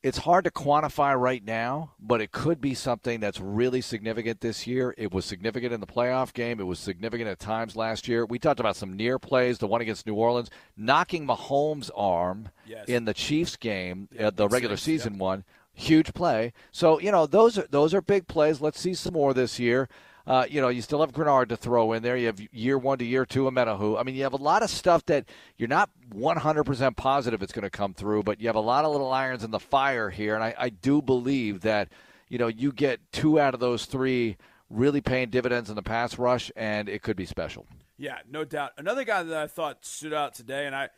it's 0.04 0.20
hard 0.20 0.44
to 0.46 0.52
quantify 0.52 1.20
right 1.20 1.44
now, 1.44 1.92
but 2.00 2.22
it 2.22 2.32
could 2.32 2.62
be 2.62 2.74
something 2.74 3.20
that's 3.20 3.40
really 3.42 3.82
significant 3.82 4.42
this 4.42 4.68
year. 4.68 4.94
It 4.98 5.12
was 5.12 5.26
significant 5.26 5.74
in 5.74 5.80
the 5.80 5.88
playoff 5.88 6.34
game. 6.34 6.60
It 6.60 6.64
was 6.64 6.80
significant 6.80 7.28
at 7.30 7.40
times 7.40 7.76
last 7.76 8.08
year. 8.08 8.26
We 8.26 8.40
talked 8.40 8.60
about 8.60 8.76
some 8.76 8.96
near 8.96 9.18
plays, 9.20 9.58
the 9.58 9.68
one 9.68 9.82
against 9.82 10.06
New 10.06 10.14
Orleans, 10.16 10.50
knocking 10.78 11.26
Mahomes' 11.26 11.90
arm 11.96 12.50
Yes. 12.66 12.88
in 12.88 13.06
the 13.06 13.14
Chiefs 13.14 13.56
game, 13.56 14.08
Yeah, 14.12 14.28
uh, 14.28 14.30
the 14.32 14.48
regular 14.48 14.78
saves, 14.78 15.04
season 15.04 15.18
one. 15.18 15.44
Huge 15.74 16.14
play. 16.14 16.54
So 16.72 17.00
you 17.00 17.12
know 17.12 17.26
those 17.28 17.58
are 17.58 17.68
those 17.70 17.94
are 17.94 18.02
big 18.02 18.28
plays. 18.28 18.62
Let's 18.62 18.80
see 18.80 18.94
some 18.96 19.14
more 19.14 19.34
this 19.34 19.60
year. 19.60 19.88
Uh, 20.28 20.46
you 20.50 20.60
know, 20.60 20.68
you 20.68 20.82
still 20.82 21.00
have 21.00 21.14
Greenard 21.14 21.48
to 21.50 21.56
throw 21.56 21.94
in 21.94 22.04
there. 22.04 22.18
You 22.18 22.26
have 22.28 22.40
year 22.52 22.78
one 22.78 22.98
to 22.98 23.06
year 23.06 23.26
two 23.26 23.48
of 23.48 23.54
Omenihu. 23.54 23.98
I 23.98 24.04
mean, 24.04 24.14
you 24.14 24.24
have 24.24 24.34
a 24.34 24.38
lot 24.38 24.62
of 24.62 24.70
stuff 24.70 25.06
that 25.06 25.26
you're 25.58 25.70
not 25.70 25.90
100% 26.14 26.96
positive 26.98 27.42
it's 27.42 27.54
going 27.54 27.64
to 27.64 27.70
come 27.70 27.94
through, 27.94 28.24
but 28.24 28.42
you 28.42 28.48
have 28.48 28.58
a 28.58 28.60
lot 28.60 28.84
of 28.84 28.92
little 28.92 29.14
irons 29.14 29.46
in 29.46 29.52
the 29.52 29.60
fire 29.60 30.10
here. 30.10 30.36
And 30.36 30.44
I, 30.44 30.54
I 30.58 30.70
do 30.70 31.02
believe 31.02 31.62
that, 31.62 31.88
you 32.28 32.38
know, 32.38 32.48
you 32.48 32.74
get 32.74 33.00
two 33.14 33.40
out 33.40 33.54
of 33.54 33.62
those 33.62 33.86
three 33.86 34.36
really 34.70 35.00
paying 35.00 35.30
dividends 35.30 35.70
in 35.70 35.78
the 35.78 35.82
pass 35.82 36.20
rush, 36.20 36.52
and 36.58 36.90
it 36.90 37.02
could 37.02 37.16
be 37.16 37.26
special. 37.26 37.66
Yeah, 37.98 38.18
no 38.30 38.44
doubt. 38.44 38.74
Another 38.78 39.06
guy 39.06 39.24
that 39.24 39.38
I 39.38 39.48
thought 39.48 39.86
stood 39.86 40.14
out 40.14 40.34
today, 40.34 40.66
and 40.66 40.76
I, 40.76 40.90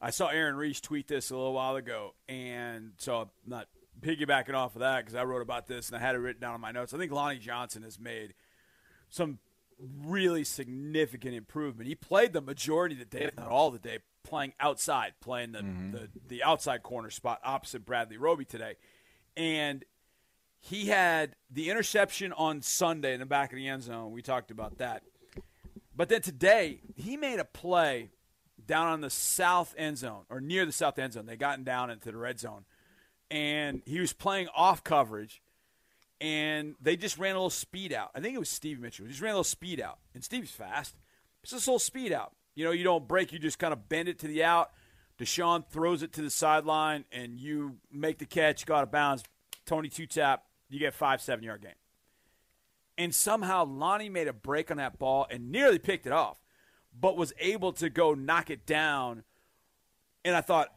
I 0.00 0.10
saw 0.10 0.26
Aaron 0.26 0.56
Reiss 0.56 0.80
tweet 0.80 1.06
this 1.06 1.30
a 1.30 1.36
little 1.36 1.52
while 1.52 1.76
ago, 1.76 2.14
and 2.28 2.94
so 2.98 3.20
I'm 3.20 3.30
not 3.46 3.68
piggybacking 4.00 4.54
off 4.54 4.74
of 4.74 4.80
that 4.80 5.04
because 5.04 5.14
I 5.14 5.22
wrote 5.22 5.42
about 5.42 5.68
this 5.68 5.88
and 5.88 5.96
I 5.96 6.00
had 6.00 6.16
it 6.16 6.18
written 6.18 6.40
down 6.40 6.56
in 6.56 6.60
my 6.60 6.72
notes. 6.72 6.92
I 6.92 6.98
think 6.98 7.12
Lonnie 7.12 7.38
Johnson 7.38 7.82
has 7.84 8.00
made 8.00 8.34
some 9.12 9.38
really 10.04 10.42
significant 10.42 11.34
improvement. 11.34 11.86
He 11.86 11.94
played 11.94 12.32
the 12.32 12.40
majority 12.40 12.94
of 12.94 12.98
the 12.98 13.04
day, 13.04 13.24
if 13.24 13.36
not 13.36 13.48
all 13.48 13.70
the 13.70 13.78
day, 13.78 13.98
playing 14.24 14.54
outside, 14.58 15.12
playing 15.20 15.52
the, 15.52 15.58
mm-hmm. 15.58 15.92
the, 15.92 16.08
the 16.28 16.42
outside 16.42 16.82
corner 16.82 17.10
spot 17.10 17.40
opposite 17.44 17.84
Bradley 17.84 18.16
Roby 18.16 18.46
today. 18.46 18.76
And 19.36 19.84
he 20.60 20.86
had 20.86 21.36
the 21.50 21.68
interception 21.68 22.32
on 22.32 22.62
Sunday 22.62 23.12
in 23.12 23.20
the 23.20 23.26
back 23.26 23.52
of 23.52 23.56
the 23.56 23.68
end 23.68 23.82
zone. 23.82 24.12
We 24.12 24.22
talked 24.22 24.50
about 24.50 24.78
that. 24.78 25.02
But 25.94 26.08
then 26.08 26.22
today, 26.22 26.80
he 26.96 27.18
made 27.18 27.38
a 27.38 27.44
play 27.44 28.10
down 28.64 28.86
on 28.86 29.02
the 29.02 29.10
south 29.10 29.74
end 29.76 29.98
zone 29.98 30.22
or 30.30 30.40
near 30.40 30.64
the 30.64 30.72
south 30.72 30.98
end 30.98 31.12
zone. 31.12 31.26
They 31.26 31.36
gotten 31.36 31.64
down 31.64 31.90
into 31.90 32.10
the 32.10 32.16
red 32.16 32.40
zone. 32.40 32.64
And 33.30 33.82
he 33.84 34.00
was 34.00 34.14
playing 34.14 34.48
off 34.54 34.82
coverage 34.82 35.42
and 36.22 36.76
they 36.80 36.96
just 36.96 37.18
ran 37.18 37.32
a 37.32 37.38
little 37.38 37.50
speed 37.50 37.92
out. 37.92 38.12
I 38.14 38.20
think 38.20 38.36
it 38.36 38.38
was 38.38 38.48
Steve 38.48 38.78
Mitchell. 38.78 39.08
Just 39.08 39.20
ran 39.20 39.32
a 39.32 39.34
little 39.34 39.44
speed 39.44 39.80
out. 39.80 39.98
And 40.14 40.22
Steve's 40.22 40.52
fast. 40.52 40.94
It's 41.42 41.52
a 41.52 41.56
little 41.56 41.80
speed 41.80 42.12
out. 42.12 42.32
You 42.54 42.64
know, 42.64 42.70
you 42.70 42.84
don't 42.84 43.08
break, 43.08 43.32
you 43.32 43.40
just 43.40 43.58
kind 43.58 43.72
of 43.72 43.88
bend 43.88 44.08
it 44.08 44.20
to 44.20 44.28
the 44.28 44.44
out. 44.44 44.70
Deshaun 45.18 45.66
throws 45.68 46.02
it 46.02 46.12
to 46.14 46.22
the 46.22 46.30
sideline, 46.30 47.04
and 47.10 47.38
you 47.38 47.76
make 47.90 48.18
the 48.18 48.24
catch, 48.24 48.64
go 48.66 48.74
out 48.74 48.82
of 48.84 48.92
bounds. 48.92 49.24
Tony 49.66 49.88
two 49.88 50.06
tap, 50.06 50.44
you 50.68 50.78
get 50.78 50.94
five, 50.94 51.20
seven 51.20 51.44
yard 51.44 51.62
gain. 51.62 51.72
And 52.96 53.14
somehow 53.14 53.64
Lonnie 53.64 54.08
made 54.08 54.28
a 54.28 54.32
break 54.32 54.70
on 54.70 54.76
that 54.76 54.98
ball 54.98 55.26
and 55.28 55.50
nearly 55.50 55.78
picked 55.78 56.06
it 56.06 56.12
off, 56.12 56.38
but 56.98 57.16
was 57.16 57.32
able 57.40 57.72
to 57.74 57.90
go 57.90 58.14
knock 58.14 58.48
it 58.48 58.64
down. 58.64 59.24
And 60.24 60.36
I 60.36 60.40
thought, 60.40 60.68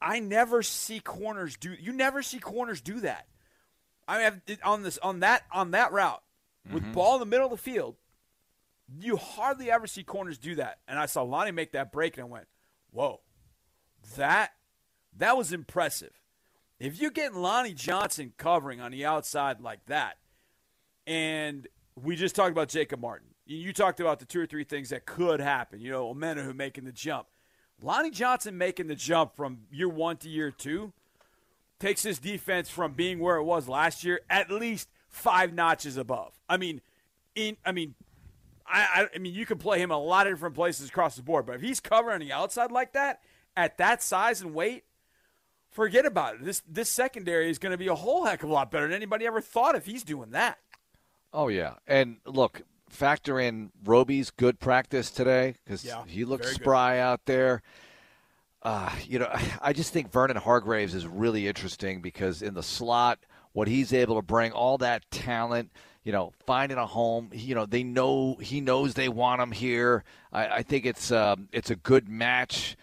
I 0.00 0.20
never 0.20 0.62
see 0.62 1.00
corners 1.00 1.56
do. 1.56 1.72
You 1.72 1.92
never 1.92 2.22
see 2.22 2.38
corners 2.38 2.80
do 2.82 3.00
that. 3.00 3.26
I 4.06 4.18
mean, 4.18 4.26
I've- 4.26 4.62
on 4.62 4.82
this 4.82 4.98
on 4.98 5.20
that 5.20 5.44
on 5.52 5.70
that 5.72 5.92
route 5.92 6.22
with 6.72 6.82
mm-hmm. 6.82 6.92
ball 6.92 7.14
in 7.14 7.20
the 7.20 7.26
middle 7.26 7.46
of 7.46 7.50
the 7.50 7.56
field, 7.56 7.96
you 8.98 9.16
hardly 9.16 9.70
ever 9.70 9.86
see 9.86 10.02
corners 10.02 10.38
do 10.38 10.54
that. 10.56 10.78
And 10.86 10.98
I 10.98 11.06
saw 11.06 11.22
Lonnie 11.22 11.50
make 11.50 11.72
that 11.72 11.92
break, 11.92 12.16
and 12.16 12.26
I 12.26 12.28
went, 12.28 12.48
"Whoa, 12.90 13.20
that 14.16 14.52
that 15.16 15.36
was 15.36 15.52
impressive." 15.52 16.12
If 16.80 17.00
you 17.00 17.10
get 17.10 17.34
Lonnie 17.34 17.72
Johnson 17.72 18.32
covering 18.36 18.80
on 18.80 18.90
the 18.90 19.04
outside 19.04 19.60
like 19.60 19.86
that, 19.86 20.18
and 21.06 21.66
we 21.94 22.16
just 22.16 22.34
talked 22.34 22.50
about 22.50 22.68
Jacob 22.68 23.00
Martin, 23.00 23.28
you, 23.46 23.58
you 23.58 23.72
talked 23.72 24.00
about 24.00 24.18
the 24.18 24.26
two 24.26 24.40
or 24.40 24.46
three 24.46 24.64
things 24.64 24.90
that 24.90 25.06
could 25.06 25.40
happen. 25.40 25.80
You 25.80 25.90
know, 25.90 26.12
Omenihu 26.12 26.54
making 26.54 26.84
the 26.84 26.92
jump, 26.92 27.28
Lonnie 27.80 28.10
Johnson 28.10 28.58
making 28.58 28.88
the 28.88 28.94
jump 28.94 29.36
from 29.36 29.60
year 29.70 29.88
one 29.88 30.16
to 30.18 30.28
year 30.28 30.50
two 30.50 30.92
takes 31.84 32.02
this 32.02 32.18
defense 32.18 32.70
from 32.70 32.92
being 32.94 33.18
where 33.18 33.36
it 33.36 33.44
was 33.44 33.68
last 33.68 34.04
year 34.04 34.20
at 34.30 34.50
least 34.50 34.88
five 35.08 35.52
notches 35.52 35.98
above. 35.98 36.32
I 36.48 36.56
mean, 36.56 36.80
in 37.34 37.58
I 37.64 37.72
mean, 37.72 37.94
I 38.66 39.08
I, 39.14 39.18
mean 39.18 39.34
you 39.34 39.44
can 39.44 39.58
play 39.58 39.80
him 39.80 39.90
a 39.90 39.98
lot 39.98 40.26
of 40.26 40.32
different 40.32 40.54
places 40.54 40.88
across 40.88 41.16
the 41.16 41.22
board, 41.22 41.44
but 41.44 41.56
if 41.56 41.60
he's 41.60 41.80
covering 41.80 42.20
the 42.20 42.32
outside 42.32 42.72
like 42.72 42.94
that 42.94 43.20
at 43.54 43.76
that 43.78 44.02
size 44.02 44.40
and 44.40 44.54
weight, 44.54 44.84
forget 45.70 46.06
about 46.06 46.36
it. 46.36 46.44
This 46.44 46.62
this 46.66 46.88
secondary 46.88 47.50
is 47.50 47.58
going 47.58 47.72
to 47.72 47.78
be 47.78 47.88
a 47.88 47.94
whole 47.94 48.24
heck 48.24 48.42
of 48.42 48.48
a 48.48 48.52
lot 48.52 48.70
better 48.70 48.86
than 48.86 48.94
anybody 48.94 49.26
ever 49.26 49.42
thought 49.42 49.74
if 49.74 49.84
he's 49.84 50.02
doing 50.04 50.30
that. 50.30 50.58
Oh 51.34 51.48
yeah, 51.48 51.74
and 51.86 52.16
look, 52.24 52.62
factor 52.88 53.38
in 53.38 53.72
Roby's 53.84 54.30
good 54.30 54.58
practice 54.58 55.10
today 55.10 55.56
because 55.64 55.84
Yeah, 55.84 56.04
he 56.06 56.24
looked 56.24 56.44
very 56.44 56.54
good. 56.54 56.62
spry 56.62 56.98
out 56.98 57.26
there. 57.26 57.60
Uh, 58.64 58.90
you 59.06 59.18
know, 59.18 59.28
I 59.60 59.72
just 59.72 59.92
think 59.92 60.10
Vernon 60.10 60.36
Hargreaves 60.36 60.94
is 60.94 61.06
really 61.06 61.46
interesting 61.46 62.00
because 62.00 62.42
in 62.42 62.54
the 62.54 62.62
slot, 62.62 63.18
what 63.52 63.68
he's 63.68 63.92
able 63.92 64.16
to 64.16 64.22
bring, 64.22 64.52
all 64.52 64.78
that 64.78 65.08
talent, 65.10 65.70
you 66.02 66.12
know, 66.12 66.32
finding 66.46 66.78
a 66.78 66.86
home. 66.86 67.30
You 67.32 67.54
know, 67.54 67.66
they 67.66 67.82
know 67.82 68.36
he 68.40 68.60
knows 68.60 68.94
they 68.94 69.08
want 69.08 69.40
him 69.40 69.52
here. 69.52 70.04
I, 70.32 70.46
I 70.46 70.62
think 70.62 70.86
it's 70.86 71.12
um, 71.12 71.48
it's 71.52 71.70
a 71.70 71.76
good 71.76 72.08
match. 72.08 72.76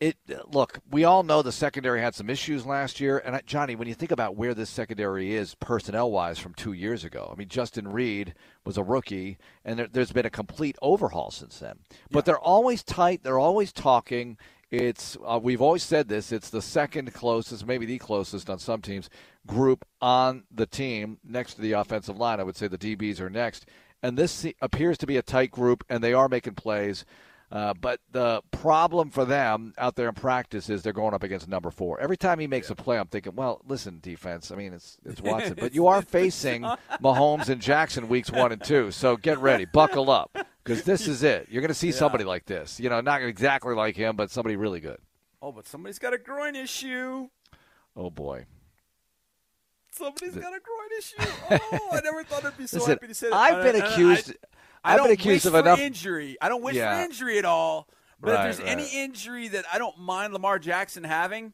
It 0.00 0.16
look, 0.46 0.80
we 0.90 1.04
all 1.04 1.22
know 1.22 1.40
the 1.40 1.52
secondary 1.52 2.00
had 2.00 2.14
some 2.14 2.28
issues 2.28 2.66
last 2.66 3.00
year, 3.00 3.18
and 3.18 3.34
uh, 3.34 3.40
Johnny, 3.46 3.76
when 3.76 3.88
you 3.88 3.94
think 3.94 4.10
about 4.12 4.36
where 4.36 4.52
this 4.52 4.68
secondary 4.68 5.34
is 5.34 5.54
personnel 5.54 6.10
wise 6.10 6.38
from 6.38 6.52
two 6.54 6.72
years 6.72 7.04
ago, 7.04 7.30
I 7.32 7.38
mean 7.38 7.48
Justin 7.48 7.88
Reid 7.88 8.34
was 8.64 8.76
a 8.76 8.82
rookie, 8.82 9.38
and 9.64 9.78
there, 9.78 9.88
there's 9.90 10.12
been 10.12 10.26
a 10.26 10.30
complete 10.30 10.76
overhaul 10.82 11.30
since 11.30 11.58
then. 11.58 11.78
But 12.10 12.24
they're 12.24 12.38
always 12.38 12.82
tight. 12.82 13.22
They're 13.22 13.38
always 13.38 13.72
talking. 13.72 14.36
It's 14.74 15.16
uh, 15.24 15.38
we've 15.40 15.62
always 15.62 15.84
said 15.84 16.08
this. 16.08 16.32
It's 16.32 16.50
the 16.50 16.62
second 16.62 17.14
closest, 17.14 17.64
maybe 17.64 17.86
the 17.86 17.98
closest 17.98 18.50
on 18.50 18.58
some 18.58 18.82
teams 18.82 19.08
group 19.46 19.84
on 20.00 20.44
the 20.50 20.66
team 20.66 21.18
next 21.22 21.54
to 21.54 21.60
the 21.60 21.72
offensive 21.72 22.18
line. 22.18 22.40
I 22.40 22.42
would 22.42 22.56
say 22.56 22.66
the 22.66 22.78
DBs 22.78 23.20
are 23.20 23.30
next, 23.30 23.66
and 24.02 24.16
this 24.18 24.44
appears 24.60 24.98
to 24.98 25.06
be 25.06 25.16
a 25.16 25.22
tight 25.22 25.52
group, 25.52 25.84
and 25.88 26.02
they 26.02 26.12
are 26.12 26.28
making 26.28 26.54
plays. 26.54 27.04
Uh, 27.52 27.72
but 27.72 28.00
the 28.10 28.42
problem 28.50 29.10
for 29.10 29.24
them 29.24 29.74
out 29.78 29.94
there 29.94 30.08
in 30.08 30.14
practice 30.14 30.68
is 30.68 30.82
they're 30.82 30.92
going 30.92 31.14
up 31.14 31.22
against 31.22 31.46
number 31.46 31.70
four. 31.70 32.00
Every 32.00 32.16
time 32.16 32.40
he 32.40 32.48
makes 32.48 32.68
a 32.68 32.74
play, 32.74 32.98
I'm 32.98 33.06
thinking, 33.06 33.36
well, 33.36 33.60
listen, 33.68 34.00
defense. 34.02 34.50
I 34.50 34.56
mean, 34.56 34.72
it's 34.72 34.98
it's 35.04 35.20
Watson, 35.22 35.54
but 35.60 35.72
you 35.72 35.86
are 35.86 36.02
facing 36.02 36.62
Mahomes 37.00 37.48
and 37.48 37.60
Jackson 37.60 38.08
weeks 38.08 38.32
one 38.32 38.50
and 38.50 38.62
two. 38.64 38.90
So 38.90 39.16
get 39.16 39.38
ready, 39.38 39.64
buckle 39.72 40.10
up, 40.10 40.36
because 40.64 40.82
this 40.84 41.06
is 41.06 41.22
it. 41.22 41.46
You're 41.50 41.60
going 41.60 41.68
to 41.68 41.74
see 41.74 41.92
somebody 41.92 42.24
like 42.24 42.46
this. 42.46 42.80
You 42.80 42.88
know, 42.88 43.00
not 43.00 43.22
exactly 43.22 43.74
like 43.74 43.94
him, 43.96 44.16
but 44.16 44.30
somebody 44.30 44.56
really 44.56 44.80
good. 44.80 44.98
Oh, 45.42 45.52
but 45.52 45.66
somebody's 45.66 45.98
got 45.98 46.14
a 46.14 46.18
groin 46.18 46.56
issue. 46.56 47.28
Oh 47.96 48.10
boy. 48.10 48.46
Somebody's 49.92 50.34
got 50.34 50.52
a 50.54 50.60
groin 50.60 50.88
issue. 50.98 51.58
Oh, 51.72 51.88
I 51.92 52.00
never 52.00 52.24
thought 52.24 52.44
I'd 52.44 52.56
be 52.58 52.66
so 52.66 52.78
Listen, 52.78 52.92
happy 52.94 53.06
to 53.08 53.14
say 53.14 53.28
that. 53.30 53.36
I've 53.36 53.58
I- 53.58 53.62
been 53.72 53.82
I- 53.82 53.86
I- 53.86 53.92
accused. 53.92 54.34
I 54.86 54.92
I've 54.92 54.98
don't 54.98 55.06
been 55.06 55.14
accused 55.14 55.44
wish 55.46 55.54
of 55.54 55.54
enough. 55.54 55.78
injury. 55.78 56.36
I 56.42 56.48
don't 56.48 56.62
wish 56.62 56.74
Yeah. 56.76 56.98
for 56.98 57.04
injury 57.04 57.38
at 57.38 57.44
all. 57.44 57.88
But 58.20 58.34
Right, 58.34 58.50
if 58.50 58.56
there's 58.58 58.68
any 58.68 58.86
injury 58.88 59.48
that 59.48 59.64
I 59.72 59.78
don't 59.78 59.98
mind 59.98 60.32
Lamar 60.32 60.58
Jackson 60.58 61.04
having, 61.04 61.52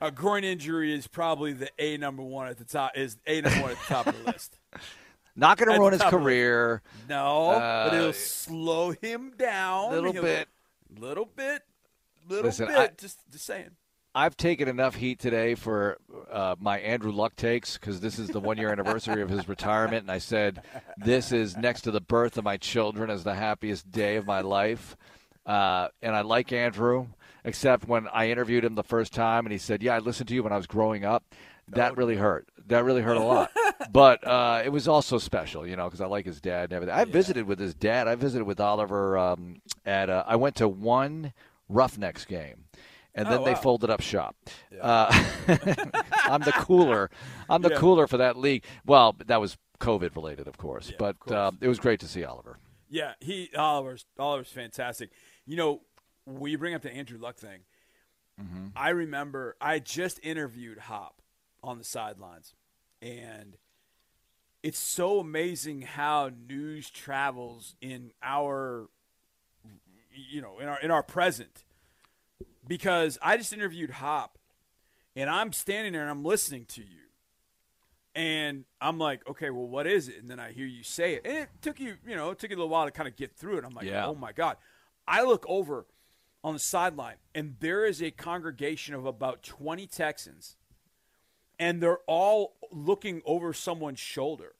a 0.00 0.10
groin 0.10 0.42
injury 0.44 0.92
is 0.92 1.06
probably 1.06 1.52
the 1.52 1.68
A 1.78 1.96
number 1.96 2.22
one 2.22 2.48
at 2.48 2.56
the 2.58 2.64
top. 2.64 2.96
Is 2.96 3.18
A 3.26 3.40
number 3.40 3.60
one 3.62 3.70
at 3.72 3.78
the 3.78 3.84
top 3.84 4.06
of 4.06 4.16
the 4.18 4.24
list. 4.32 4.58
Not 5.38 5.56
going 5.58 5.72
to 5.72 5.78
ruin 5.78 5.92
his 5.92 6.00
top 6.02 6.12
of 6.12 6.18
the- 6.20 6.24
career. 6.24 6.82
No, 7.08 7.52
but 7.54 7.92
Uh, 7.92 7.96
it'll 7.96 8.12
slow 8.12 8.90
him 8.90 9.32
down 9.38 9.92
A 9.92 9.94
little 9.94 10.12
He'll- 10.12 10.22
bit. 10.22 10.48
Little 10.98 11.26
bit. 11.26 11.62
Little 12.28 12.44
Listen, 12.46 12.66
bit. 12.66 12.76
I- 12.76 12.88
just, 12.98 13.20
just 13.30 13.46
saying. 13.46 13.70
I've 14.14 14.36
taken 14.36 14.68
enough 14.68 14.96
heat 14.96 15.20
today 15.20 15.54
for 15.54 15.98
uh, 16.32 16.56
my 16.58 16.78
Andrew 16.80 17.12
Luck 17.12 17.36
takes 17.36 17.74
because 17.78 18.00
this 18.00 18.18
is 18.18 18.28
the 18.28 18.40
one 18.40 18.56
year 18.56 18.72
anniversary 18.72 19.22
of 19.22 19.28
his 19.28 19.48
retirement, 19.48 20.02
and 20.02 20.10
I 20.10 20.18
said 20.18 20.62
this 20.96 21.30
is 21.30 21.56
next 21.56 21.82
to 21.82 21.90
the 21.92 22.00
birth 22.00 22.36
of 22.36 22.42
my 22.42 22.56
children 22.56 23.10
as 23.10 23.22
the 23.22 23.34
happiest 23.34 23.92
day 23.92 24.16
of 24.16 24.26
my 24.26 24.40
life. 24.40 24.96
Uh, 25.46 25.88
and 26.02 26.16
I 26.16 26.22
like 26.22 26.52
Andrew, 26.52 27.06
except 27.44 27.86
when 27.86 28.08
I 28.08 28.30
interviewed 28.30 28.64
him 28.64 28.74
the 28.74 28.82
first 28.82 29.12
time, 29.12 29.46
and 29.46 29.52
he 29.52 29.58
said, 29.58 29.82
"Yeah, 29.84 29.94
I 29.94 29.98
listened 30.00 30.28
to 30.30 30.34
you 30.34 30.42
when 30.42 30.52
I 30.52 30.56
was 30.56 30.66
growing 30.66 31.04
up." 31.04 31.22
That 31.68 31.96
really 31.96 32.16
hurt. 32.16 32.48
That 32.66 32.82
really 32.84 33.02
hurt 33.02 33.18
a 33.18 33.22
lot 33.22 33.50
but 33.92 34.26
uh, 34.26 34.62
it 34.64 34.70
was 34.70 34.88
also 34.88 35.18
special, 35.18 35.66
you 35.66 35.76
know, 35.76 35.84
because 35.84 36.00
I 36.00 36.06
like 36.06 36.26
his 36.26 36.40
dad 36.40 36.64
and 36.64 36.72
everything. 36.74 36.94
I 36.94 37.04
visited 37.04 37.46
with 37.46 37.58
his 37.58 37.74
dad. 37.74 38.08
I 38.08 38.14
visited 38.14 38.44
with 38.44 38.60
Oliver 38.60 39.16
um, 39.18 39.62
at. 39.86 40.10
Uh, 40.10 40.24
I 40.26 40.36
went 40.36 40.56
to 40.56 40.68
one 40.68 41.32
Roughnecks 41.68 42.24
game. 42.24 42.64
And 43.14 43.26
then 43.26 43.38
Oh, 43.40 43.44
they 43.44 43.54
folded 43.56 43.90
up 43.90 44.00
shop. 44.00 44.36
Uh, 44.80 45.06
I'm 46.24 46.40
the 46.42 46.52
cooler. 46.56 47.10
I'm 47.48 47.62
the 47.62 47.70
Yeah. 47.70 47.78
cooler 47.78 48.06
for 48.06 48.18
that 48.18 48.36
league. 48.36 48.64
Well, 48.86 49.16
that 49.26 49.40
was 49.40 49.56
COVID 49.80 50.14
related, 50.14 50.46
of 50.46 50.56
course. 50.56 50.90
Yeah, 50.90 50.96
but 51.00 51.10
of 51.10 51.18
course. 51.20 51.34
Uh, 51.34 51.50
it 51.60 51.66
was 51.68 51.80
great 51.80 51.98
to 52.00 52.06
see 52.06 52.22
Oliver. 52.22 52.58
Yeah, 52.88 53.14
he 53.20 53.50
Oliver's 53.56 54.04
Oliver's 54.18 54.48
fantastic. 54.50 55.10
You 55.46 55.56
know, 55.56 55.80
we 56.26 56.54
bring 56.56 56.74
up 56.74 56.82
the 56.82 56.92
Andrew 56.92 57.18
Luck 57.18 57.36
thing. 57.38 57.60
I 58.76 58.90
remember 58.90 59.56
I 59.60 59.80
just 59.80 60.20
interviewed 60.22 60.78
Hop 60.78 61.20
on 61.64 61.78
the 61.78 61.84
sidelines, 61.84 62.54
and 63.02 63.56
it's 64.62 64.78
so 64.78 65.20
amazing 65.20 65.82
how 65.82 66.30
news 66.48 66.90
travels 66.90 67.74
in 67.80 68.10
our, 68.22 68.88
you 70.12 70.40
know, 70.42 70.58
in 70.58 70.68
our 70.68 70.80
in 70.80 70.90
our 70.90 71.02
present. 71.02 71.64
Because 72.66 73.18
I 73.22 73.36
just 73.38 73.52
interviewed 73.52 73.90
Hop, 73.90 74.38
and 75.16 75.30
I'm 75.30 75.52
standing 75.52 75.92
there 75.94 76.02
and 76.02 76.10
I'm 76.10 76.24
listening 76.24 76.66
to 76.66 76.82
you, 76.82 77.06
and 78.14 78.64
I'm 78.80 78.98
like, 78.98 79.26
okay, 79.28 79.48
well, 79.48 79.66
what 79.66 79.86
is 79.86 80.08
it? 80.08 80.16
And 80.20 80.30
then 80.30 80.38
I 80.38 80.52
hear 80.52 80.66
you 80.66 80.82
say 80.82 81.14
it. 81.14 81.22
And 81.24 81.36
it 81.38 81.48
took 81.62 81.80
you, 81.80 81.94
you 82.06 82.14
know, 82.14 82.30
it 82.30 82.38
took 82.38 82.50
you 82.50 82.56
a 82.56 82.58
little 82.58 82.68
while 82.68 82.84
to 82.84 82.90
kind 82.90 83.08
of 83.08 83.16
get 83.16 83.34
through 83.36 83.56
it. 83.58 83.64
I'm 83.64 83.72
like, 83.74 83.86
Yeah. 83.86 84.06
oh 84.06 84.14
my 84.14 84.32
God. 84.32 84.56
I 85.06 85.22
look 85.22 85.46
over 85.48 85.86
on 86.44 86.52
the 86.52 86.60
sideline, 86.60 87.16
and 87.34 87.56
there 87.60 87.86
is 87.86 88.02
a 88.02 88.10
congregation 88.10 88.94
of 88.94 89.06
about 89.06 89.42
20 89.42 89.86
Texans, 89.86 90.56
and 91.58 91.82
they're 91.82 92.00
all 92.06 92.56
looking 92.72 93.22
over 93.24 93.52
someone's 93.52 93.98
shoulder. 93.98 94.54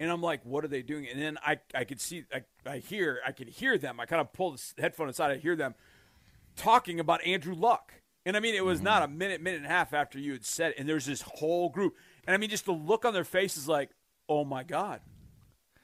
And 0.00 0.10
I'm 0.10 0.22
like, 0.22 0.44
what 0.44 0.64
are 0.64 0.68
they 0.68 0.82
doing? 0.82 1.08
And 1.08 1.20
then 1.20 1.38
I, 1.44 1.58
I 1.74 1.84
could 1.84 2.00
see, 2.00 2.24
I, 2.32 2.44
I 2.64 2.78
hear, 2.78 3.20
I 3.26 3.32
can 3.32 3.48
hear 3.48 3.76
them. 3.76 3.98
I 3.98 4.06
kind 4.06 4.20
of 4.20 4.32
pull 4.32 4.52
the 4.52 4.62
headphone 4.80 5.08
aside. 5.08 5.32
I 5.32 5.36
hear 5.38 5.56
them 5.56 5.74
talking 6.54 7.00
about 7.00 7.24
Andrew 7.26 7.54
Luck. 7.54 7.94
And 8.24 8.36
I 8.36 8.40
mean, 8.40 8.54
it 8.54 8.64
was 8.64 8.80
not 8.80 9.02
a 9.02 9.06
mm-hmm. 9.06 9.18
minute, 9.18 9.40
minute 9.40 9.56
and 9.58 9.66
a 9.66 9.70
half 9.70 9.92
after 9.92 10.18
you 10.18 10.32
had 10.32 10.44
said 10.44 10.72
it. 10.72 10.78
And 10.78 10.88
there's 10.88 11.06
this 11.06 11.22
whole 11.22 11.68
group. 11.68 11.96
And 12.26 12.34
I 12.34 12.36
mean, 12.36 12.50
just 12.50 12.66
the 12.66 12.72
look 12.72 13.04
on 13.04 13.12
their 13.12 13.24
faces 13.24 13.66
like, 13.66 13.90
oh 14.28 14.44
my 14.44 14.62
God. 14.62 15.00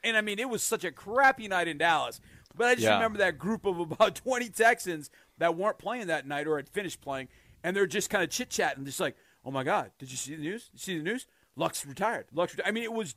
And 0.05 0.17
I 0.17 0.21
mean, 0.21 0.38
it 0.38 0.49
was 0.49 0.62
such 0.62 0.85
a 0.85 0.93
crappy 0.93 1.49
night 1.49 1.67
in 1.67 1.79
Dallas. 1.79 2.21
But 2.55 2.69
I 2.69 2.75
just 2.75 2.85
Yeah. 2.85 2.95
remember 2.95 3.19
that 3.19 3.38
group 3.38 3.64
of 3.64 3.81
about 3.81 4.14
20 4.25 4.49
Texans 4.51 5.11
that 5.38 5.57
weren't 5.57 5.79
playing 5.79 6.07
that 6.07 6.27
night 6.27 6.47
or 6.47 6.57
had 6.57 6.69
finished 6.69 7.01
playing. 7.01 7.29
And 7.64 7.75
they're 7.75 7.87
just 7.87 8.11
kind 8.11 8.23
of 8.23 8.31
chit 8.31 8.51
chatting, 8.51 8.85
just 8.85 9.01
like, 9.01 9.17
oh 9.44 9.50
my 9.50 9.64
God, 9.64 9.90
did 9.98 10.11
you 10.11 10.16
see 10.16 10.35
the 10.35 10.42
news? 10.42 10.64
Did 10.68 10.72
you 10.74 10.78
see 10.78 10.98
the 10.98 11.04
news? 11.04 11.26
Lux 11.57 11.85
retired. 11.87 12.26
Lux. 12.33 12.52
retired. 12.52 12.68
I 12.68 12.72
mean, 12.72 12.85
it 12.85 12.92
was, 12.92 13.14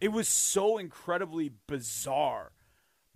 it 0.00 0.08
was 0.08 0.28
so 0.28 0.78
incredibly 0.78 1.52
bizarre 1.66 2.52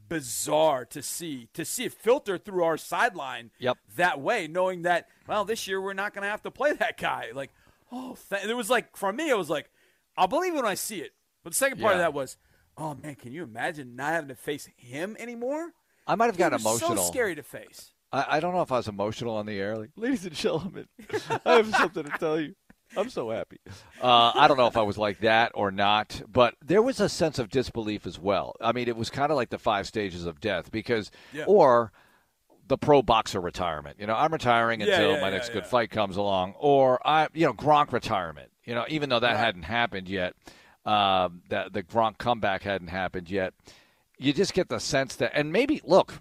bizarre 0.09 0.85
to 0.87 1.03
see 1.03 1.49
to 1.53 1.65
see 1.65 1.85
it 1.85 1.93
filter 1.93 2.39
through 2.39 2.65
our 2.65 2.79
sideline 2.79 3.51
Yep. 3.59 3.77
that 3.97 4.21
way, 4.21 4.49
knowing 4.49 4.83
that 4.83 5.07
well 5.27 5.45
this 5.45 5.67
year 5.69 5.81
we're 5.81 5.93
not 5.93 6.15
going 6.15 6.23
to 6.23 6.31
have 6.31 6.43
to 6.43 6.51
play 6.51 6.73
that 6.73 6.97
guy. 6.97 7.27
Like, 7.35 7.51
oh, 7.93 8.17
th- 8.31 8.45
there 8.45 8.57
was 8.57 8.71
like 8.71 8.97
for 8.97 9.13
me, 9.13 9.29
it 9.29 9.37
was 9.37 9.51
like 9.51 9.71
I'll 10.17 10.29
believe 10.29 10.55
it 10.55 10.57
when 10.57 10.65
I 10.65 10.75
see 10.75 11.01
it. 11.01 11.13
But 11.45 11.53
the 11.53 11.57
second 11.57 11.81
part 11.81 11.93
of 11.95 11.99
that 12.01 12.13
was, 12.15 12.37
oh 12.77 12.95
man, 13.03 13.15
can 13.15 13.33
you 13.33 13.43
imagine 13.43 13.97
not 13.97 14.13
having 14.13 14.29
to 14.29 14.35
face 14.35 14.69
him 14.77 15.17
anymore? 15.19 15.73
I 16.07 16.15
might 16.15 16.27
have 16.27 16.39
gotten 16.39 16.59
emotional. 16.59 16.97
So 16.97 17.03
scary 17.11 17.35
to 17.35 17.43
face. 17.43 17.93
I, 18.13 18.37
I 18.37 18.41
don't 18.41 18.55
know 18.55 18.63
if 18.63 18.73
I 18.73 18.77
was 18.79 18.89
emotional 18.89 19.37
on 19.37 19.47
the 19.47 19.59
air. 19.59 19.77
Like, 19.77 19.91
ladies 19.97 20.25
and 20.25 20.35
gentlemen, 20.35 20.87
I 21.45 21.55
have 21.57 21.71
something 21.75 22.05
to 22.05 22.11
tell 22.19 22.41
you. 22.41 22.55
I'm 22.97 23.11
so 23.11 23.29
happy. 23.31 23.59
Uh, 24.01 24.33
I 24.35 24.49
don't 24.49 24.57
know 24.57 24.67
if 24.67 24.77
I 24.79 24.83
was 24.83 24.97
like 24.97 25.21
that 25.21 25.53
or 25.55 25.71
not, 25.71 26.23
but 26.27 26.55
there 26.65 26.81
was 26.81 27.01
a 27.01 27.09
sense 27.11 27.39
of 27.39 27.51
disbelief 27.51 28.07
as 28.07 28.19
well. 28.19 28.57
I 28.63 28.73
mean, 28.73 28.89
it 28.89 28.97
was 28.97 29.11
kind 29.11 29.31
of 29.31 29.37
like 29.37 29.51
the 29.51 29.59
five 29.59 29.87
stages 29.87 30.25
of 30.25 30.41
death 30.41 30.71
because, 30.73 31.11
Yeah. 31.35 31.45
or 31.47 31.93
the 32.67 32.79
pro 32.79 33.03
boxer 33.03 33.41
retirement. 33.43 33.97
You 34.01 34.07
know, 34.07 34.15
I'm 34.15 34.33
retiring 34.33 34.81
Yeah, 34.81 34.87
until 34.87 35.13
yeah, 35.17 35.21
my 35.21 35.31
next 35.31 35.51
good 35.51 35.67
fight 35.67 35.91
comes 35.91 36.17
along, 36.17 36.55
or 36.59 36.99
I, 37.07 37.29
you 37.35 37.45
know, 37.47 37.53
Gronk 37.53 37.93
retirement. 37.93 38.51
You 38.65 38.75
know, 38.75 38.87
even 38.89 39.11
though 39.11 39.21
that 39.21 39.37
hadn't 39.37 39.63
happened 39.65 40.09
yet, 40.09 40.35
um, 40.87 41.43
that 41.51 41.75
the 41.75 41.83
Gronk 41.83 42.17
comeback 42.17 42.63
hadn't 42.63 42.89
happened 42.89 43.31
yet. 43.31 43.53
You 44.19 44.33
just 44.33 44.55
get 44.55 44.69
the 44.71 44.79
sense 44.81 45.15
that, 45.17 45.33
and 45.35 45.53
maybe 45.53 45.81
look, 45.85 46.15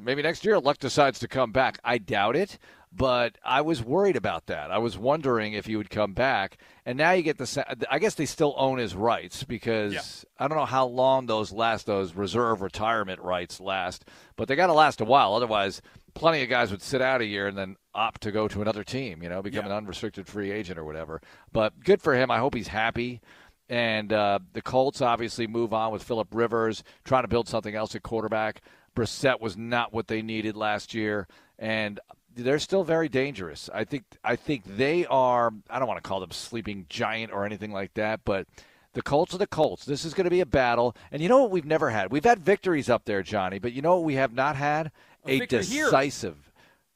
maybe 0.00 0.22
next 0.22 0.44
year 0.44 0.58
Luck 0.58 0.78
decides 0.78 1.18
to 1.20 1.28
come 1.28 1.52
back. 1.52 1.78
I 1.84 1.98
doubt 1.98 2.36
it, 2.36 2.58
but 2.92 3.38
I 3.44 3.60
was 3.60 3.82
worried 3.82 4.16
about 4.16 4.46
that. 4.46 4.70
I 4.70 4.78
was 4.78 4.96
wondering 4.96 5.52
if 5.52 5.66
he 5.66 5.76
would 5.76 5.90
come 5.90 6.12
back, 6.12 6.58
and 6.86 6.96
now 6.96 7.10
you 7.12 7.22
get 7.22 7.38
the. 7.38 7.86
I 7.90 7.98
guess 7.98 8.14
they 8.14 8.26
still 8.26 8.54
own 8.56 8.78
his 8.78 8.94
rights 8.94 9.42
because 9.44 9.94
Yeah. 9.94 10.00
I 10.38 10.48
don't 10.48 10.58
know 10.58 10.64
how 10.64 10.86
long 10.86 11.26
those 11.26 11.52
last. 11.52 11.86
Those 11.86 12.14
reserve 12.14 12.62
retirement 12.62 13.20
rights 13.20 13.60
last, 13.60 14.04
but 14.36 14.46
they 14.48 14.56
got 14.56 14.68
to 14.68 14.72
last 14.74 15.00
a 15.00 15.04
while. 15.04 15.34
Otherwise, 15.34 15.82
plenty 16.14 16.42
of 16.42 16.48
guys 16.48 16.70
would 16.70 16.82
sit 16.82 17.02
out 17.02 17.20
a 17.20 17.26
year 17.26 17.48
and 17.48 17.58
then 17.58 17.76
opt 17.94 18.20
to 18.22 18.30
go 18.32 18.46
to 18.48 18.62
another 18.62 18.84
team. 18.84 19.22
You 19.22 19.28
know, 19.28 19.42
become 19.42 19.64
Yeah. 19.66 19.72
an 19.72 19.76
unrestricted 19.78 20.26
free 20.28 20.52
agent 20.52 20.78
or 20.78 20.84
whatever. 20.84 21.20
But 21.52 21.80
good 21.80 22.00
for 22.00 22.14
him. 22.14 22.30
I 22.30 22.38
hope 22.38 22.54
he's 22.54 22.68
happy. 22.68 23.20
And 23.68 24.12
uh, 24.12 24.40
the 24.52 24.60
Colts 24.60 25.00
obviously 25.00 25.46
move 25.46 25.72
on 25.72 25.90
with 25.90 26.02
Philip 26.04 26.28
Rivers, 26.32 26.84
trying 27.04 27.22
to 27.24 27.28
build 27.28 27.48
something 27.48 27.74
else 27.74 27.94
at 27.94 28.02
quarterback. 28.02 28.60
Brissett 28.94 29.40
was 29.40 29.56
not 29.56 29.92
what 29.92 30.08
they 30.08 30.22
needed 30.22 30.56
last 30.56 30.94
year, 30.94 31.26
and 31.58 32.00
they're 32.34 32.58
still 32.58 32.84
very 32.84 33.08
dangerous. 33.08 33.70
I 33.72 33.84
think. 33.84 34.04
I 34.24 34.36
think 34.36 34.64
they 34.64 35.06
are. 35.06 35.52
I 35.70 35.78
don't 35.78 35.88
want 35.88 36.02
to 36.02 36.08
call 36.08 36.20
them 36.20 36.30
sleeping 36.30 36.86
giant 36.88 37.32
or 37.32 37.44
anything 37.44 37.72
like 37.72 37.94
that, 37.94 38.20
but 38.24 38.46
the 38.92 39.02
Colts 39.02 39.34
are 39.34 39.38
the 39.38 39.46
Colts. 39.46 39.84
This 39.84 40.04
is 40.04 40.14
going 40.14 40.24
to 40.24 40.30
be 40.30 40.40
a 40.40 40.46
battle. 40.46 40.96
And 41.12 41.20
you 41.22 41.28
know 41.28 41.42
what? 41.42 41.50
We've 41.50 41.64
never 41.64 41.90
had. 41.90 42.10
We've 42.12 42.24
had 42.24 42.40
victories 42.40 42.88
up 42.88 43.04
there, 43.04 43.22
Johnny, 43.22 43.58
but 43.58 43.72
you 43.72 43.82
know 43.82 43.96
what? 43.96 44.04
We 44.04 44.14
have 44.14 44.32
not 44.32 44.56
had 44.56 44.90
A 45.26 45.32
a 45.32 45.38
victory 45.40 45.64
here. 45.64 45.84
decisive 45.86 46.50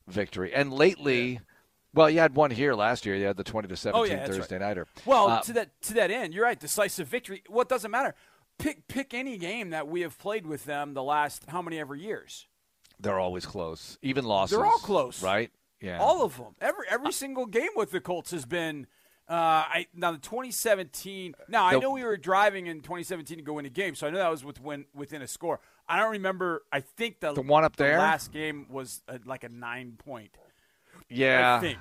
victory. 0.06 0.52
And 0.54 0.72
lately. 0.72 1.40
Well, 1.94 2.10
you 2.10 2.18
had 2.20 2.34
one 2.34 2.50
here 2.50 2.74
last 2.74 3.06
year. 3.06 3.16
You 3.16 3.24
had 3.24 3.38
the 3.38 3.42
twenty 3.42 3.66
to 3.68 3.76
seventeen 3.76 4.12
Oh, 4.18 4.20
yeah, 4.20 4.26
Thursday 4.26 4.58
nighter. 4.58 4.86
Well, 5.06 5.28
Uh, 5.28 5.40
to 5.40 5.52
that 5.54 5.82
to 5.82 5.94
that 5.94 6.10
end, 6.10 6.34
you're 6.34 6.44
right. 6.44 6.60
Decisive 6.60 7.08
victory. 7.08 7.42
What 7.48 7.68
doesn't 7.68 7.90
matter? 7.90 8.14
Pick 8.58 8.88
pick 8.88 9.14
any 9.14 9.36
game 9.38 9.70
that 9.70 9.86
we 9.88 10.00
have 10.00 10.18
played 10.18 10.46
with 10.46 10.64
them 10.64 10.94
the 10.94 11.02
last 11.02 11.44
how 11.48 11.62
many 11.62 11.78
ever 11.78 11.94
years. 11.94 12.46
They're 13.00 13.20
always 13.20 13.46
close, 13.46 13.96
even 14.02 14.24
losses. 14.24 14.56
They're 14.56 14.66
all 14.66 14.78
close. 14.78 15.22
right? 15.22 15.50
Yeah, 15.80 15.98
All 16.00 16.24
of 16.24 16.36
them. 16.36 16.56
Every 16.60 16.86
every 16.90 17.12
single 17.12 17.46
game 17.46 17.68
with 17.76 17.92
the 17.92 18.00
Colts 18.00 18.32
has 18.32 18.44
been. 18.44 18.88
Uh, 19.28 19.34
I 19.34 19.86
now 19.94 20.10
the 20.10 20.18
2017. 20.18 21.34
Now 21.48 21.66
I 21.66 21.78
know 21.78 21.90
we 21.90 22.02
were 22.02 22.16
driving 22.16 22.66
in 22.66 22.80
2017 22.80 23.36
to 23.38 23.44
go 23.44 23.52
win 23.52 23.66
a 23.66 23.70
game, 23.70 23.94
so 23.94 24.06
I 24.06 24.10
know 24.10 24.18
that 24.18 24.30
was 24.30 24.42
with 24.44 24.60
win, 24.60 24.86
within 24.94 25.22
a 25.22 25.28
score. 25.28 25.60
I 25.88 26.00
don't 26.00 26.10
remember. 26.12 26.64
I 26.72 26.80
think 26.80 27.20
the 27.20 27.34
The 27.34 27.42
one 27.42 27.62
up 27.62 27.76
the 27.76 27.84
there? 27.84 27.98
last 27.98 28.32
game 28.32 28.66
was 28.70 29.02
uh 29.08 29.18
like 29.24 29.44
a 29.44 29.48
nine 29.48 29.92
point. 29.98 30.30
yeah. 31.08 31.56
I 31.56 31.60
think. 31.60 31.78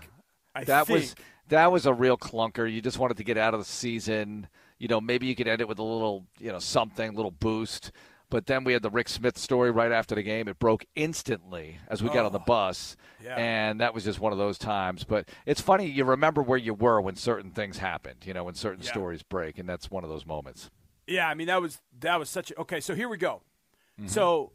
I 0.54 0.64
that 0.66 0.88
think. 0.88 1.00
was 1.00 1.16
that 1.48 1.72
was 1.72 1.86
a 1.86 1.94
real 1.94 2.18
clunker. 2.18 2.72
You 2.72 2.82
just 2.82 3.00
wanted 3.00 3.18
to 3.18 3.24
get 3.24 3.38
out 3.38 3.54
of 3.54 3.60
the 3.62 3.66
season. 3.66 4.48
You 4.80 4.88
know, 4.88 5.02
maybe 5.02 5.26
you 5.28 5.36
could 5.36 5.48
end 5.48 5.62
it 5.62 5.68
with 5.68 5.80
a 5.80 5.84
little, 5.84 6.26
you 6.40 6.52
know, 6.52 6.60
something, 6.60 7.14
little 7.16 7.32
boost. 7.32 7.92
But 8.30 8.46
then 8.46 8.66
we 8.66 8.74
had 8.74 8.82
the 8.82 8.90
Rick 8.90 9.08
Smith 9.08 9.38
story 9.38 9.72
right 9.72 9.92
after 9.92 10.14
the 10.14 10.22
game. 10.22 10.50
It 10.50 10.60
broke 10.60 10.86
instantly 10.96 11.78
as 11.88 12.04
we 12.04 12.10
got 12.10 12.26
on 12.26 12.34
the 12.34 12.40
bus, 12.40 12.98
Oh, 13.00 13.24
yeah. 13.24 13.36
and 13.38 13.80
that 13.80 13.94
was 13.94 14.04
just 14.04 14.20
one 14.20 14.34
of 14.34 14.38
those 14.38 14.58
times. 14.58 15.06
But 15.06 15.30
it's 15.46 15.62
funny 15.62 15.86
you 15.86 16.04
remember 16.04 16.42
where 16.44 16.58
you 16.58 16.74
were 16.74 17.00
when 17.00 17.16
certain 17.16 17.52
things 17.52 17.78
happened. 17.78 18.26
You 18.26 18.34
know, 18.34 18.44
when 18.44 18.54
certain 18.56 18.84
Yeah. 18.84 18.90
stories 18.92 19.24
break, 19.24 19.58
and 19.58 19.68
that's 19.70 19.90
one 19.90 20.04
of 20.04 20.10
those 20.10 20.26
moments. 20.26 20.70
Yeah, 21.08 21.30
I 21.30 21.36
mean 21.36 21.48
that 21.48 21.62
was 21.62 21.80
that 22.02 22.20
was 22.20 22.30
such 22.30 22.52
a 22.52 22.60
okay. 22.62 22.82
So 22.82 22.94
here 22.96 23.08
we 23.08 23.16
go. 23.18 23.44
Mm-hmm. 23.98 24.10
So 24.10 24.52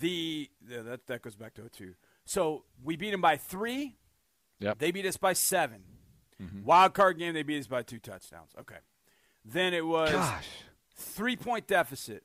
the 0.00 0.50
yeah, 0.68 0.82
that 0.82 1.06
that 1.06 1.22
goes 1.22 1.36
back 1.36 1.54
to 1.54 1.62
02. 1.68 1.94
So 2.24 2.64
we 2.82 2.96
beat 2.96 3.12
them 3.12 3.20
by 3.20 3.36
three. 3.36 3.96
Yep. 4.58 4.78
They 4.80 4.90
beat 4.90 5.06
us 5.06 5.16
by 5.16 5.32
7 5.32 5.82
Mm-hmm. 6.42 6.64
Wild 6.64 6.92
card 6.92 7.18
game, 7.18 7.32
they 7.34 7.42
beat 7.44 7.60
us 7.60 7.66
by 7.66 7.82
two 7.82 7.98
touchdowns. 7.98 8.50
Okay. 8.60 8.76
Then 9.48 9.74
it 9.74 9.86
was 9.86 10.12
Gosh, 10.12 10.46
three 10.96 11.36
point 11.36 11.66
deficit, 11.66 12.24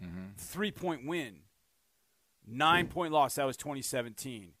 mm-hmm. 0.00 0.36
three 0.36 0.70
point 0.70 1.04
win, 1.04 1.40
nine 2.46 2.86
point 2.86 3.12
loss. 3.12 3.34
That 3.34 3.44
was 3.44 3.56
2017. 3.56 4.52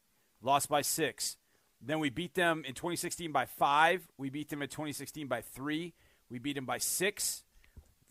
Lost 0.42 0.68
by 0.68 0.82
six. 0.82 1.36
Then 1.80 2.00
we 2.00 2.10
beat 2.10 2.34
them 2.34 2.64
in 2.66 2.74
2016 2.74 3.30
by 3.30 3.46
five. 3.46 4.08
We 4.18 4.30
beat 4.30 4.48
them 4.48 4.62
in 4.62 4.68
2016 4.68 5.28
by 5.28 5.40
three. 5.40 5.94
We 6.28 6.38
beat 6.38 6.54
them 6.56 6.66
by 6.66 6.78
six. 6.78 7.44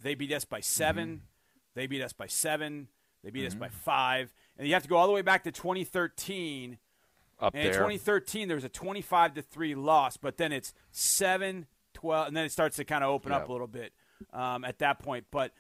They 0.02 0.16
beat 0.16 0.32
us 0.32 0.46
by 0.46 0.62
7 0.62 1.08
mm-hmm. 1.08 1.26
They 1.74 1.88
beat 1.88 2.02
us 2.02 2.14
by 2.14 2.28
seven. 2.28 2.88
They 3.24 3.30
beat 3.30 3.46
us 3.46 3.56
by 3.56 3.68
mm-hmm. 3.68 3.76
five. 3.78 4.34
And 4.58 4.68
you 4.68 4.74
have 4.74 4.84
to 4.84 4.90
go 4.90 4.98
all 4.98 5.08
the 5.08 5.14
way 5.14 5.22
back 5.22 5.44
to 5.44 5.52
2013. 5.52 6.78
up 7.40 7.56
And 7.56 7.68
in 7.68 7.74
2013, 7.74 8.48
there 8.48 8.56
was 8.56 8.64
a 8.64 8.70
25 8.70 9.36
to 9.36 9.42
three 9.42 9.76
loss, 9.76 10.18
but 10.18 10.38
then 10.38 10.52
it's 10.52 10.74
7, 10.92 11.66
12, 12.02 12.28
and 12.28 12.36
then 12.38 12.46
it 12.46 12.52
starts 12.52 12.76
to 12.78 12.86
kind 12.86 13.04
of 13.04 13.10
open 13.12 13.32
up 13.32 13.48
a 13.48 13.52
little 13.52 13.68
bit 13.68 13.94
um, 14.34 14.64
at 14.66 14.80
that 14.80 15.00
point. 15.00 15.26
But 15.32 15.52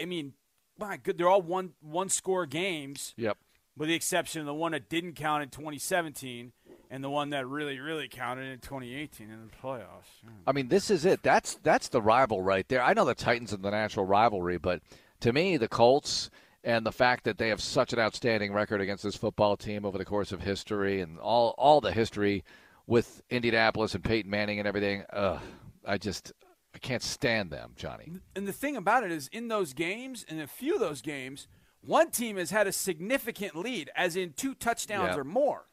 I 0.00 0.04
mean, 0.06 0.32
my 0.78 0.96
good, 0.96 1.18
they're 1.18 1.28
all 1.28 1.42
one 1.42 1.72
one 1.80 2.08
score 2.08 2.46
games, 2.46 3.14
Yep. 3.16 3.36
with 3.76 3.88
the 3.88 3.94
exception 3.94 4.40
of 4.40 4.46
the 4.46 4.54
one 4.54 4.72
that 4.72 4.88
didn't 4.88 5.14
count 5.14 5.42
in 5.42 5.48
2017, 5.50 6.52
and 6.90 7.04
the 7.04 7.10
one 7.10 7.30
that 7.30 7.46
really, 7.46 7.78
really 7.78 8.08
counted 8.08 8.50
in 8.50 8.58
2018 8.58 9.30
in 9.30 9.46
the 9.46 9.52
playoffs. 9.62 10.22
I 10.46 10.52
mean, 10.52 10.68
this 10.68 10.90
is 10.90 11.04
it. 11.04 11.22
That's 11.22 11.54
that's 11.62 11.88
the 11.88 12.02
rival 12.02 12.42
right 12.42 12.66
there. 12.68 12.82
I 12.82 12.94
know 12.94 13.04
the 13.04 13.14
Titans 13.14 13.52
are 13.52 13.56
the 13.58 13.70
natural 13.70 14.06
rivalry, 14.06 14.58
but 14.58 14.82
to 15.20 15.32
me, 15.32 15.56
the 15.56 15.68
Colts 15.68 16.30
and 16.64 16.86
the 16.86 16.92
fact 16.92 17.24
that 17.24 17.38
they 17.38 17.48
have 17.48 17.60
such 17.60 17.92
an 17.92 17.98
outstanding 17.98 18.52
record 18.52 18.80
against 18.80 19.02
this 19.02 19.16
football 19.16 19.56
team 19.56 19.84
over 19.84 19.98
the 19.98 20.04
course 20.04 20.30
of 20.32 20.42
history 20.42 21.00
and 21.00 21.18
all 21.18 21.54
all 21.58 21.80
the 21.80 21.92
history 21.92 22.44
with 22.86 23.22
Indianapolis 23.30 23.94
and 23.94 24.04
Peyton 24.04 24.30
Manning 24.30 24.58
and 24.58 24.66
everything, 24.68 25.04
uh, 25.12 25.38
I 25.86 25.98
just 25.98 26.32
I 26.74 26.78
can't 26.78 27.02
stand 27.02 27.50
them, 27.50 27.72
Johnny. 27.76 28.12
And 28.34 28.46
the 28.46 28.52
thing 28.52 28.76
about 28.76 29.04
it 29.04 29.12
is, 29.12 29.28
in 29.28 29.48
those 29.48 29.72
games, 29.72 30.24
in 30.28 30.40
a 30.40 30.46
few 30.46 30.74
of 30.74 30.80
those 30.80 31.02
games, 31.02 31.48
one 31.82 32.10
team 32.10 32.36
has 32.36 32.50
had 32.50 32.66
a 32.66 32.72
significant 32.72 33.56
lead, 33.56 33.90
as 33.96 34.16
in 34.16 34.32
two 34.32 34.54
touchdowns 34.54 35.16
or 35.16 35.24
more. 35.24 35.66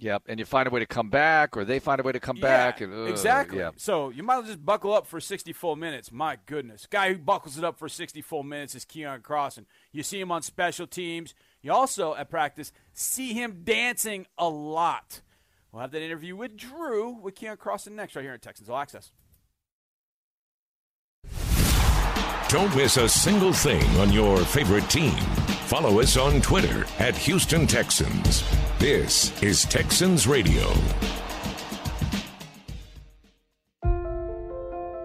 Yep, 0.00 0.24
and 0.28 0.38
you 0.38 0.44
find 0.44 0.68
a 0.68 0.70
way 0.70 0.80
to 0.80 0.86
come 0.86 1.10
back, 1.10 1.56
or 1.56 1.64
they 1.64 1.80
find 1.80 2.00
a 2.00 2.04
way 2.04 2.12
to 2.12 2.20
come 2.20 2.36
Yeah, 2.36 2.42
back. 2.42 2.80
And, 2.80 2.94
ugh, 2.94 3.08
exactly. 3.08 3.58
Yeah. 3.58 3.70
So 3.76 4.10
you 4.10 4.22
might 4.22 4.34
as 4.34 4.42
well 4.42 4.46
just 4.52 4.64
buckle 4.64 4.92
up 4.92 5.06
for 5.06 5.18
60 5.18 5.52
full 5.52 5.74
minutes. 5.74 6.12
My 6.12 6.38
goodness. 6.46 6.86
Guy 6.88 7.12
who 7.12 7.18
buckles 7.18 7.58
it 7.58 7.64
up 7.64 7.76
for 7.76 7.88
60 7.88 8.22
full 8.22 8.44
minutes 8.44 8.76
is 8.76 8.84
Keion 8.84 9.22
Cross. 9.22 9.56
And 9.58 9.66
you 9.90 10.04
see 10.04 10.20
him 10.20 10.30
on 10.30 10.42
special 10.42 10.86
teams. 10.86 11.34
You 11.62 11.72
also, 11.72 12.14
at 12.14 12.30
practice, 12.30 12.70
see 12.92 13.32
him 13.32 13.62
dancing 13.64 14.26
a 14.36 14.48
lot. 14.48 15.20
We'll 15.72 15.82
have 15.82 15.90
that 15.90 16.02
interview 16.02 16.36
with 16.36 16.56
Drew 16.56 17.10
with 17.10 17.34
Keion 17.34 17.58
Cross 17.58 17.88
next 17.88 18.14
right 18.14 18.22
here 18.22 18.34
in 18.34 18.40
Texans 18.40 18.70
All 18.70 18.78
Access. 18.78 19.10
Don't 22.48 22.74
miss 22.74 22.96
a 22.96 23.06
single 23.06 23.52
thing 23.52 23.84
on 23.98 24.10
your 24.10 24.38
favorite 24.38 24.88
team. 24.88 25.12
Follow 25.68 26.00
us 26.00 26.16
on 26.16 26.40
Twitter 26.40 26.86
at 26.98 27.14
Houston 27.14 27.66
Texans. 27.66 28.42
This 28.78 29.42
is 29.42 29.64
Texans 29.64 30.26
Radio. 30.26 30.72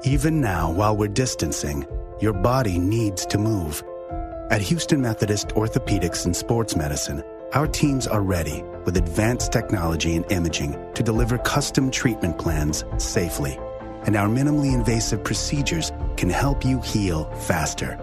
Even 0.06 0.40
now, 0.40 0.72
while 0.72 0.96
we're 0.96 1.10
distancing, 1.10 1.86
your 2.22 2.32
body 2.32 2.80
needs 2.80 3.26
to 3.26 3.38
move. 3.38 3.84
At 4.50 4.62
Houston 4.62 5.02
Methodist 5.02 5.50
Orthopedics 5.50 6.24
and 6.24 6.34
Sports 6.34 6.78
Medicine, 6.78 7.24
our 7.52 7.68
teams 7.68 8.08
are 8.08 8.22
ready 8.22 8.64
with 8.86 8.96
advanced 8.96 9.52
technology 9.52 10.16
and 10.16 10.32
imaging 10.32 10.78
to 10.94 11.04
deliver 11.04 11.38
custom 11.40 11.92
treatment 11.92 12.38
plans 12.38 12.86
safely. 12.98 13.60
And 14.06 14.16
our 14.16 14.28
minimally 14.28 14.74
invasive 14.74 15.24
procedures 15.24 15.92
can 16.18 16.30
help 16.30 16.66
you 16.66 16.82
heal 16.82 17.26
faster. 17.42 18.00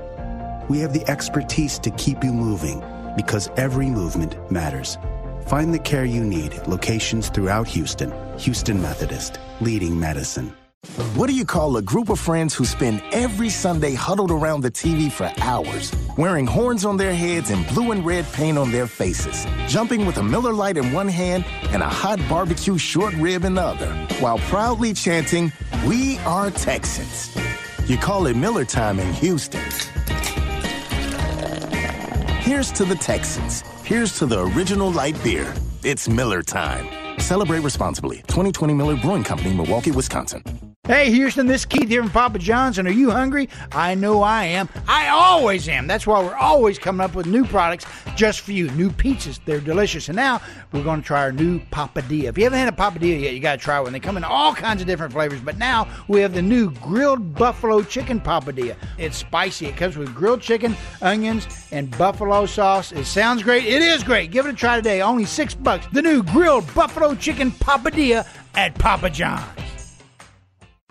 We 0.69 0.79
have 0.81 0.93
the 0.93 1.09
expertise 1.09 1.79
to 1.81 1.91
keep 1.93 2.23
you 2.23 2.33
moving 2.33 2.83
because 3.17 3.51
every 3.57 3.87
movement 3.87 4.37
matters. 4.51 4.99
Find 5.47 5.75
the 5.75 5.79
care 5.79 6.05
you 6.05 6.23
need 6.23 6.55
at 6.55 6.69
locations 6.69 7.29
throughout 7.29 7.67
Houston. 7.69 8.13
Houston 8.39 8.81
Methodist, 8.81 9.41
leading 9.61 9.99
medicine. 9.99 10.60
What 11.15 11.29
do 11.29 11.35
you 11.35 11.45
call 11.45 11.77
a 11.77 11.83
group 11.83 12.09
of 12.09 12.19
friends 12.19 12.55
who 12.55 12.65
spend 12.65 13.03
every 13.13 13.51
Sunday 13.51 13.93
huddled 13.93 14.31
around 14.31 14.63
the 14.63 14.71
TV 14.71 15.13
for 15.13 15.31
hours, 15.43 15.95
wearing 16.17 16.47
horns 16.47 16.87
on 16.87 16.97
their 16.97 17.15
heads 17.15 17.51
and 17.51 17.67
blue 17.69 17.93
and 17.93 18.07
red 18.07 18.25
paint 18.33 18.57
on 18.57 18.71
their 18.71 18.87
faces, 18.87 19.47
jumping 19.67 20.07
with 20.07 20.17
a 20.17 20.23
Miller 20.23 20.55
Lite 20.55 20.79
in 20.79 20.93
one 20.93 21.09
hand 21.09 21.45
and 21.69 21.83
a 21.83 21.87
hot 21.87 22.19
barbecue 22.29 22.79
short 22.79 23.13
rib 23.17 23.45
in 23.45 23.55
the 23.55 23.61
other, 23.61 23.93
while 24.21 24.39
proudly 24.39 24.95
chanting, 24.95 25.53
We 25.87 26.17
are 26.21 26.51
Texans? 26.51 27.37
You 27.87 27.99
call 27.99 28.27
it 28.27 28.37
Miller 28.37 28.65
time 28.65 28.99
in 28.99 29.13
Houston. 29.15 29.61
Here's 32.41 32.73
to 32.73 32.87
the 32.87 32.97
Texans. 32.99 33.63
Here's 33.85 34.17
to 34.19 34.25
the 34.27 34.47
original 34.47 34.91
light 34.91 35.23
beer. 35.23 35.53
It's 35.85 36.09
Miller 36.09 36.43
time. 36.43 37.19
Celebrate 37.21 37.61
responsibly. 37.61 38.19
2020 38.29 38.73
Miller 38.75 38.97
Brewing 38.97 39.25
Company, 39.25 39.53
Milwaukee, 39.55 39.91
Wisconsin. 39.91 40.43
Hey, 40.91 41.13
Houston, 41.13 41.47
this 41.47 41.61
is 41.61 41.67
Keith 41.67 41.89
here 41.89 42.03
from 42.03 42.11
Papa 42.11 42.41
John's, 42.41 42.79
and 42.79 42.89
are 42.89 42.93
you 42.93 43.13
hungry? 43.13 43.49
I 43.71 43.95
know 43.95 44.23
I 44.23 44.47
am. 44.47 44.69
I 44.89 45.07
always 45.07 45.69
am. 45.69 45.87
That's 45.87 46.05
why 46.05 46.21
we're 46.21 46.35
always 46.35 46.81
coming 46.81 47.05
up 47.05 47.15
with 47.15 47.27
new 47.27 47.45
products 47.45 47.87
just 48.17 48.41
for 48.41 48.51
you. 48.51 48.69
New 48.73 48.91
pizzas. 48.91 49.39
They're 49.45 49.61
delicious. 49.61 50.09
And 50.09 50.17
now 50.17 50.43
we're 50.73 50.83
going 50.83 51.01
to 51.01 51.07
try 51.07 51.21
our 51.21 51.31
new 51.31 51.61
Papadilla. 51.61 52.25
If 52.25 52.39
you 52.39 52.43
haven't 52.43 52.59
had 52.59 52.73
a 52.73 52.77
Papadilla 52.77 53.21
yet, 53.21 53.35
you 53.35 53.39
got 53.39 53.61
to 53.61 53.65
try 53.65 53.79
one. 53.79 53.93
They 53.93 54.01
come 54.01 54.17
in 54.17 54.25
all 54.25 54.53
kinds 54.53 54.81
of 54.81 54.89
different 54.89 55.13
flavors, 55.13 55.41
but 55.41 55.59
now 55.59 55.87
we 56.09 56.21
have 56.23 56.35
the 56.35 56.43
new 56.43 56.73
grilled 56.73 57.37
buffalo 57.37 57.85
chicken 57.85 58.19
Papadilla. 58.21 58.75
It's 58.99 59.17
spicy. 59.17 59.67
It 59.67 59.77
comes 59.77 59.97
with 59.97 60.13
grilled 60.13 60.41
chicken, 60.41 60.75
onions, 61.03 61.47
and 61.71 61.97
buffalo 61.99 62.47
sauce. 62.47 62.91
It 62.91 63.05
sounds 63.05 63.45
great. 63.45 63.65
It 63.65 63.81
is 63.81 64.03
great. 64.03 64.33
Give 64.33 64.45
it 64.45 64.51
a 64.51 64.57
try 64.57 64.75
today. 64.75 65.03
Only 65.03 65.25
six 65.25 65.55
bucks. 65.55 65.87
The 65.93 66.03
new 66.03 66.25
grilled 66.25 66.75
buffalo 66.75 67.15
chicken 67.15 67.53
Papadilla 67.53 68.27
at 68.57 68.75
Papa 68.77 69.09
John's. 69.11 69.60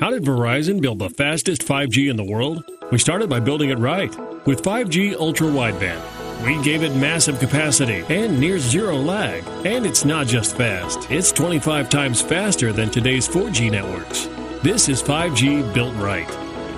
How 0.00 0.10
did 0.10 0.24
Verizon 0.24 0.80
build 0.80 0.98
the 0.98 1.08
fastest 1.08 1.62
5G 1.62 2.10
in 2.10 2.16
the 2.16 2.24
world? 2.24 2.64
We 2.90 2.98
started 2.98 3.30
by 3.30 3.38
building 3.38 3.70
it 3.70 3.78
right 3.78 4.10
with 4.44 4.60
5G 4.60 5.14
ultra 5.14 5.46
wideband. 5.46 6.02
We 6.44 6.60
gave 6.64 6.82
it 6.82 6.96
massive 6.96 7.38
capacity 7.38 8.04
and 8.08 8.40
near 8.40 8.58
zero 8.58 8.96
lag. 8.96 9.44
And 9.64 9.86
it's 9.86 10.04
not 10.04 10.26
just 10.26 10.56
fast, 10.56 11.08
it's 11.12 11.30
25 11.30 11.88
times 11.90 12.20
faster 12.20 12.72
than 12.72 12.90
today's 12.90 13.28
4G 13.28 13.70
networks. 13.70 14.28
This 14.64 14.88
is 14.88 15.00
5G 15.00 15.72
built 15.72 15.94
right. 15.94 16.28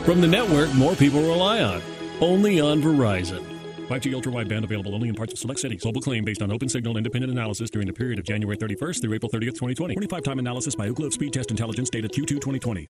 From 0.05 0.21
the 0.21 0.29
network 0.29 0.75
more 0.75 0.95
people 0.95 1.23
rely 1.23 1.63
on. 1.63 1.81
Only 2.21 2.61
on 2.61 2.83
Verizon. 2.83 3.56
5G 3.89 4.15
ultra 4.15 4.33
wideband 4.33 4.65
available 4.65 4.95
only 4.95 5.09
in 5.09 5.15
parts 5.15 5.33
of 5.33 5.39
select 5.39 5.61
cities. 5.61 5.83
Global 5.83 6.01
claim 6.01 6.25
based 6.25 6.43
on 6.43 6.51
open 6.51 6.69
signal 6.69 6.97
independent 6.97 7.33
analysis 7.33 7.71
during 7.71 7.87
the 7.87 7.93
period 7.93 8.19
of 8.19 8.25
January 8.25 8.57
31st 8.57 9.03
through 9.03 9.15
April 9.15 9.31
30th, 9.31 9.55
2020. 9.55 9.95
25 9.95 10.23
time 10.23 10.39
analysis 10.39 10.75
by 10.75 10.89
Ookla 10.89 11.07
of 11.07 11.13
Speed 11.13 11.33
Test 11.33 11.51
Intelligence 11.51 11.89
dated 11.91 12.13
Q2 12.13 12.41
2020. 12.41 12.89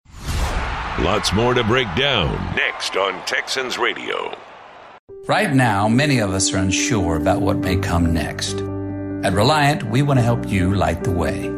Lots 1.00 1.32
more 1.34 1.52
to 1.52 1.62
break 1.62 1.86
down 1.94 2.32
next 2.56 2.96
on 2.96 3.22
Texans 3.26 3.76
Radio. 3.76 4.34
Right 5.28 5.52
now, 5.52 5.88
many 5.88 6.20
of 6.20 6.30
us 6.30 6.54
are 6.54 6.58
unsure 6.58 7.16
about 7.16 7.42
what 7.42 7.58
may 7.58 7.76
come 7.76 8.14
next. 8.14 8.54
At 9.24 9.32
Reliant, 9.34 9.82
we 9.82 10.02
want 10.02 10.18
to 10.18 10.22
help 10.22 10.48
you 10.48 10.74
light 10.74 11.04
the 11.04 11.10
way. 11.10 11.50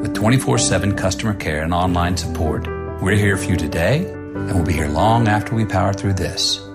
With 0.00 0.14
24 0.14 0.58
7 0.58 0.96
customer 0.96 1.34
care 1.34 1.62
and 1.62 1.72
online 1.72 2.16
support, 2.16 2.66
we're 3.00 3.16
here 3.16 3.36
for 3.36 3.50
you 3.50 3.56
today, 3.56 3.98
and 3.98 4.52
we'll 4.52 4.64
be 4.64 4.72
here 4.72 4.88
long 4.88 5.28
after 5.28 5.54
we 5.54 5.64
power 5.64 5.92
through 5.92 6.14
this. 6.14 6.71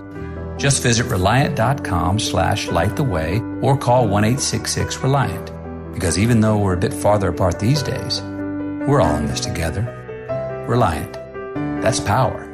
Just 0.58 0.82
visit 0.82 1.06
reliant.com 1.06 2.18
slash 2.18 2.68
light 2.68 2.96
the 2.96 3.04
way 3.04 3.40
or 3.62 3.78
call 3.78 4.08
1 4.08 4.24
reliant 5.02 5.52
Because 5.94 6.18
even 6.18 6.40
though 6.40 6.58
we're 6.58 6.74
a 6.74 6.76
bit 6.76 6.92
farther 6.92 7.28
apart 7.28 7.58
these 7.58 7.82
days, 7.82 8.20
we're 8.86 9.00
all 9.00 9.16
in 9.16 9.26
this 9.26 9.40
together. 9.40 9.84
Reliant. 10.68 11.12
That's 11.82 12.00
power. 12.00 12.44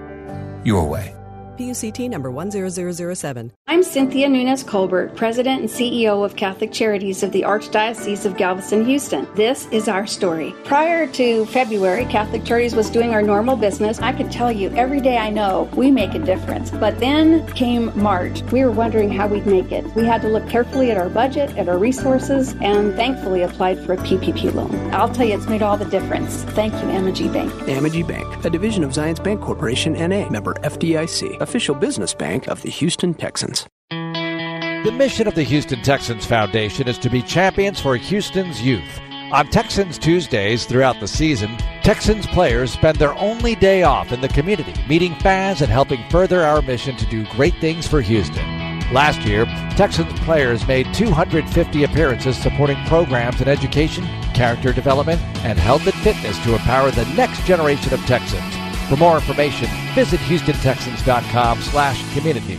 Your 0.65 0.87
way. 0.87 1.14
PUCT 1.57 2.09
number 2.11 2.31
10007. 2.31 3.53
I'm 3.67 3.83
Cynthia 3.83 4.29
Nunez 4.29 4.63
Colbert, 4.63 5.15
President 5.17 5.61
and 5.61 5.71
CEO 5.71 6.25
of 6.25 6.37
Catholic 6.37 6.73
Charities 6.73 7.23
of 7.23 7.33
the 7.33 7.43
Archdiocese 7.43 8.27
of 8.27 8.37
Galveston, 8.37 8.85
Houston. 8.85 9.27
This 9.35 9.67
is 9.69 9.89
our 9.89 10.07
story. 10.07 10.55
Prior 10.65 11.07
to 11.09 11.47
February, 11.47 12.05
Catholic 12.07 12.45
Charities 12.45 12.75
was 12.75 12.91
doing 12.91 13.15
our 13.15 13.23
normal 13.23 13.57
business. 13.57 14.01
I 14.01 14.13
could 14.13 14.31
tell 14.31 14.51
you 14.51 14.71
every 14.71 15.01
day 15.01 15.17
I 15.17 15.31
know 15.31 15.69
we 15.75 15.91
make 15.91 16.15
a 16.15 16.19
difference. 16.19 16.71
But 16.71 16.99
then 17.01 17.47
came 17.55 17.97
March. 18.01 18.43
We 18.53 18.65
were 18.65 18.73
wondering 18.73 19.11
how 19.11 19.29
we'd 19.29 19.47
make 19.47 19.73
it. 19.73 19.85
We 19.95 20.05
had 20.05 20.23
to 20.23 20.29
look 20.29 20.49
carefully 20.49 20.91
at 20.91 20.97
our 20.97 21.09
budget, 21.09 21.57
at 21.57 21.69
our 21.69 21.79
resources, 21.79 22.55
and 22.61 22.95
thankfully 22.95 23.43
applied 23.43 23.79
for 23.85 23.95
a 23.95 23.97
PPP 23.99 24.53
loan. 24.55 24.75
I'll 24.93 25.13
tell 25.13 25.27
you, 25.27 25.35
it's 25.35 25.49
made 25.49 25.63
all 25.63 25.77
the 25.77 25.85
difference. 25.85 26.43
Thank 26.55 26.73
you, 26.75 26.89
Amegy 26.89 27.33
Bank. 27.33 27.53
Amegy 27.65 28.07
Bank, 28.07 28.45
a 28.45 28.51
division 28.51 28.85
of 28.85 28.91
Zions 28.91 29.23
Bank 29.23 29.41
Corporation 29.41 29.93
NA, 29.95 30.29
member 30.29 30.55
FDIC, 30.55 31.41
official 31.45 31.75
business 31.75 32.15
bank 32.15 32.49
of 32.49 32.63
the 32.63 32.71
Houston 32.71 33.15
Texans. 33.15 33.67
The 33.91 34.95
mission 34.97 35.29
of 35.29 35.35
the 35.35 35.45
Houston 35.45 35.83
Texans 35.83 36.27
Foundation 36.27 36.89
is 36.89 36.99
to 36.99 37.11
be 37.11 37.23
champions 37.23 37.81
for 37.81 37.97
Houston's 37.97 38.61
youth. 38.61 39.01
On 39.31 39.47
Texans 39.49 39.99
Tuesdays 39.99 40.65
throughout 40.65 40.99
the 41.01 41.07
season, 41.07 41.57
Texans 41.83 42.27
players 42.27 42.73
spend 42.73 42.99
their 42.99 43.15
only 43.15 43.55
day 43.55 43.83
off 43.83 44.11
in 44.11 44.21
the 44.21 44.29
community, 44.29 44.75
meeting 44.89 45.15
fans 45.17 45.61
and 45.61 45.71
helping 45.71 46.03
further 46.09 46.43
our 46.43 46.63
mission 46.63 46.97
to 46.97 47.07
do 47.07 47.27
great 47.27 47.55
things 47.61 47.87
for 47.87 48.01
Houston. 48.01 48.45
Last 48.93 49.21
year, 49.23 49.45
Texans 49.77 50.13
players 50.21 50.67
made 50.67 50.93
250 50.95 51.85
appearances 51.85 52.37
supporting 52.37 52.83
programs 52.87 53.41
in 53.41 53.49
education, 53.49 54.05
character 54.35 54.73
development, 54.73 55.21
and 55.45 55.59
health 55.59 55.87
and 55.87 55.95
fitness 55.97 56.39
to 56.45 56.55
empower 56.55 56.91
the 56.91 57.07
next 57.17 57.45
generation 57.45 57.93
of 57.93 58.01
Texans. 58.07 58.64
For 58.89 58.97
more 58.97 59.17
information, 59.17 59.69
visit 59.95 60.21
HoustonTexans.com 60.21 61.61
slash 61.63 62.15
community. 62.15 62.59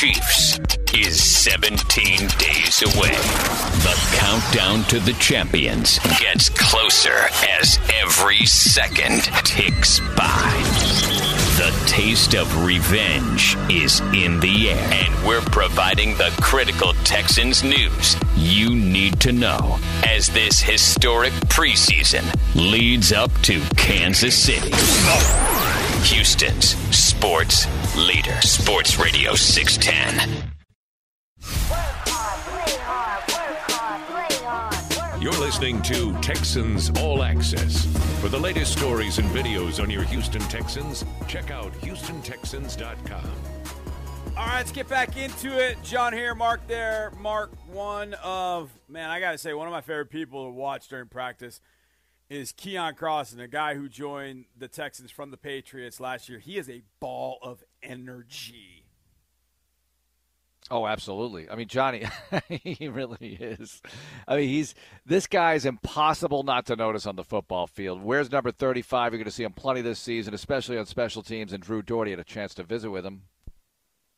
Chiefs 0.00 0.58
is 0.94 1.22
17 1.22 2.16
days 2.38 2.82
away. 2.96 3.10
The 3.82 4.16
countdown 4.16 4.82
to 4.84 4.98
the 4.98 5.12
champions 5.20 5.98
gets 6.18 6.48
closer 6.48 7.28
as 7.60 7.78
every 8.02 8.46
second 8.46 9.24
ticks 9.44 10.00
by. 10.16 10.54
The 11.58 11.70
taste 11.86 12.34
of 12.34 12.64
revenge 12.64 13.58
is 13.68 14.00
in 14.14 14.40
the 14.40 14.70
air, 14.70 14.90
and 14.90 15.28
we're 15.28 15.42
providing 15.42 16.16
the 16.16 16.34
critical 16.40 16.94
Texans 17.04 17.62
news 17.62 18.16
you 18.38 18.74
need 18.74 19.20
to 19.20 19.32
know 19.32 19.78
as 20.06 20.28
this 20.28 20.60
historic 20.60 21.34
preseason 21.50 22.24
leads 22.54 23.12
up 23.12 23.30
to 23.42 23.60
Kansas 23.76 24.34
City. 24.34 24.70
Houston's 26.04 26.76
sports 26.96 27.66
leader, 27.96 28.40
Sports 28.40 28.98
Radio 28.98 29.34
610. 29.34 30.50
You're 35.20 35.32
listening 35.32 35.82
to 35.82 36.18
Texans 36.20 36.90
All 36.98 37.22
Access. 37.22 37.84
For 38.20 38.28
the 38.28 38.38
latest 38.38 38.72
stories 38.72 39.18
and 39.18 39.28
videos 39.28 39.82
on 39.82 39.90
your 39.90 40.02
Houston 40.04 40.40
Texans, 40.42 41.04
check 41.28 41.50
out 41.50 41.72
HoustonTexans.com. 41.74 43.30
All 44.36 44.46
right, 44.46 44.56
let's 44.56 44.72
get 44.72 44.88
back 44.88 45.18
into 45.18 45.58
it. 45.58 45.76
John 45.82 46.14
here, 46.14 46.34
Mark 46.34 46.66
there. 46.66 47.12
Mark, 47.20 47.52
one 47.70 48.14
of, 48.22 48.70
man, 48.88 49.10
I 49.10 49.20
got 49.20 49.32
to 49.32 49.38
say, 49.38 49.52
one 49.52 49.66
of 49.66 49.72
my 49.72 49.82
favorite 49.82 50.10
people 50.10 50.46
to 50.46 50.50
watch 50.50 50.88
during 50.88 51.08
practice 51.08 51.60
is 52.30 52.52
Keion 52.52 52.96
Crossen, 52.96 53.42
a 53.42 53.48
guy 53.48 53.74
who 53.74 53.88
joined 53.88 54.44
the 54.56 54.68
Texans 54.68 55.10
from 55.10 55.32
the 55.32 55.36
Patriots 55.36 55.98
last 55.98 56.28
year. 56.28 56.38
He 56.38 56.56
is 56.56 56.70
a 56.70 56.82
ball 57.00 57.38
of 57.42 57.64
energy. 57.82 58.86
Oh, 60.70 60.86
absolutely. 60.86 61.50
I 61.50 61.56
mean, 61.56 61.66
Johnny, 61.66 62.06
he 62.48 62.86
really 62.86 63.36
is. 63.40 63.82
I 64.28 64.36
mean, 64.36 64.48
he's 64.48 64.76
this 65.04 65.26
guy 65.26 65.54
is 65.54 65.66
impossible 65.66 66.44
not 66.44 66.66
to 66.66 66.76
notice 66.76 67.06
on 67.06 67.16
the 67.16 67.24
football 67.24 67.66
field. 67.66 68.00
Where's 68.00 68.30
number 68.30 68.52
35? 68.52 69.12
You're 69.12 69.18
going 69.18 69.24
to 69.24 69.32
see 69.32 69.42
him 69.42 69.52
plenty 69.52 69.80
this 69.80 69.98
season, 69.98 70.32
especially 70.32 70.78
on 70.78 70.86
special 70.86 71.24
teams. 71.24 71.52
And 71.52 71.60
Drew 71.60 71.82
Dougherty 71.82 72.12
had 72.12 72.20
a 72.20 72.24
chance 72.24 72.54
to 72.54 72.62
visit 72.62 72.90
with 72.90 73.04
him. 73.04 73.22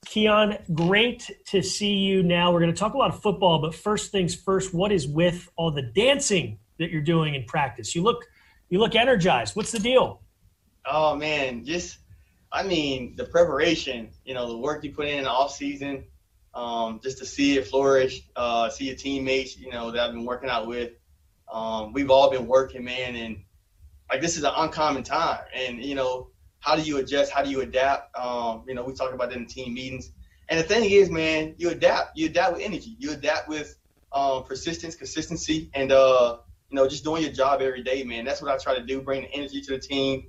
Keon, 0.05 0.59
great 0.75 1.31
to 1.46 1.62
see 1.62 1.94
you 1.94 2.22
now. 2.22 2.53
We're 2.53 2.61
going 2.61 2.72
to 2.72 2.79
talk 2.79 2.92
a 2.92 2.98
lot 2.98 3.14
of 3.14 3.22
football, 3.22 3.61
but 3.61 3.75
first 3.75 4.12
things 4.12 4.35
first, 4.35 4.75
what 4.75 4.92
is 4.92 5.09
with 5.09 5.48
all 5.57 5.70
the 5.70 5.81
dancing 5.81 6.59
that 6.78 6.90
you're 6.90 7.02
doing 7.02 7.35
in 7.35 7.44
practice? 7.44 7.94
You 7.94 8.02
look 8.02 8.26
you 8.68 8.78
look 8.78 8.94
energized. 8.94 9.54
What's 9.54 9.72
the 9.72 9.78
deal? 9.78 10.22
Oh 10.87 11.14
man, 11.16 11.64
just 11.64 11.98
I 12.50 12.62
mean, 12.62 13.14
the 13.16 13.24
preparation, 13.24 14.11
you 14.24 14.35
know, 14.35 14.48
the 14.48 14.58
work 14.58 14.85
you 14.85 14.92
put 14.92 15.08
in 15.08 15.18
in 15.18 15.24
the 15.24 15.30
off 15.30 15.54
season, 15.54 16.04
um, 16.54 17.00
just 17.02 17.18
to 17.18 17.26
see 17.26 17.56
it 17.56 17.66
flourish, 17.66 18.22
uh, 18.37 18.68
see 18.68 18.87
your 18.87 18.96
teammates, 18.96 19.58
you 19.58 19.70
know, 19.70 19.90
that 19.90 20.00
I've 20.00 20.12
been 20.12 20.26
working 20.26 20.50
out 20.50 20.66
with. 20.66 20.92
Um, 21.50 21.92
we've 21.92 22.11
all 22.11 22.30
been 22.30 22.46
working, 22.46 22.85
man, 22.85 23.16
and 23.16 23.42
like 24.11 24.20
this 24.20 24.37
is 24.37 24.44
an 24.44 24.52
uncommon 24.56 25.02
time. 25.02 25.40
And 25.54 25.82
you 25.82 25.94
know, 25.94 26.28
how 26.61 26.76
do 26.76 26.82
you 26.82 26.98
adjust? 26.98 27.32
How 27.32 27.42
do 27.42 27.50
you 27.50 27.62
adapt? 27.62 28.16
Um, 28.16 28.64
you 28.68 28.74
know, 28.74 28.85
we 28.85 28.92
talk 28.94 29.12
about 29.12 29.30
that 29.30 29.38
in 29.38 29.46
team 29.46 29.74
meetings. 29.74 30.11
And 30.48 30.58
the 30.58 30.64
thing 30.64 30.90
is, 30.90 31.11
man, 31.11 31.54
you 31.56 31.70
adapt. 31.70 32.16
You 32.16 32.26
adapt 32.26 32.54
with 32.54 32.62
energy. 32.62 32.96
You 32.98 33.12
adapt 33.12 33.48
with 33.48 33.78
um, 34.12 34.44
persistence, 34.44 34.94
consistency, 34.94 35.70
and 35.74 35.90
uh, 35.90 36.38
you 36.72 36.76
know, 36.76 36.88
just 36.88 37.04
doing 37.04 37.22
your 37.22 37.32
job 37.32 37.61
every 37.61 37.82
day, 37.82 38.02
man. 38.02 38.24
That's 38.24 38.40
what 38.40 38.50
I 38.50 38.56
try 38.56 38.74
to 38.74 38.82
do: 38.82 39.02
bring 39.02 39.22
the 39.22 39.32
energy 39.35 39.61
to 39.61 39.72
the 39.72 39.78
team, 39.78 40.24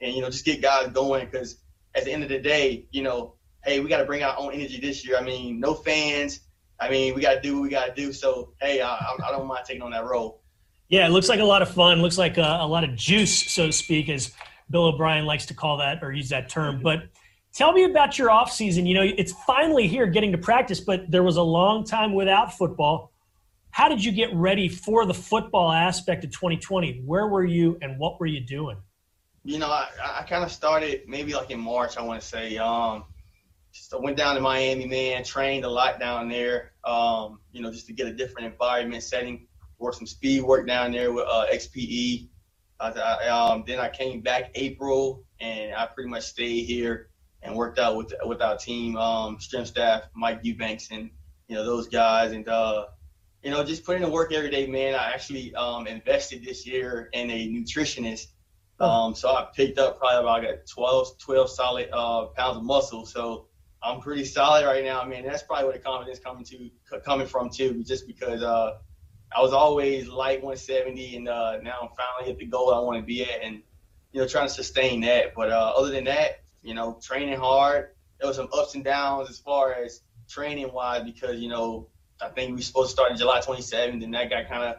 and 0.00 0.12
you 0.12 0.20
know, 0.20 0.28
just 0.28 0.44
get 0.44 0.60
guys 0.60 0.88
going. 0.88 1.26
Because 1.30 1.58
at 1.94 2.04
the 2.04 2.12
end 2.12 2.24
of 2.24 2.28
the 2.28 2.40
day, 2.40 2.86
you 2.90 3.02
know, 3.02 3.36
hey, 3.64 3.78
we 3.78 3.88
got 3.88 3.98
to 3.98 4.04
bring 4.04 4.24
our 4.24 4.36
own 4.36 4.52
energy 4.52 4.80
this 4.80 5.06
year. 5.06 5.16
I 5.16 5.22
mean, 5.22 5.60
no 5.60 5.74
fans. 5.74 6.40
I 6.80 6.90
mean, 6.90 7.14
we 7.14 7.20
got 7.20 7.34
to 7.34 7.40
do 7.40 7.54
what 7.54 7.62
we 7.62 7.68
got 7.70 7.86
to 7.86 7.94
do. 7.94 8.12
So, 8.12 8.54
hey, 8.60 8.80
I, 8.80 8.96
I 9.24 9.30
don't 9.30 9.46
mind 9.46 9.64
taking 9.66 9.82
on 9.82 9.92
that 9.92 10.04
role. 10.04 10.42
Yeah, 10.88 11.06
it 11.06 11.10
looks 11.10 11.28
like 11.28 11.40
a 11.40 11.44
lot 11.44 11.62
of 11.62 11.70
fun. 11.70 12.02
Looks 12.02 12.18
like 12.18 12.38
a, 12.38 12.58
a 12.60 12.66
lot 12.66 12.82
of 12.82 12.96
juice, 12.96 13.52
so 13.52 13.66
to 13.66 13.72
speak, 13.72 14.08
as 14.08 14.32
Bill 14.70 14.86
O'Brien 14.86 15.26
likes 15.26 15.46
to 15.46 15.54
call 15.54 15.78
that 15.78 16.02
or 16.02 16.12
use 16.12 16.30
that 16.30 16.48
term. 16.48 16.76
Mm-hmm. 16.76 16.84
But 16.84 17.02
tell 17.52 17.72
me 17.72 17.84
about 17.84 18.18
your 18.18 18.30
off 18.30 18.50
season. 18.50 18.84
You 18.84 18.94
know, 18.94 19.02
it's 19.02 19.32
finally 19.46 19.86
here 19.86 20.06
getting 20.06 20.32
to 20.32 20.38
practice, 20.38 20.80
but 20.80 21.08
there 21.08 21.22
was 21.22 21.36
a 21.36 21.42
long 21.42 21.84
time 21.84 22.14
without 22.14 22.56
football. 22.56 23.12
How 23.78 23.88
did 23.88 24.04
you 24.04 24.10
get 24.10 24.34
ready 24.34 24.68
for 24.68 25.06
the 25.06 25.14
football 25.14 25.70
aspect 25.70 26.24
of 26.24 26.32
2020? 26.32 27.02
Where 27.06 27.28
were 27.28 27.44
you 27.44 27.78
and 27.80 27.96
what 27.96 28.18
were 28.18 28.26
you 28.26 28.40
doing? 28.40 28.76
You 29.44 29.60
know, 29.60 29.68
I, 29.68 29.88
I 30.02 30.24
kind 30.24 30.42
of 30.42 30.50
started 30.50 31.02
maybe 31.06 31.32
like 31.32 31.52
in 31.52 31.60
March, 31.60 31.96
I 31.96 32.02
want 32.02 32.20
to 32.20 32.26
say. 32.26 32.58
Um, 32.58 33.04
just 33.72 33.94
I 33.94 33.98
went 33.98 34.16
down 34.16 34.34
to 34.34 34.40
Miami, 34.40 34.88
man, 34.88 35.22
trained 35.22 35.64
a 35.64 35.68
lot 35.68 36.00
down 36.00 36.28
there, 36.28 36.72
um, 36.82 37.38
you 37.52 37.62
know, 37.62 37.70
just 37.70 37.86
to 37.86 37.92
get 37.92 38.08
a 38.08 38.12
different 38.12 38.52
environment 38.52 39.04
setting, 39.04 39.46
work 39.78 39.94
some 39.94 40.08
speed 40.08 40.42
work 40.42 40.66
down 40.66 40.90
there 40.90 41.12
with 41.12 41.26
uh, 41.28 41.46
XPE. 41.52 42.30
I, 42.80 42.88
um, 43.28 43.62
then 43.64 43.78
I 43.78 43.90
came 43.90 44.22
back 44.22 44.50
April, 44.56 45.22
and 45.40 45.72
I 45.72 45.86
pretty 45.86 46.10
much 46.10 46.24
stayed 46.24 46.64
here 46.64 47.10
and 47.42 47.54
worked 47.54 47.78
out 47.78 47.96
with 47.96 48.12
with 48.24 48.42
our 48.42 48.56
team, 48.56 48.96
um, 48.96 49.38
strength 49.38 49.68
staff, 49.68 50.08
Mike 50.16 50.40
Eubanks, 50.42 50.90
and 50.90 51.10
you 51.46 51.54
know 51.54 51.64
those 51.64 51.86
guys, 51.86 52.32
and 52.32 52.48
uh, 52.48 52.86
you 53.42 53.50
know 53.50 53.64
just 53.64 53.84
putting 53.84 54.02
in 54.02 54.10
work 54.10 54.32
every 54.32 54.50
day, 54.50 54.66
man. 54.66 54.94
I 54.94 55.12
actually 55.12 55.54
um, 55.54 55.86
invested 55.86 56.44
this 56.44 56.66
year 56.66 57.08
in 57.12 57.30
a 57.30 57.48
nutritionist, 57.48 58.26
oh. 58.80 58.88
um, 58.88 59.14
so 59.14 59.28
I 59.28 59.48
picked 59.54 59.78
up 59.78 59.98
probably 59.98 60.20
about 60.20 60.42
got 60.42 60.66
12, 60.66 61.18
12 61.18 61.50
solid 61.50 61.88
uh, 61.92 62.26
pounds 62.26 62.56
of 62.56 62.64
muscle. 62.64 63.06
So 63.06 63.46
I'm 63.82 64.00
pretty 64.00 64.24
solid 64.24 64.64
right 64.64 64.84
now, 64.84 65.04
man. 65.04 65.24
That's 65.24 65.42
probably 65.42 65.66
where 65.66 65.74
the 65.74 65.78
confidence 65.82 66.18
coming 66.18 66.44
to 66.44 66.70
coming 67.04 67.26
from 67.26 67.50
too, 67.50 67.84
just 67.84 68.06
because 68.06 68.42
uh, 68.42 68.78
I 69.34 69.40
was 69.40 69.52
always 69.52 70.08
light 70.08 70.42
170, 70.42 71.16
and 71.16 71.28
uh, 71.28 71.58
now 71.62 71.78
I'm 71.82 71.88
finally 71.96 72.32
at 72.32 72.38
the 72.38 72.46
goal 72.46 72.74
I 72.74 72.80
want 72.80 72.98
to 72.98 73.04
be 73.04 73.22
at, 73.22 73.42
and 73.42 73.62
you 74.12 74.20
know 74.20 74.26
trying 74.26 74.48
to 74.48 74.52
sustain 74.54 75.02
that. 75.02 75.34
But 75.36 75.50
uh, 75.50 75.74
other 75.76 75.90
than 75.90 76.04
that, 76.04 76.40
you 76.62 76.74
know, 76.74 76.98
training 77.02 77.38
hard. 77.38 77.90
There 78.18 78.26
was 78.26 78.36
some 78.36 78.48
ups 78.52 78.74
and 78.74 78.82
downs 78.82 79.30
as 79.30 79.38
far 79.38 79.72
as 79.72 80.00
training 80.28 80.72
wise 80.72 81.04
because 81.04 81.38
you 81.38 81.48
know 81.48 81.88
I 82.20 82.28
think 82.28 82.50
we 82.50 82.56
were 82.56 82.62
supposed 82.62 82.90
to 82.90 82.92
start 82.92 83.10
in 83.10 83.16
July 83.16 83.40
27th, 83.40 84.02
and 84.02 84.14
that 84.14 84.30
got 84.30 84.48
kind 84.48 84.62
of 84.64 84.76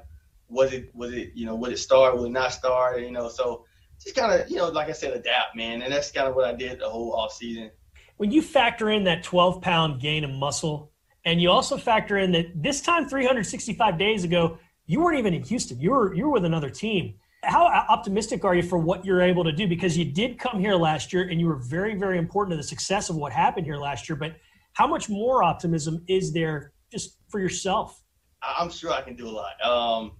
was 0.49 0.73
it 0.73 0.93
was 0.95 1.13
it 1.13 1.31
you 1.35 1.45
know 1.45 1.55
would 1.55 1.71
it 1.71 1.77
start 1.77 2.17
would 2.17 2.27
it 2.27 2.31
not 2.31 2.51
start 2.51 2.99
you 3.01 3.11
know 3.11 3.29
so 3.29 3.65
just 4.01 4.15
kind 4.15 4.41
of 4.41 4.49
you 4.49 4.57
know 4.57 4.69
like 4.69 4.89
I 4.89 4.93
said 4.93 5.13
adapt 5.13 5.55
man, 5.55 5.81
and 5.81 5.93
that's 5.93 6.11
kind 6.11 6.27
of 6.27 6.35
what 6.35 6.45
I 6.45 6.53
did 6.53 6.79
the 6.79 6.89
whole 6.89 7.13
off 7.13 7.33
season 7.33 7.71
when 8.19 8.31
you 8.31 8.41
factor 8.41 8.89
in 8.89 9.05
that 9.05 9.23
12 9.23 9.61
pound 9.61 10.01
gain 10.01 10.25
of 10.25 10.31
muscle, 10.31 10.91
and 11.23 11.41
you 11.41 11.49
also 11.49 11.77
factor 11.77 12.17
in 12.17 12.33
that 12.33 12.47
this 12.53 12.81
time 12.81 13.07
365 13.07 13.97
days 13.97 14.25
ago, 14.25 14.57
you 14.87 14.99
weren't 14.99 15.17
even 15.17 15.33
in 15.33 15.41
Houston. 15.43 15.79
You 15.79 15.91
were 15.91 16.13
you 16.13 16.25
were 16.25 16.31
with 16.31 16.43
another 16.43 16.69
team. 16.69 17.15
How 17.43 17.65
optimistic 17.65 18.43
are 18.43 18.53
you 18.53 18.61
for 18.61 18.77
what 18.77 19.05
you're 19.05 19.21
able 19.21 19.45
to 19.45 19.53
do? 19.53 19.69
Because 19.69 19.97
you 19.97 20.03
did 20.03 20.37
come 20.37 20.59
here 20.59 20.75
last 20.75 21.13
year, 21.13 21.29
and 21.29 21.39
you 21.39 21.47
were 21.47 21.55
very 21.55 21.95
very 21.95 22.17
important 22.17 22.51
to 22.51 22.57
the 22.57 22.67
success 22.67 23.09
of 23.09 23.15
what 23.15 23.31
happened 23.31 23.65
here 23.65 23.77
last 23.77 24.09
year. 24.09 24.17
But 24.17 24.35
how 24.73 24.85
much 24.85 25.07
more 25.07 25.41
optimism 25.41 26.03
is 26.09 26.33
there 26.33 26.73
just 26.91 27.18
for 27.29 27.39
yourself? 27.39 28.03
I'm 28.41 28.69
sure 28.69 28.91
I 28.91 29.01
can 29.01 29.15
do 29.15 29.27
a 29.27 29.31
lot. 29.31 29.61
Um, 29.63 30.11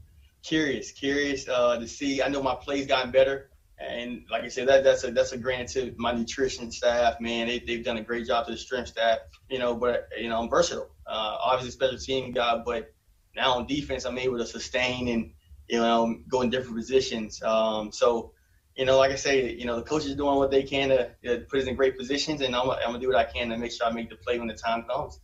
curious, 0.43 0.91
curious 0.91 1.47
uh, 1.47 1.79
to 1.79 1.87
see. 1.87 2.21
I 2.21 2.27
know 2.27 2.41
my 2.41 2.55
play's 2.55 2.87
gotten 2.87 3.11
better. 3.11 3.49
And 3.79 4.25
like 4.29 4.43
I 4.43 4.49
said, 4.49 4.67
that 4.67 4.83
that's 4.83 5.05
a 5.05 5.11
that's 5.11 5.31
a 5.31 5.37
grant 5.37 5.69
to 5.69 5.93
my 5.97 6.11
nutrition 6.11 6.69
staff, 6.69 7.21
man. 7.21 7.47
They 7.47 7.59
they've 7.59 7.83
done 7.83 7.97
a 7.97 8.03
great 8.03 8.27
job 8.27 8.45
to 8.47 8.51
the 8.51 8.57
strength 8.57 8.89
staff, 8.89 9.19
you 9.49 9.57
know. 9.57 9.73
But 9.73 10.09
you 10.19 10.27
know, 10.27 10.41
I'm 10.41 10.49
versatile. 10.49 10.89
Uh, 11.07 11.37
obviously, 11.41 11.71
special 11.71 11.97
team 11.97 12.33
guy, 12.33 12.61
but 12.65 12.93
now 13.35 13.53
on 13.53 13.67
defense, 13.67 14.03
I'm 14.05 14.17
able 14.17 14.37
to 14.37 14.45
sustain 14.45 15.07
and 15.07 15.31
you 15.69 15.79
know 15.79 16.19
go 16.27 16.41
in 16.41 16.49
different 16.49 16.75
positions. 16.75 17.41
Um, 17.41 17.93
so 17.93 18.33
you 18.75 18.85
know, 18.85 18.97
like 18.97 19.11
I 19.11 19.15
say, 19.15 19.53
you 19.53 19.65
know, 19.65 19.77
the 19.77 19.83
coach 19.83 20.05
is 20.05 20.15
doing 20.15 20.35
what 20.35 20.51
they 20.51 20.63
can 20.63 20.89
to, 20.89 21.11
to 21.23 21.45
put 21.49 21.61
us 21.61 21.67
in 21.67 21.75
great 21.75 21.97
positions, 21.97 22.41
and 22.41 22.53
I'm, 22.53 22.69
I'm 22.69 22.79
gonna 22.83 22.99
do 22.99 23.07
what 23.07 23.17
I 23.17 23.25
can 23.25 23.49
to 23.49 23.57
make 23.57 23.71
sure 23.71 23.87
I 23.87 23.91
make 23.91 24.09
the 24.09 24.17
play 24.17 24.39
when 24.39 24.47
the 24.47 24.53
time 24.53 24.83
comes. 24.83 25.19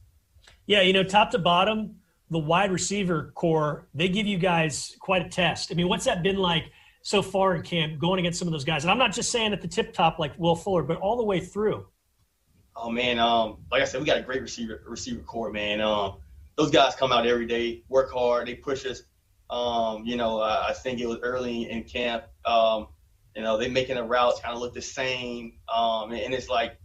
Yeah, 0.67 0.81
you 0.81 0.93
know, 0.93 1.03
top 1.03 1.31
to 1.31 1.39
bottom, 1.39 1.95
the 2.31 2.39
wide 2.39 2.71
receiver 2.71 3.31
corps, 3.35 3.87
they 3.93 4.09
give 4.09 4.25
you 4.25 4.37
guys 4.37 4.95
quite 4.99 5.25
a 5.25 5.29
test. 5.29 5.71
I 5.71 5.75
mean, 5.75 5.87
what's 5.87 6.05
that 6.05 6.23
been 6.23 6.37
like 6.37 6.71
so 7.01 7.21
far 7.21 7.55
in 7.55 7.61
camp 7.61 7.99
going 7.99 8.19
against 8.19 8.39
some 8.39 8.47
of 8.47 8.51
those 8.51 8.65
guys? 8.65 8.83
And 8.83 8.91
I'm 8.91 8.97
not 8.97 9.13
just 9.13 9.31
saying 9.31 9.53
at 9.53 9.61
the 9.61 9.67
tip 9.67 9.93
top 9.93 10.17
like 10.17 10.37
Will 10.37 10.55
Fuller, 10.55 10.83
but 10.83 10.97
all 10.97 11.17
the 11.17 11.23
way 11.23 11.39
through. 11.39 11.85
Oh 12.75 12.89
man, 12.89 13.19
um, 13.19 13.57
like 13.71 13.81
I 13.81 13.85
said, 13.85 14.01
we 14.01 14.05
got 14.05 14.17
a 14.17 14.21
great 14.21 14.41
receiver 14.41 14.83
receiver 14.85 15.21
corps, 15.21 15.51
man. 15.51 15.79
Um, 15.81 16.17
those 16.57 16.71
guys 16.71 16.95
come 16.95 17.11
out 17.11 17.25
every 17.25 17.45
day, 17.45 17.83
work 17.87 18.11
hard, 18.11 18.47
they 18.47 18.55
push 18.55 18.85
us. 18.85 19.03
Um, 19.49 20.03
you 20.05 20.17
know, 20.17 20.39
uh, 20.39 20.65
I 20.67 20.73
think 20.73 20.99
it 20.99 21.07
was 21.07 21.19
early 21.21 21.69
in 21.69 21.83
camp. 21.83 22.25
Um, 22.43 22.87
you 23.35 23.43
know, 23.43 23.57
they 23.57 23.69
making 23.69 23.95
the 23.95 24.03
routes 24.03 24.41
kind 24.41 24.55
of 24.55 24.61
look 24.61 24.73
the 24.73 24.81
same, 24.81 25.53
um, 25.73 26.11
and, 26.11 26.21
and 26.21 26.33
it's 26.33 26.49
like 26.49 26.79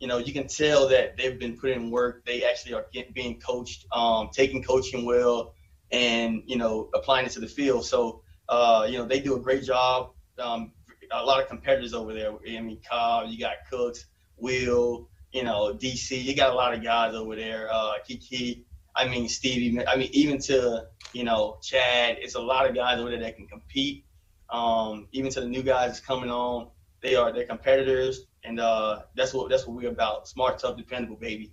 you 0.00 0.06
know, 0.06 0.18
you 0.18 0.32
can 0.32 0.46
tell 0.46 0.88
that 0.88 1.16
they've 1.16 1.38
been 1.38 1.56
putting 1.56 1.82
in 1.82 1.90
work. 1.90 2.24
They 2.24 2.44
actually 2.44 2.74
are 2.74 2.86
get, 2.92 3.14
being 3.14 3.40
coached, 3.40 3.86
um, 3.92 4.30
taking 4.32 4.62
coaching 4.62 5.04
well, 5.04 5.54
and 5.90 6.42
you 6.46 6.56
know, 6.56 6.90
applying 6.94 7.26
it 7.26 7.32
to 7.32 7.40
the 7.40 7.48
field. 7.48 7.86
So, 7.86 8.22
uh, 8.48 8.86
you 8.88 8.98
know, 8.98 9.04
they 9.04 9.20
do 9.20 9.36
a 9.36 9.40
great 9.40 9.64
job. 9.64 10.10
Um, 10.38 10.72
a 11.12 11.24
lot 11.24 11.40
of 11.40 11.48
competitors 11.48 11.94
over 11.94 12.12
there. 12.12 12.32
I 12.32 12.60
mean, 12.60 12.80
Cobb, 12.88 13.28
you 13.28 13.38
got 13.38 13.54
Cooks, 13.70 14.06
Will, 14.36 15.08
you 15.32 15.44
know, 15.44 15.72
DC. 15.72 16.22
You 16.22 16.34
got 16.34 16.50
a 16.50 16.54
lot 16.54 16.74
of 16.74 16.82
guys 16.82 17.14
over 17.14 17.36
there. 17.36 17.68
Uh, 17.72 17.94
Kiki. 18.06 18.66
I 18.94 19.06
mean, 19.08 19.28
Stevie. 19.28 19.86
I 19.86 19.96
mean, 19.96 20.08
even 20.12 20.38
to 20.42 20.86
you 21.16 21.24
know, 21.24 21.58
Chad. 21.62 22.18
It's 22.20 22.34
a 22.34 22.40
lot 22.40 22.68
of 22.68 22.74
guys 22.74 22.98
over 22.98 23.10
there 23.10 23.20
that 23.20 23.36
can 23.36 23.46
compete. 23.46 24.04
Um, 24.50 25.08
even 25.12 25.30
to 25.32 25.40
the 25.40 25.48
new 25.48 25.62
guys 25.62 25.98
coming 25.98 26.30
on, 26.30 26.68
they 27.02 27.14
are 27.14 27.32
they're 27.32 27.46
competitors 27.46 28.26
and 28.46 28.60
uh, 28.60 29.02
that's 29.14 29.34
what 29.34 29.50
that's 29.50 29.66
what 29.66 29.76
we're 29.76 29.90
about. 29.90 30.28
Smart, 30.28 30.58
tough, 30.58 30.76
dependable, 30.76 31.16
baby. 31.16 31.52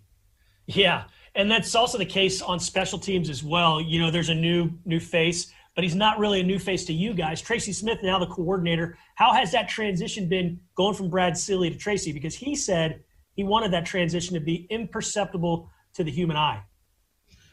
Yeah, 0.67 1.05
and 1.35 1.49
that's 1.49 1.75
also 1.75 1.97
the 1.97 2.05
case 2.05 2.41
on 2.41 2.59
special 2.59 2.99
teams 2.99 3.29
as 3.29 3.43
well. 3.43 3.81
You 3.81 3.99
know, 3.99 4.11
there's 4.11 4.29
a 4.29 4.35
new 4.35 4.71
new 4.85 4.99
face, 4.99 5.51
but 5.75 5.83
he's 5.83 5.95
not 5.95 6.19
really 6.19 6.39
a 6.39 6.43
new 6.43 6.59
face 6.59 6.85
to 6.85 6.93
you 6.93 7.13
guys. 7.13 7.41
Tracy 7.41 7.73
Smith, 7.73 7.99
now 8.03 8.19
the 8.19 8.27
coordinator. 8.27 8.97
How 9.15 9.33
has 9.33 9.51
that 9.51 9.67
transition 9.67 10.29
been 10.29 10.59
going 10.75 10.95
from 10.95 11.09
Brad 11.09 11.37
Seely 11.37 11.69
to 11.69 11.77
Tracy? 11.77 12.11
Because 12.11 12.35
he 12.35 12.55
said 12.55 13.03
he 13.35 13.43
wanted 13.43 13.71
that 13.73 13.85
transition 13.85 14.35
to 14.35 14.39
be 14.39 14.67
imperceptible 14.69 15.69
to 15.95 16.03
the 16.03 16.11
human 16.11 16.37
eye. 16.37 16.61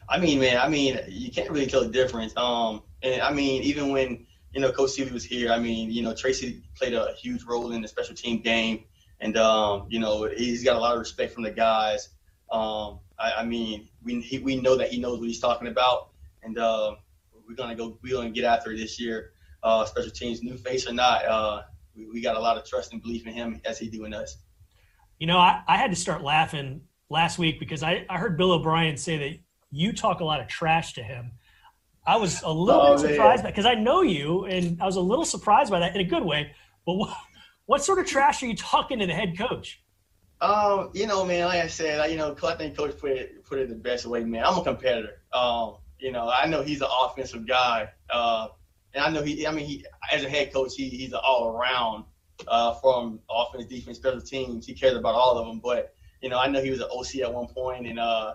I 0.09 0.19
mean, 0.19 0.39
man, 0.39 0.57
I 0.57 0.67
mean, 0.67 0.99
you 1.07 1.31
can't 1.31 1.49
really 1.49 1.67
tell 1.67 1.81
the 1.81 1.89
difference. 1.89 2.35
Um, 2.37 2.83
and 3.01 3.21
I 3.21 3.33
mean, 3.33 3.63
even 3.63 3.91
when 3.91 4.25
you 4.53 4.61
know 4.61 4.71
Coach 4.71 4.91
Seely 4.91 5.11
was 5.11 5.23
here, 5.23 5.51
I 5.51 5.59
mean, 5.59 5.89
you 5.89 6.03
know, 6.03 6.13
Tracy 6.13 6.61
played 6.75 6.93
a 6.93 7.13
huge 7.13 7.43
role 7.43 7.71
in 7.71 7.81
the 7.81 7.87
special 7.87 8.15
team 8.15 8.41
game 8.41 8.85
and 9.21 9.37
um, 9.37 9.85
you 9.89 9.99
know 9.99 10.27
he's 10.35 10.63
got 10.63 10.75
a 10.75 10.79
lot 10.79 10.93
of 10.93 10.99
respect 10.99 11.33
from 11.33 11.43
the 11.43 11.51
guys. 11.51 12.09
Um, 12.51 12.99
I, 13.17 13.33
I, 13.39 13.45
mean, 13.45 13.87
we 14.03 14.19
he, 14.19 14.39
we 14.39 14.59
know 14.59 14.75
that 14.75 14.89
he 14.89 14.99
knows 14.99 15.19
what 15.19 15.27
he's 15.27 15.39
talking 15.39 15.67
about, 15.67 16.09
and 16.43 16.57
uh, 16.57 16.95
we're 17.47 17.55
gonna 17.55 17.75
go. 17.75 17.97
We're 18.03 18.17
gonna 18.17 18.31
get 18.31 18.43
after 18.43 18.71
it 18.71 18.77
this 18.77 18.99
year. 18.99 19.31
Uh, 19.63 19.85
special 19.85 20.11
teams, 20.11 20.41
new 20.41 20.57
face 20.57 20.87
or 20.87 20.93
not, 20.93 21.23
uh, 21.23 21.61
we, 21.95 22.07
we, 22.07 22.19
got 22.19 22.35
a 22.35 22.39
lot 22.39 22.57
of 22.57 22.65
trust 22.65 22.93
and 22.93 23.01
belief 23.01 23.27
in 23.27 23.33
him 23.33 23.61
as 23.63 23.77
he 23.77 23.87
do 23.89 24.05
in 24.05 24.13
us. 24.13 24.37
You 25.19 25.27
know, 25.27 25.37
I, 25.37 25.61
I 25.67 25.77
had 25.77 25.91
to 25.91 25.95
start 25.95 26.23
laughing 26.23 26.81
last 27.11 27.37
week 27.37 27.59
because 27.59 27.83
I, 27.83 28.03
I 28.09 28.17
heard 28.17 28.39
Bill 28.39 28.53
O'Brien 28.53 28.97
say 28.97 29.17
that 29.19 29.39
you 29.69 29.93
talk 29.93 30.19
a 30.19 30.23
lot 30.23 30.41
of 30.41 30.47
trash 30.47 30.93
to 30.93 31.03
him. 31.03 31.33
I 32.07 32.15
was 32.15 32.41
a 32.41 32.51
little 32.51 32.81
oh, 32.81 32.97
surprised 32.97 33.43
because 33.43 33.67
I 33.67 33.75
know 33.75 34.01
you, 34.01 34.45
and 34.45 34.81
I 34.81 34.85
was 34.87 34.95
a 34.95 35.01
little 35.01 35.25
surprised 35.25 35.69
by 35.69 35.81
that 35.81 35.93
in 35.93 36.01
a 36.01 36.05
good 36.05 36.23
way. 36.23 36.51
But 36.87 36.93
what, 36.95 37.15
what 37.71 37.81
sort 37.81 37.99
of 37.99 38.05
trash 38.05 38.43
are 38.43 38.47
you 38.47 38.55
talking 38.57 38.99
to 38.99 39.07
the 39.07 39.13
head 39.13 39.37
coach? 39.37 39.81
Um, 40.41 40.89
you 40.93 41.07
know, 41.07 41.23
man, 41.23 41.45
like 41.45 41.63
I 41.63 41.67
said, 41.67 42.01
I, 42.01 42.07
you 42.07 42.17
know, 42.17 42.35
I 42.43 42.55
think 42.55 42.75
coach 42.75 42.97
put 42.99 43.11
it 43.11 43.45
put 43.45 43.59
it 43.59 43.69
the 43.69 43.75
best 43.75 44.05
way, 44.05 44.25
man. 44.25 44.43
I'm 44.43 44.57
a 44.57 44.61
competitor. 44.61 45.21
Um, 45.31 45.77
you 45.97 46.11
know, 46.11 46.29
I 46.29 46.47
know 46.47 46.63
he's 46.63 46.81
an 46.81 46.89
offensive 47.01 47.47
guy, 47.47 47.87
uh, 48.09 48.49
and 48.93 49.05
I 49.05 49.09
know 49.09 49.21
he. 49.23 49.47
I 49.47 49.51
mean, 49.51 49.65
he 49.65 49.85
as 50.11 50.25
a 50.25 50.29
head 50.29 50.51
coach, 50.51 50.73
he, 50.75 50.89
he's 50.89 51.13
an 51.13 51.19
all 51.23 51.47
around 51.47 52.03
uh, 52.45 52.73
from 52.73 53.21
offense, 53.29 53.67
defense, 53.67 53.99
special 53.99 54.19
teams. 54.19 54.65
He 54.65 54.73
cares 54.73 54.97
about 54.97 55.15
all 55.15 55.37
of 55.37 55.47
them. 55.47 55.61
But 55.63 55.93
you 56.21 56.27
know, 56.27 56.39
I 56.39 56.47
know 56.47 56.61
he 56.61 56.71
was 56.71 56.81
an 56.81 56.89
OC 56.91 57.21
at 57.23 57.33
one 57.33 57.47
point, 57.47 57.87
and 57.87 57.99
uh, 57.99 58.33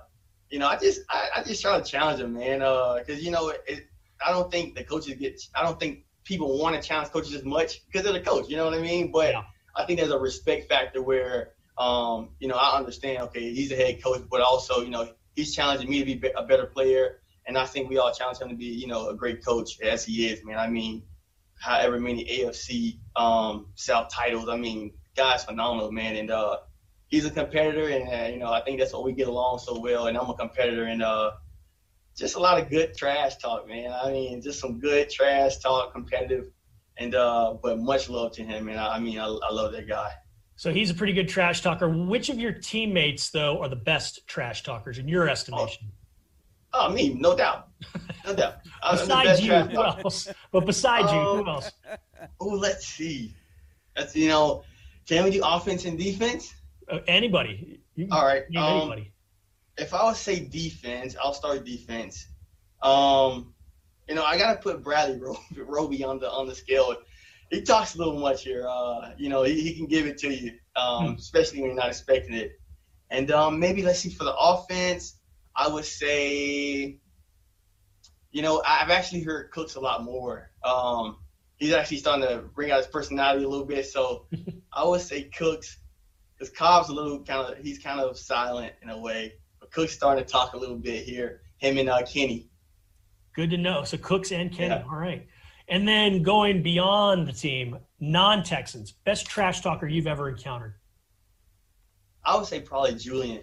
you 0.48 0.58
know, 0.58 0.66
I 0.66 0.78
just 0.78 1.02
I, 1.10 1.28
I 1.36 1.42
just 1.42 1.60
try 1.60 1.78
to 1.78 1.84
challenge 1.84 2.22
him, 2.22 2.32
man, 2.32 2.60
because 2.60 3.18
uh, 3.18 3.20
you 3.20 3.32
know, 3.32 3.52
it, 3.66 3.86
I 4.26 4.30
don't 4.30 4.50
think 4.50 4.76
the 4.76 4.84
coaches 4.84 5.12
get. 5.18 5.38
I 5.54 5.62
don't 5.62 5.78
think 5.78 6.05
people 6.26 6.58
want 6.58 6.80
to 6.80 6.86
challenge 6.86 7.10
coaches 7.10 7.34
as 7.34 7.44
much 7.44 7.86
because 7.86 8.02
they're 8.02 8.12
the 8.12 8.20
coach. 8.20 8.48
You 8.48 8.56
know 8.56 8.66
what 8.66 8.74
I 8.74 8.82
mean? 8.82 9.10
But 9.10 9.30
yeah. 9.32 9.44
I 9.74 9.86
think 9.86 9.98
there's 9.98 10.10
a 10.10 10.18
respect 10.18 10.68
factor 10.68 11.02
where, 11.02 11.52
um, 11.78 12.30
you 12.38 12.48
know, 12.48 12.56
I 12.56 12.76
understand. 12.76 13.22
Okay, 13.24 13.52
he's 13.54 13.72
a 13.72 13.76
head 13.76 14.02
coach, 14.02 14.24
but 14.30 14.40
also, 14.40 14.82
you 14.82 14.90
know, 14.90 15.08
he's 15.34 15.54
challenging 15.54 15.88
me 15.88 16.00
to 16.00 16.04
be 16.04 16.30
a 16.36 16.42
better 16.42 16.66
player, 16.66 17.20
and 17.46 17.56
I 17.56 17.64
think 17.64 17.88
we 17.88 17.98
all 17.98 18.12
challenge 18.12 18.38
him 18.38 18.48
to 18.50 18.56
be, 18.56 18.66
you 18.66 18.88
know, 18.88 19.08
a 19.08 19.14
great 19.14 19.44
coach 19.44 19.80
as 19.80 20.04
he 20.04 20.26
is. 20.26 20.44
Man, 20.44 20.58
I 20.58 20.66
mean, 20.66 21.04
however 21.58 21.98
many 22.00 22.24
AFC 22.24 22.98
um, 23.14 23.68
South 23.74 24.10
titles. 24.10 24.48
I 24.48 24.56
mean, 24.56 24.92
guy's 25.14 25.44
phenomenal, 25.44 25.92
man, 25.92 26.16
and 26.16 26.30
uh, 26.30 26.58
he's 27.08 27.24
a 27.24 27.30
competitor, 27.30 27.88
and 27.88 28.08
uh, 28.08 28.28
you 28.32 28.38
know, 28.38 28.52
I 28.52 28.62
think 28.62 28.80
that's 28.80 28.92
what 28.92 29.04
we 29.04 29.12
get 29.12 29.28
along 29.28 29.60
so 29.60 29.78
well. 29.78 30.06
And 30.06 30.16
I'm 30.16 30.28
a 30.28 30.34
competitor, 30.34 30.84
and 30.84 31.02
uh, 31.02 31.32
just 32.16 32.34
a 32.34 32.38
lot 32.38 32.60
of 32.60 32.70
good 32.70 32.96
trash 32.96 33.36
talk, 33.36 33.68
man. 33.68 33.92
I 33.92 34.10
mean, 34.10 34.40
just 34.40 34.58
some 34.58 34.78
good 34.78 35.10
trash 35.10 35.58
talk, 35.58 35.92
competitive, 35.92 36.50
and 36.96 37.14
uh, 37.14 37.54
but 37.62 37.78
much 37.78 38.08
love 38.08 38.32
to 38.32 38.42
him, 38.42 38.68
and 38.68 38.80
I, 38.80 38.96
I 38.96 38.98
mean, 38.98 39.18
I, 39.18 39.26
I 39.26 39.52
love 39.52 39.72
that 39.72 39.86
guy. 39.86 40.10
So 40.56 40.72
he's 40.72 40.88
a 40.88 40.94
pretty 40.94 41.12
good 41.12 41.28
trash 41.28 41.60
talker. 41.60 41.88
Which 41.88 42.30
of 42.30 42.38
your 42.38 42.52
teammates, 42.52 43.28
though, 43.28 43.60
are 43.60 43.68
the 43.68 43.76
best 43.76 44.26
trash 44.26 44.62
talkers 44.62 44.98
in 44.98 45.06
your 45.06 45.28
estimation? 45.28 45.88
Oh, 46.72 46.86
oh 46.88 46.92
me, 46.92 47.12
no 47.12 47.36
doubt, 47.36 47.68
no 48.24 48.34
doubt. 48.34 48.56
besides 48.90 49.44
you, 49.44 49.52
who 49.52 49.82
else? 49.82 50.28
But 50.50 50.64
besides 50.64 51.08
um, 51.10 51.16
you, 51.16 51.42
who 51.42 51.48
else? 51.48 51.70
Oh, 52.40 52.48
let's 52.48 52.86
see. 52.86 53.34
That's 53.94 54.16
you 54.16 54.28
know, 54.28 54.64
can 55.06 55.24
we 55.24 55.30
do 55.30 55.42
offense 55.44 55.84
and 55.84 55.98
defense? 55.98 56.54
Uh, 56.88 57.00
anybody. 57.06 57.80
All 58.10 58.24
right. 58.24 58.44
Um, 58.56 58.64
anybody 58.64 59.12
if 59.78 59.94
I 59.94 60.04
would 60.06 60.16
say 60.16 60.40
defense, 60.40 61.16
I'll 61.22 61.34
start 61.34 61.64
defense. 61.64 62.26
Um, 62.82 63.54
you 64.08 64.14
know, 64.14 64.24
I 64.24 64.38
gotta 64.38 64.58
put 64.58 64.82
Bradley 64.82 65.20
Roby 65.56 66.04
on 66.04 66.18
the 66.18 66.30
on 66.30 66.46
the 66.46 66.54
scale. 66.54 66.96
He 67.50 67.62
talks 67.62 67.94
a 67.94 67.98
little 67.98 68.18
much 68.18 68.42
here. 68.42 68.66
Uh, 68.68 69.12
you 69.16 69.28
know, 69.28 69.42
he, 69.42 69.60
he 69.60 69.74
can 69.74 69.86
give 69.86 70.06
it 70.06 70.18
to 70.18 70.32
you, 70.32 70.52
um, 70.74 71.06
hmm. 71.06 71.14
especially 71.14 71.60
when 71.60 71.70
you're 71.70 71.76
not 71.76 71.88
expecting 71.88 72.34
it. 72.34 72.58
And 73.10 73.30
um, 73.30 73.60
maybe 73.60 73.82
let's 73.82 74.00
see 74.00 74.10
for 74.10 74.24
the 74.24 74.34
offense, 74.34 75.16
I 75.54 75.68
would 75.68 75.84
say, 75.84 76.98
you 78.32 78.42
know, 78.42 78.62
I've 78.66 78.90
actually 78.90 79.22
heard 79.22 79.52
Cooks 79.52 79.76
a 79.76 79.80
lot 79.80 80.02
more. 80.02 80.50
Um, 80.64 81.18
he's 81.56 81.72
actually 81.72 81.98
starting 81.98 82.26
to 82.26 82.38
bring 82.38 82.70
out 82.70 82.78
his 82.78 82.88
personality 82.88 83.44
a 83.44 83.48
little 83.48 83.66
bit. 83.66 83.86
So 83.86 84.26
I 84.72 84.84
would 84.84 85.00
say 85.00 85.24
Cooks, 85.24 85.78
because 86.36 86.52
Cobb's 86.52 86.88
a 86.88 86.92
little 86.92 87.22
kind 87.22 87.52
of 87.52 87.58
he's 87.58 87.78
kind 87.78 88.00
of 88.00 88.18
silent 88.18 88.74
in 88.82 88.90
a 88.90 88.98
way. 88.98 89.34
Cook's 89.76 89.92
starting 89.92 90.24
to 90.24 90.30
talk 90.30 90.54
a 90.54 90.56
little 90.56 90.78
bit 90.78 91.04
here. 91.04 91.42
Him 91.58 91.76
and 91.76 91.90
uh, 91.90 92.02
Kenny. 92.02 92.48
Good 93.34 93.50
to 93.50 93.58
know. 93.58 93.84
So 93.84 93.98
Cooks 93.98 94.32
and 94.32 94.50
Kenny. 94.50 94.70
Yeah. 94.70 94.84
All 94.90 94.96
right. 94.96 95.26
And 95.68 95.86
then 95.86 96.22
going 96.22 96.62
beyond 96.62 97.26
the 97.28 97.32
team, 97.32 97.76
non-Texans, 98.00 98.92
best 99.04 99.26
trash 99.26 99.60
talker 99.60 99.86
you've 99.86 100.06
ever 100.06 100.30
encountered. 100.30 100.76
I 102.24 102.36
would 102.36 102.46
say 102.46 102.60
probably 102.60 102.94
Julian 102.94 103.42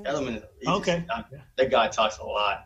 Edelman. 0.00 0.42
Okay. 0.66 1.04
Just, 1.06 1.32
uh, 1.32 1.38
that 1.56 1.70
guy 1.70 1.86
talks 1.86 2.18
a 2.18 2.24
lot. 2.24 2.64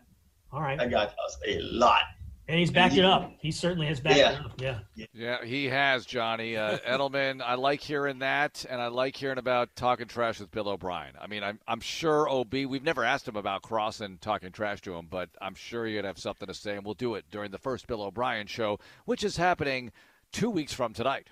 All 0.51 0.61
right. 0.61 0.79
That 0.79 0.89
guy 0.89 1.05
talks 1.05 1.37
a 1.47 1.59
lot. 1.61 2.01
And 2.47 2.59
he's 2.59 2.71
backed 2.71 2.97
it 2.97 3.05
up. 3.05 3.31
He 3.39 3.51
certainly 3.51 3.87
has 3.87 3.99
backed 3.99 4.17
yeah. 4.17 4.31
it 4.31 4.45
up. 4.45 4.61
Yeah. 4.61 5.05
Yeah, 5.13 5.45
he 5.45 5.65
has, 5.65 6.05
Johnny. 6.05 6.57
Uh, 6.57 6.77
Edelman, 6.87 7.41
I 7.41 7.55
like 7.55 7.81
hearing 7.81 8.19
that, 8.19 8.65
and 8.69 8.81
I 8.81 8.87
like 8.87 9.15
hearing 9.15 9.37
about 9.37 9.75
talking 9.75 10.07
trash 10.07 10.39
with 10.39 10.51
Bill 10.51 10.67
O'Brien. 10.67 11.13
I 11.19 11.27
mean, 11.27 11.43
I'm, 11.43 11.59
I'm 11.67 11.79
sure 11.79 12.29
OB, 12.29 12.53
we've 12.53 12.83
never 12.83 13.03
asked 13.03 13.27
him 13.27 13.35
about 13.35 13.61
Crossen 13.61 14.19
talking 14.19 14.51
trash 14.51 14.81
to 14.81 14.93
him, 14.95 15.07
but 15.09 15.29
I'm 15.41 15.55
sure 15.55 15.85
he'd 15.85 16.03
have 16.03 16.19
something 16.19 16.47
to 16.47 16.53
say, 16.53 16.75
and 16.75 16.85
we'll 16.85 16.95
do 16.95 17.15
it 17.15 17.25
during 17.31 17.51
the 17.51 17.57
first 17.57 17.87
Bill 17.87 18.01
O'Brien 18.01 18.47
show, 18.47 18.79
which 19.05 19.23
is 19.23 19.37
happening 19.37 19.91
two 20.31 20.49
weeks 20.49 20.73
from 20.73 20.93
tonight. 20.93 21.27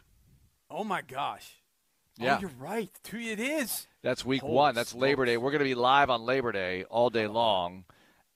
Oh, 0.69 0.83
my 0.83 1.01
gosh. 1.01 1.55
Oh, 2.19 2.23
yeah. 2.23 2.37
Oh, 2.37 2.41
you're 2.41 2.51
right. 2.59 2.89
Two, 3.03 3.17
it 3.17 3.39
is. 3.39 3.87
That's 4.03 4.23
week 4.23 4.41
Holy 4.41 4.53
one. 4.53 4.75
That's 4.75 4.93
Labor 4.93 5.25
Day. 5.25 5.37
We're 5.37 5.51
going 5.51 5.59
to 5.59 5.65
be 5.65 5.75
live 5.75 6.09
on 6.09 6.21
Labor 6.23 6.51
Day 6.51 6.85
all 6.85 7.09
day 7.09 7.27
long 7.27 7.85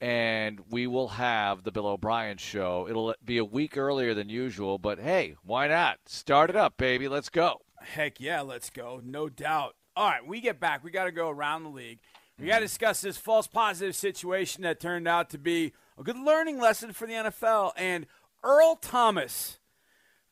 and 0.04 0.60
we 0.70 0.86
will 0.86 1.08
have 1.08 1.64
the 1.64 1.72
Bill 1.72 1.88
O'Brien 1.88 2.36
show. 2.36 2.88
It'll 2.90 3.16
be 3.24 3.38
a 3.38 3.46
week 3.46 3.78
earlier 3.78 4.14
than 4.14 4.28
usual, 4.28 4.78
but 4.78 5.00
hey, 5.00 5.38
why 5.44 5.70
not? 5.70 5.98
Start 6.08 6.50
it 6.50 6.58
up, 6.58 6.76
baby. 6.76 7.08
Let's 7.08 7.30
go. 7.30 7.62
Heck 7.80 8.20
yeah, 8.20 8.42
let's 8.42 8.70
go. 8.70 9.00
No 9.02 9.30
doubt. 9.30 9.76
All 9.96 10.10
right, 10.10 10.28
we 10.28 10.42
get 10.42 10.60
back. 10.60 10.84
We 10.84 10.92
got 10.92 11.06
to 11.06 11.12
go 11.14 11.30
around 11.30 11.64
the 11.64 11.70
league. 11.70 12.00
We 12.38 12.48
got 12.48 12.60
to 12.60 12.66
discuss 12.66 13.00
this 13.00 13.16
false 13.16 13.48
positive 13.48 13.96
situation 13.96 14.64
that 14.64 14.82
turned 14.82 15.08
out 15.08 15.30
to 15.30 15.38
be 15.38 15.72
a 15.98 16.04
good 16.04 16.20
learning 16.20 16.60
lesson 16.60 16.92
for 16.92 17.08
the 17.08 17.14
NFL. 17.14 17.72
And 17.78 18.06
Earl 18.44 18.76
Thomas, 18.76 19.60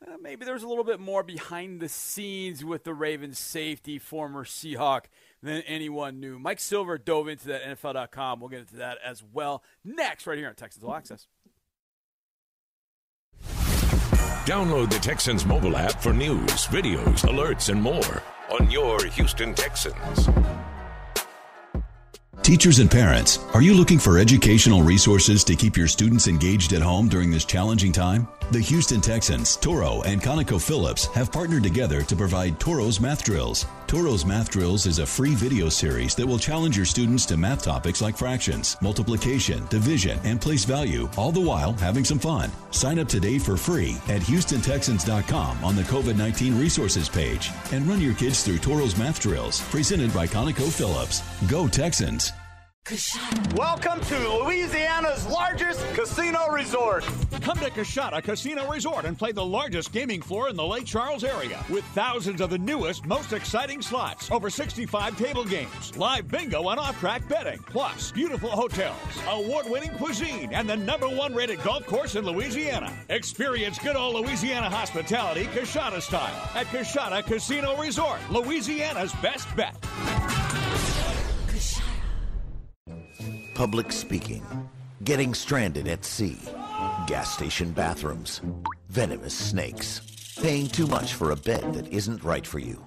uh, 0.06 0.16
maybe 0.20 0.44
there's 0.44 0.64
a 0.64 0.68
little 0.68 0.84
bit 0.84 1.00
more 1.00 1.22
behind 1.22 1.80
the 1.80 1.88
scenes 1.88 2.62
with 2.62 2.84
the 2.84 2.92
Ravens 2.92 3.38
safety, 3.38 3.98
former 3.98 4.44
Seahawk, 4.44 5.04
than 5.42 5.62
anyone 5.62 6.20
knew. 6.20 6.38
Mike 6.38 6.60
Silver 6.60 6.98
dove 6.98 7.28
into 7.28 7.48
that 7.48 7.62
NFL.com. 7.62 8.40
We'll 8.40 8.48
get 8.48 8.60
into 8.60 8.76
that 8.76 8.98
as 9.04 9.22
well 9.32 9.62
next, 9.84 10.26
right 10.26 10.38
here 10.38 10.48
on 10.48 10.54
Texans 10.54 10.84
All 10.84 10.94
Access. 10.94 11.26
Download 14.44 14.90
the 14.90 14.98
Texans 14.98 15.46
mobile 15.46 15.76
app 15.76 16.02
for 16.02 16.12
news, 16.12 16.66
videos, 16.66 17.24
alerts, 17.28 17.68
and 17.68 17.80
more 17.80 18.22
on 18.50 18.70
your 18.70 19.04
Houston 19.06 19.54
Texans. 19.54 20.28
Teachers 22.42 22.80
and 22.80 22.90
parents, 22.90 23.38
are 23.54 23.62
you 23.62 23.72
looking 23.72 24.00
for 24.00 24.18
educational 24.18 24.82
resources 24.82 25.44
to 25.44 25.54
keep 25.54 25.76
your 25.76 25.86
students 25.86 26.26
engaged 26.26 26.72
at 26.72 26.82
home 26.82 27.08
during 27.08 27.30
this 27.30 27.44
challenging 27.44 27.92
time? 27.92 28.26
The 28.50 28.60
Houston 28.60 29.00
Texans, 29.00 29.56
Toro, 29.56 30.02
and 30.02 30.20
ConocoPhillips 30.20 31.12
have 31.12 31.32
partnered 31.32 31.62
together 31.62 32.02
to 32.02 32.16
provide 32.16 32.58
Toro's 32.60 33.00
Math 33.00 33.24
Drills. 33.24 33.66
Toro's 33.86 34.26
Math 34.26 34.50
Drills 34.50 34.86
is 34.86 34.98
a 34.98 35.06
free 35.06 35.34
video 35.34 35.68
series 35.68 36.14
that 36.14 36.26
will 36.26 36.38
challenge 36.38 36.76
your 36.76 36.86
students 36.86 37.24
to 37.26 37.36
math 37.36 37.62
topics 37.62 38.02
like 38.02 38.16
fractions, 38.16 38.76
multiplication, 38.80 39.66
division, 39.66 40.18
and 40.24 40.40
place 40.40 40.64
value, 40.64 41.08
all 41.16 41.32
the 41.32 41.40
while 41.40 41.72
having 41.74 42.04
some 42.04 42.18
fun. 42.18 42.50
Sign 42.70 42.98
up 42.98 43.08
today 43.08 43.38
for 43.38 43.56
free 43.56 43.96
at 44.08 44.22
HoustonTexans.com 44.22 45.64
on 45.64 45.76
the 45.76 45.82
COVID 45.82 46.16
19 46.16 46.58
resources 46.58 47.08
page 47.08 47.50
and 47.70 47.86
run 47.86 48.00
your 48.00 48.14
kids 48.14 48.42
through 48.42 48.58
Toro's 48.58 48.96
Math 48.98 49.20
Drills, 49.20 49.60
presented 49.70 50.12
by 50.12 50.26
ConocoPhillips. 50.26 51.48
Go 51.48 51.68
Texans! 51.68 52.32
Welcome 53.54 54.00
to 54.00 54.18
Louisiana's 54.42 55.24
largest 55.28 55.80
casino 55.94 56.48
resort. 56.50 57.04
Come 57.40 57.56
to 57.58 57.70
Coushatta 57.70 58.20
Casino 58.24 58.68
Resort 58.68 59.04
and 59.04 59.16
play 59.16 59.30
the 59.30 59.44
largest 59.44 59.92
gaming 59.92 60.20
floor 60.20 60.48
in 60.48 60.56
the 60.56 60.66
Lake 60.66 60.84
Charles 60.84 61.22
area 61.22 61.64
with 61.70 61.84
thousands 61.94 62.40
of 62.40 62.50
the 62.50 62.58
newest, 62.58 63.06
most 63.06 63.32
exciting 63.32 63.82
slots, 63.82 64.32
over 64.32 64.50
65 64.50 65.16
table 65.16 65.44
games, 65.44 65.96
live 65.96 66.26
bingo 66.26 66.68
and 66.70 66.80
off-track 66.80 67.28
betting, 67.28 67.60
plus 67.66 68.10
beautiful 68.10 68.50
hotels, 68.50 68.98
award-winning 69.28 69.92
cuisine, 69.92 70.52
and 70.52 70.68
the 70.68 70.76
number 70.76 71.08
one 71.08 71.32
rated 71.32 71.62
golf 71.62 71.86
course 71.86 72.16
in 72.16 72.24
Louisiana. 72.24 72.92
Experience 73.10 73.78
good 73.78 73.94
old 73.94 74.16
Louisiana 74.16 74.68
hospitality 74.68 75.44
Coushatta 75.44 76.02
style 76.02 76.50
at 76.56 76.66
Coushatta 76.66 77.24
Casino 77.24 77.76
Resort, 77.80 78.18
Louisiana's 78.28 79.12
best 79.22 79.46
bet. 79.54 79.76
Public 83.54 83.92
speaking, 83.92 84.42
getting 85.04 85.34
stranded 85.34 85.86
at 85.86 86.06
sea, 86.06 86.38
gas 87.06 87.34
station 87.34 87.70
bathrooms, 87.70 88.40
venomous 88.88 89.34
snakes, 89.34 90.00
paying 90.40 90.68
too 90.68 90.86
much 90.86 91.12
for 91.12 91.32
a 91.32 91.36
bed 91.36 91.74
that 91.74 91.86
isn't 91.92 92.24
right 92.24 92.46
for 92.46 92.58
you. 92.58 92.82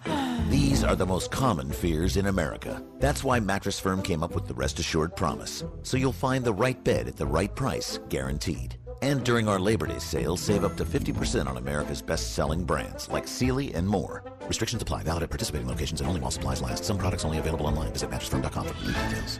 These 0.49 0.83
are 0.83 0.95
the 0.95 1.05
most 1.05 1.29
common 1.29 1.71
fears 1.71 2.17
in 2.17 2.25
America. 2.25 2.83
That's 2.99 3.23
why 3.23 3.39
Mattress 3.39 3.79
Firm 3.79 4.01
came 4.01 4.23
up 4.23 4.33
with 4.33 4.47
the 4.47 4.55
Rest 4.55 4.79
Assured 4.79 5.15
Promise. 5.15 5.63
So 5.83 5.97
you'll 5.97 6.11
find 6.11 6.43
the 6.43 6.53
right 6.53 6.83
bed 6.83 7.07
at 7.07 7.15
the 7.15 7.27
right 7.27 7.55
price, 7.55 7.99
guaranteed. 8.09 8.75
And 9.03 9.23
during 9.23 9.47
our 9.47 9.59
Labor 9.59 9.85
Day 9.85 9.99
sale, 9.99 10.35
save 10.35 10.63
up 10.63 10.75
to 10.77 10.85
50% 10.85 11.47
on 11.47 11.57
America's 11.57 12.01
best-selling 12.01 12.65
brands 12.65 13.07
like 13.07 13.27
Sealy 13.27 13.71
and 13.75 13.87
more. 13.87 14.23
Restrictions 14.47 14.81
apply. 14.81 15.03
Valid 15.03 15.23
at 15.23 15.29
participating 15.29 15.67
locations 15.67 16.01
and 16.01 16.07
only 16.07 16.21
while 16.21 16.31
supplies 16.31 16.59
last. 16.63 16.83
Some 16.83 16.97
products 16.97 17.23
only 17.23 17.37
available 17.37 17.67
online. 17.67 17.91
Visit 17.91 18.09
mattressfirm.com 18.09 18.65
for 18.65 18.73
details. 18.73 19.39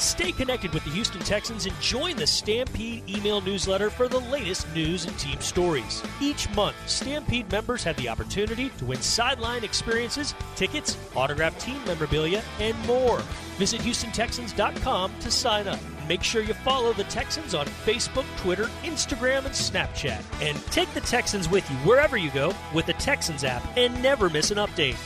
Stay 0.00 0.32
connected 0.32 0.72
with 0.72 0.82
the 0.84 0.90
Houston 0.90 1.20
Texans 1.20 1.66
and 1.66 1.78
join 1.78 2.16
the 2.16 2.26
Stampede 2.26 3.06
email 3.06 3.42
newsletter 3.42 3.90
for 3.90 4.08
the 4.08 4.18
latest 4.18 4.66
news 4.74 5.04
and 5.04 5.16
team 5.18 5.38
stories. 5.42 6.02
Each 6.22 6.48
month, 6.54 6.74
Stampede 6.86 7.52
members 7.52 7.84
have 7.84 7.96
the 7.96 8.08
opportunity 8.08 8.70
to 8.78 8.86
win 8.86 9.02
sideline 9.02 9.62
experiences, 9.62 10.34
tickets, 10.56 10.96
autographed 11.14 11.60
team 11.60 11.84
memorabilia, 11.84 12.42
and 12.60 12.78
more. 12.86 13.18
Visit 13.58 13.82
HoustonTexans.com 13.82 15.12
to 15.20 15.30
sign 15.30 15.68
up. 15.68 15.78
Make 16.08 16.22
sure 16.22 16.40
you 16.42 16.54
follow 16.54 16.94
the 16.94 17.04
Texans 17.04 17.54
on 17.54 17.66
Facebook, 17.66 18.24
Twitter, 18.38 18.70
Instagram, 18.84 19.44
and 19.44 19.54
Snapchat. 19.54 20.22
And 20.40 20.58
take 20.68 20.92
the 20.94 21.02
Texans 21.02 21.46
with 21.46 21.70
you 21.70 21.76
wherever 21.78 22.16
you 22.16 22.30
go 22.30 22.54
with 22.72 22.86
the 22.86 22.94
Texans 22.94 23.44
app 23.44 23.62
and 23.76 24.02
never 24.02 24.30
miss 24.30 24.50
an 24.50 24.56
update. 24.56 24.96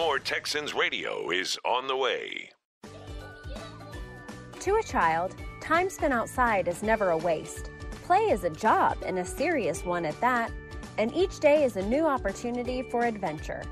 More 0.00 0.18
Texans 0.18 0.72
radio 0.72 1.28
is 1.28 1.58
on 1.62 1.86
the 1.86 1.94
way. 1.94 2.48
To 4.60 4.76
a 4.76 4.82
child, 4.82 5.36
time 5.60 5.90
spent 5.90 6.14
outside 6.14 6.68
is 6.68 6.82
never 6.82 7.10
a 7.10 7.18
waste. 7.18 7.70
Play 8.04 8.30
is 8.30 8.44
a 8.44 8.48
job 8.48 8.96
and 9.04 9.18
a 9.18 9.24
serious 9.26 9.84
one 9.84 10.06
at 10.06 10.18
that, 10.22 10.50
and 10.96 11.14
each 11.14 11.38
day 11.38 11.64
is 11.64 11.76
a 11.76 11.82
new 11.82 12.06
opportunity 12.06 12.80
for 12.80 13.04
adventure. 13.04 13.62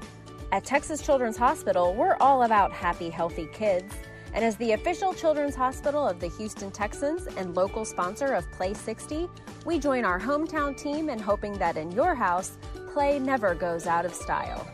At 0.53 0.65
Texas 0.67 1.01
Children's 1.01 1.39
Hospital, 1.39 1.95
we're 1.95 2.19
all 2.21 2.43
about 2.43 2.73
happy, 2.73 3.09
healthy 3.09 3.49
kids. 3.51 3.95
And 4.35 4.45
as 4.45 4.55
the 4.57 4.73
official 4.73 5.15
children's 5.15 5.55
hospital 5.55 6.07
of 6.07 6.21
the 6.21 6.29
Houston 6.29 6.71
Texans 6.71 7.27
and 7.39 7.57
local 7.57 7.87
sponsor 7.87 8.35
of 8.35 8.53
Play 8.53 8.75
60, 8.75 9.31
we 9.65 9.79
join 9.79 10.05
our 10.05 10.21
hometown 10.21 10.77
team 10.77 11.09
in 11.09 11.19
hoping 11.19 11.55
that 11.55 11.79
in 11.79 11.91
your 11.91 12.15
house, 12.15 12.59
play 12.93 13.19
never 13.19 13.55
goes 13.55 13.87
out 13.87 14.05
of 14.05 14.13
style. 14.13 14.71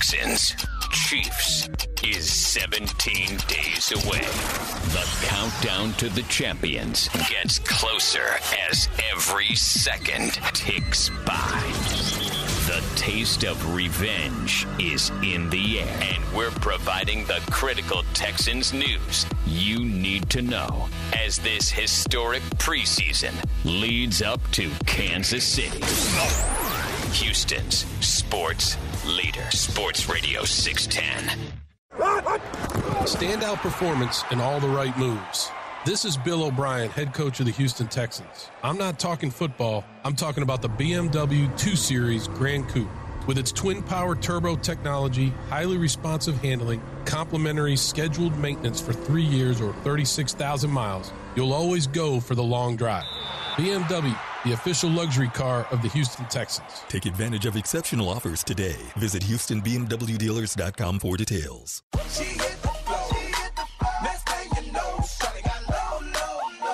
Texans, 0.00 0.56
Chiefs 0.92 1.68
is 2.02 2.32
17 2.32 3.36
days 3.48 3.92
away. 3.92 4.22
The 4.94 5.06
countdown 5.26 5.92
to 5.98 6.08
the 6.08 6.22
champions 6.22 7.10
gets 7.28 7.58
closer 7.58 8.24
as 8.70 8.88
every 9.12 9.54
second 9.54 10.32
ticks 10.54 11.10
by. 11.26 11.60
The 12.66 12.82
taste 12.96 13.44
of 13.44 13.74
revenge 13.74 14.66
is 14.78 15.10
in 15.22 15.50
the 15.50 15.80
air, 15.80 16.00
and 16.14 16.34
we're 16.34 16.50
providing 16.50 17.26
the 17.26 17.42
critical 17.50 18.02
Texans 18.14 18.72
news 18.72 19.26
you 19.46 19.84
need 19.84 20.30
to 20.30 20.40
know 20.40 20.88
as 21.12 21.36
this 21.36 21.68
historic 21.68 22.42
preseason 22.56 23.34
leads 23.66 24.22
up 24.22 24.40
to 24.52 24.70
Kansas 24.86 25.44
City. 25.44 25.82
Houston's 27.12 27.84
sports 28.00 28.76
leader, 29.04 29.44
Sports 29.50 30.08
Radio 30.08 30.44
610. 30.44 31.36
Standout 33.04 33.56
performance 33.56 34.22
and 34.30 34.40
all 34.40 34.60
the 34.60 34.68
right 34.68 34.96
moves. 34.96 35.50
This 35.84 36.04
is 36.04 36.16
Bill 36.16 36.44
O'Brien, 36.44 36.88
head 36.90 37.12
coach 37.12 37.40
of 37.40 37.46
the 37.46 37.52
Houston 37.52 37.88
Texans. 37.88 38.48
I'm 38.62 38.78
not 38.78 39.00
talking 39.00 39.30
football, 39.30 39.84
I'm 40.04 40.14
talking 40.14 40.44
about 40.44 40.62
the 40.62 40.68
BMW 40.68 41.56
2 41.58 41.74
Series 41.74 42.28
Gran 42.28 42.64
Coupe. 42.68 42.88
With 43.26 43.38
its 43.38 43.52
twin 43.52 43.82
power 43.82 44.14
turbo 44.14 44.56
technology, 44.56 45.32
highly 45.48 45.78
responsive 45.78 46.40
handling, 46.40 46.80
complimentary 47.04 47.76
scheduled 47.76 48.38
maintenance 48.38 48.80
for 48.80 48.92
three 48.92 49.24
years 49.24 49.60
or 49.60 49.72
36,000 49.72 50.70
miles, 50.70 51.12
you'll 51.34 51.52
always 51.52 51.86
go 51.86 52.20
for 52.20 52.34
the 52.34 52.42
long 52.42 52.76
drive. 52.76 53.04
BMW, 53.56 54.16
the 54.44 54.52
official 54.52 54.90
luxury 54.90 55.28
car 55.28 55.66
of 55.70 55.82
the 55.82 55.88
Houston 55.88 56.24
Texans. 56.26 56.82
Take 56.88 57.06
advantage 57.06 57.46
of 57.46 57.56
exceptional 57.56 58.08
offers 58.08 58.42
today. 58.42 58.76
Visit 58.96 59.22
HoustonBMWDealers.com 59.22 61.00
for 61.00 61.16
details. 61.16 61.82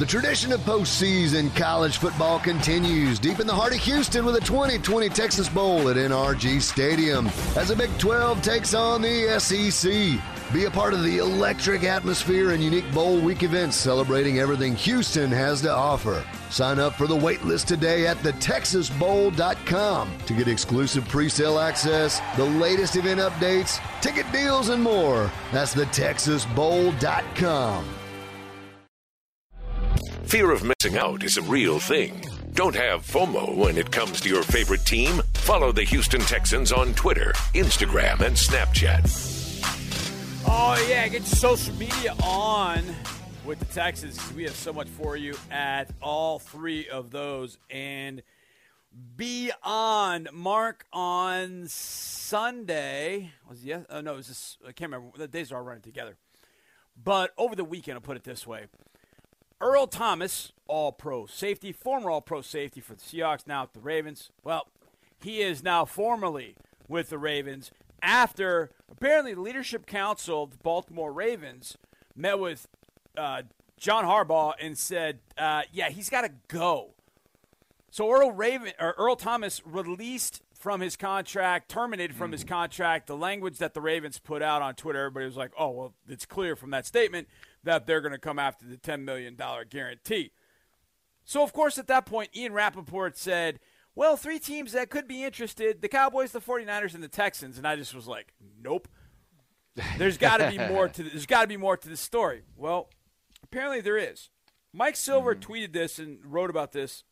The 0.00 0.06
tradition 0.06 0.50
of 0.50 0.58
postseason 0.60 1.54
college 1.54 1.98
football 1.98 2.38
continues 2.38 3.18
deep 3.18 3.38
in 3.38 3.46
the 3.46 3.54
heart 3.54 3.74
of 3.74 3.80
Houston 3.80 4.24
with 4.24 4.34
a 4.34 4.40
2020 4.40 5.10
Texas 5.10 5.46
Bowl 5.46 5.90
at 5.90 5.96
NRG 5.96 6.62
Stadium 6.62 7.26
as 7.54 7.68
the 7.68 7.76
Big 7.76 7.90
12 7.98 8.40
takes 8.40 8.72
on 8.72 9.02
the 9.02 9.38
SEC. 9.38 9.92
Be 10.54 10.64
a 10.64 10.70
part 10.70 10.94
of 10.94 11.04
the 11.04 11.18
electric 11.18 11.84
atmosphere 11.84 12.52
and 12.52 12.64
unique 12.64 12.90
Bowl 12.94 13.20
Week 13.20 13.42
events 13.42 13.76
celebrating 13.76 14.38
everything 14.38 14.74
Houston 14.74 15.30
has 15.30 15.60
to 15.60 15.70
offer. 15.70 16.24
Sign 16.48 16.78
up 16.78 16.94
for 16.94 17.06
the 17.06 17.14
waitlist 17.14 17.66
today 17.66 18.06
at 18.06 18.16
thetexasbowl.com 18.16 20.18
to 20.24 20.32
get 20.32 20.48
exclusive 20.48 21.06
pre-sale 21.08 21.58
access, 21.58 22.22
the 22.38 22.44
latest 22.44 22.96
event 22.96 23.20
updates, 23.20 23.78
ticket 24.00 24.24
deals, 24.32 24.70
and 24.70 24.82
more. 24.82 25.30
That's 25.52 25.74
thetexasbowl.com. 25.74 27.99
Fear 30.30 30.52
of 30.52 30.62
missing 30.62 30.96
out 30.96 31.24
is 31.24 31.38
a 31.38 31.42
real 31.42 31.80
thing. 31.80 32.24
Don't 32.52 32.76
have 32.76 33.04
FOMO 33.04 33.56
when 33.56 33.76
it 33.76 33.90
comes 33.90 34.20
to 34.20 34.28
your 34.28 34.44
favorite 34.44 34.84
team. 34.84 35.20
Follow 35.34 35.72
the 35.72 35.82
Houston 35.82 36.20
Texans 36.20 36.70
on 36.70 36.94
Twitter, 36.94 37.32
Instagram, 37.52 38.20
and 38.20 38.36
Snapchat. 38.36 39.10
Oh, 40.46 40.86
yeah, 40.88 41.08
get 41.08 41.22
your 41.22 41.24
social 41.24 41.74
media 41.74 42.14
on 42.22 42.84
with 43.44 43.58
the 43.58 43.64
Texans. 43.64 44.32
We 44.32 44.44
have 44.44 44.54
so 44.54 44.72
much 44.72 44.86
for 44.86 45.16
you 45.16 45.34
at 45.50 45.90
all 46.00 46.38
three 46.38 46.88
of 46.88 47.10
those. 47.10 47.58
And 47.68 48.22
beyond, 49.16 50.28
Mark, 50.32 50.86
on 50.92 51.64
Sunday, 51.66 53.32
was 53.48 53.64
yes? 53.64 53.84
Oh, 53.90 54.00
no, 54.00 54.12
it 54.12 54.18
was 54.18 54.28
this, 54.28 54.58
I 54.62 54.70
can't 54.70 54.92
remember. 54.92 55.18
The 55.18 55.26
days 55.26 55.50
are 55.50 55.56
all 55.56 55.62
running 55.62 55.82
together. 55.82 56.16
But 57.02 57.32
over 57.36 57.56
the 57.56 57.64
weekend, 57.64 57.96
I'll 57.96 58.00
put 58.00 58.16
it 58.16 58.22
this 58.22 58.46
way 58.46 58.66
Earl 59.60 59.86
Thomas, 59.86 60.52
all 60.66 60.92
pro 60.92 61.26
safety, 61.26 61.72
former 61.72 62.10
all 62.10 62.22
pro 62.22 62.40
safety 62.40 62.80
for 62.80 62.94
the 62.94 63.00
Seahawks, 63.00 63.46
now 63.46 63.62
with 63.62 63.74
the 63.74 63.80
Ravens. 63.80 64.30
Well, 64.42 64.68
he 65.22 65.42
is 65.42 65.62
now 65.62 65.84
formally 65.84 66.56
with 66.88 67.10
the 67.10 67.18
Ravens 67.18 67.70
after 68.02 68.70
apparently 68.90 69.34
the 69.34 69.40
leadership 69.40 69.86
council 69.86 70.44
of 70.44 70.52
the 70.52 70.58
Baltimore 70.58 71.12
Ravens 71.12 71.76
met 72.16 72.38
with 72.38 72.66
uh, 73.16 73.42
John 73.76 74.04
Harbaugh 74.04 74.54
and 74.58 74.78
said, 74.78 75.20
uh, 75.36 75.62
"Yeah, 75.72 75.90
he's 75.90 76.08
got 76.08 76.22
to 76.22 76.30
go." 76.48 76.94
So 77.90 78.10
Earl 78.10 78.32
Raven 78.32 78.72
or 78.78 78.94
Earl 78.96 79.16
Thomas 79.16 79.60
released 79.66 80.42
from 80.54 80.80
his 80.80 80.96
contract, 80.96 81.70
terminated 81.70 82.14
from 82.14 82.32
his 82.32 82.44
contract. 82.44 83.06
The 83.06 83.16
language 83.16 83.58
that 83.58 83.72
the 83.74 83.80
Ravens 83.80 84.18
put 84.18 84.42
out 84.42 84.62
on 84.62 84.74
Twitter, 84.74 85.00
everybody 85.00 85.26
was 85.26 85.36
like, 85.36 85.52
"Oh, 85.58 85.70
well, 85.70 85.94
it's 86.08 86.24
clear 86.24 86.56
from 86.56 86.70
that 86.70 86.86
statement 86.86 87.28
that 87.64 87.86
they're 87.86 88.00
going 88.00 88.12
to 88.12 88.18
come 88.18 88.38
after 88.38 88.66
the 88.66 88.76
ten 88.76 89.04
million 89.04 89.36
dollar 89.36 89.64
guarantee." 89.64 90.32
So 91.24 91.42
of 91.42 91.52
course, 91.52 91.78
at 91.78 91.86
that 91.88 92.06
point, 92.06 92.30
Ian 92.34 92.52
Rapoport 92.52 93.16
said, 93.16 93.60
well, 93.94 94.16
three 94.16 94.38
teams 94.38 94.72
that 94.72 94.90
could 94.90 95.06
be 95.06 95.24
interested 95.24 95.82
the 95.82 95.88
Cowboys, 95.88 96.32
the 96.32 96.40
49ers, 96.40 96.94
and 96.94 97.02
the 97.02 97.08
Texans. 97.08 97.58
And 97.58 97.66
I 97.66 97.76
just 97.76 97.94
was 97.94 98.06
like, 98.06 98.32
nope. 98.62 98.88
There's 99.98 100.18
got 100.18 100.38
to 100.38 100.50
be 100.50 100.58
more 100.58 100.88
to 100.88 101.02
there's 101.02 101.26
got 101.26 101.42
to 101.42 101.46
be 101.46 101.56
more 101.56 101.76
to 101.76 101.88
the 101.88 101.96
story. 101.96 102.42
Well, 102.56 102.90
apparently 103.42 103.80
there 103.80 103.96
is. 103.96 104.30
Mike 104.72 104.96
Silver 104.96 105.34
mm-hmm. 105.34 105.52
tweeted 105.52 105.72
this 105.72 105.98
and 105.98 106.18
wrote 106.24 106.50
about 106.50 106.72
this 106.72 107.04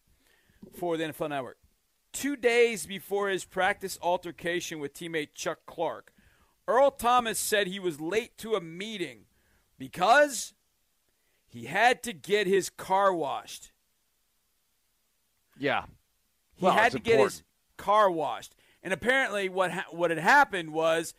for 0.76 0.96
the 0.96 1.04
NFL 1.04 1.30
Network. 1.30 1.58
Two 2.12 2.36
days 2.36 2.86
before 2.86 3.28
his 3.28 3.44
practice 3.44 3.98
altercation 4.02 4.80
with 4.80 4.92
teammate 4.92 5.34
Chuck 5.34 5.60
Clark, 5.66 6.12
Earl 6.66 6.90
Thomas 6.90 7.38
said 7.38 7.66
he 7.66 7.78
was 7.78 8.00
late 8.00 8.36
to 8.38 8.54
a 8.54 8.60
meeting 8.60 9.26
because 9.78 10.54
he 11.46 11.66
had 11.66 12.02
to 12.02 12.12
get 12.12 12.46
his 12.46 12.70
car 12.70 13.12
washed. 13.14 13.72
Yeah. 15.58 15.84
He 16.54 16.64
well, 16.64 16.74
had 16.74 16.92
to 16.92 16.98
get 16.98 17.20
his 17.20 17.42
car 17.76 18.10
washed. 18.10 18.54
And 18.82 18.92
apparently, 18.92 19.48
what 19.48 19.72
ha- 19.72 19.86
what 19.90 20.10
had 20.10 20.18
happened 20.18 20.72
was 20.72 21.14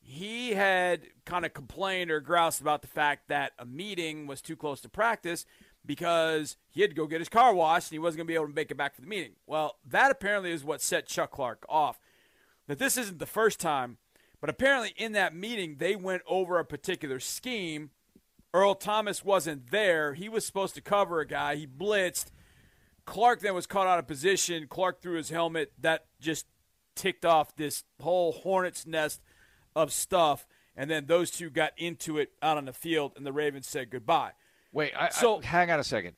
he 0.00 0.52
had 0.52 1.02
kind 1.24 1.44
of 1.44 1.52
complained 1.52 2.10
or 2.10 2.20
groused 2.20 2.60
about 2.60 2.82
the 2.82 2.88
fact 2.88 3.28
that 3.28 3.52
a 3.58 3.66
meeting 3.66 4.26
was 4.26 4.40
too 4.40 4.56
close 4.56 4.80
to 4.80 4.88
practice 4.88 5.44
because 5.84 6.56
he 6.68 6.80
had 6.80 6.90
to 6.90 6.96
go 6.96 7.06
get 7.06 7.20
his 7.20 7.28
car 7.28 7.54
washed 7.54 7.90
and 7.90 7.94
he 7.94 7.98
wasn't 7.98 8.18
going 8.18 8.26
to 8.26 8.30
be 8.30 8.34
able 8.34 8.46
to 8.46 8.54
make 8.54 8.70
it 8.70 8.76
back 8.76 8.94
for 8.94 9.00
the 9.00 9.06
meeting. 9.06 9.32
Well, 9.46 9.76
that 9.84 10.10
apparently 10.10 10.52
is 10.52 10.64
what 10.64 10.80
set 10.80 11.06
Chuck 11.06 11.32
Clark 11.32 11.64
off. 11.68 11.98
That 12.66 12.78
this 12.78 12.96
isn't 12.96 13.18
the 13.18 13.26
first 13.26 13.60
time, 13.60 13.98
but 14.40 14.50
apparently 14.50 14.94
in 14.96 15.12
that 15.12 15.34
meeting 15.34 15.76
they 15.78 15.96
went 15.96 16.22
over 16.26 16.58
a 16.58 16.64
particular 16.64 17.20
scheme. 17.20 17.90
Earl 18.56 18.74
Thomas 18.74 19.22
wasn't 19.22 19.70
there. 19.70 20.14
He 20.14 20.30
was 20.30 20.46
supposed 20.46 20.74
to 20.76 20.80
cover 20.80 21.20
a 21.20 21.26
guy. 21.26 21.56
He 21.56 21.66
blitzed. 21.66 22.30
Clark 23.04 23.40
then 23.42 23.54
was 23.54 23.66
caught 23.66 23.86
out 23.86 23.98
of 23.98 24.06
position. 24.06 24.66
Clark 24.66 25.02
threw 25.02 25.18
his 25.18 25.28
helmet. 25.28 25.72
That 25.78 26.06
just 26.22 26.46
ticked 26.94 27.26
off 27.26 27.54
this 27.54 27.84
whole 28.00 28.32
hornet's 28.32 28.86
nest 28.86 29.20
of 29.74 29.92
stuff. 29.92 30.46
And 30.74 30.90
then 30.90 31.04
those 31.04 31.30
two 31.30 31.50
got 31.50 31.72
into 31.76 32.16
it 32.16 32.30
out 32.40 32.56
on 32.56 32.64
the 32.64 32.72
field, 32.72 33.12
and 33.14 33.26
the 33.26 33.32
Ravens 33.32 33.66
said 33.66 33.90
goodbye. 33.90 34.32
Wait, 34.72 34.94
I, 34.98 35.10
so 35.10 35.42
I, 35.42 35.44
hang 35.44 35.70
on 35.70 35.78
a 35.78 35.84
second. 35.84 36.16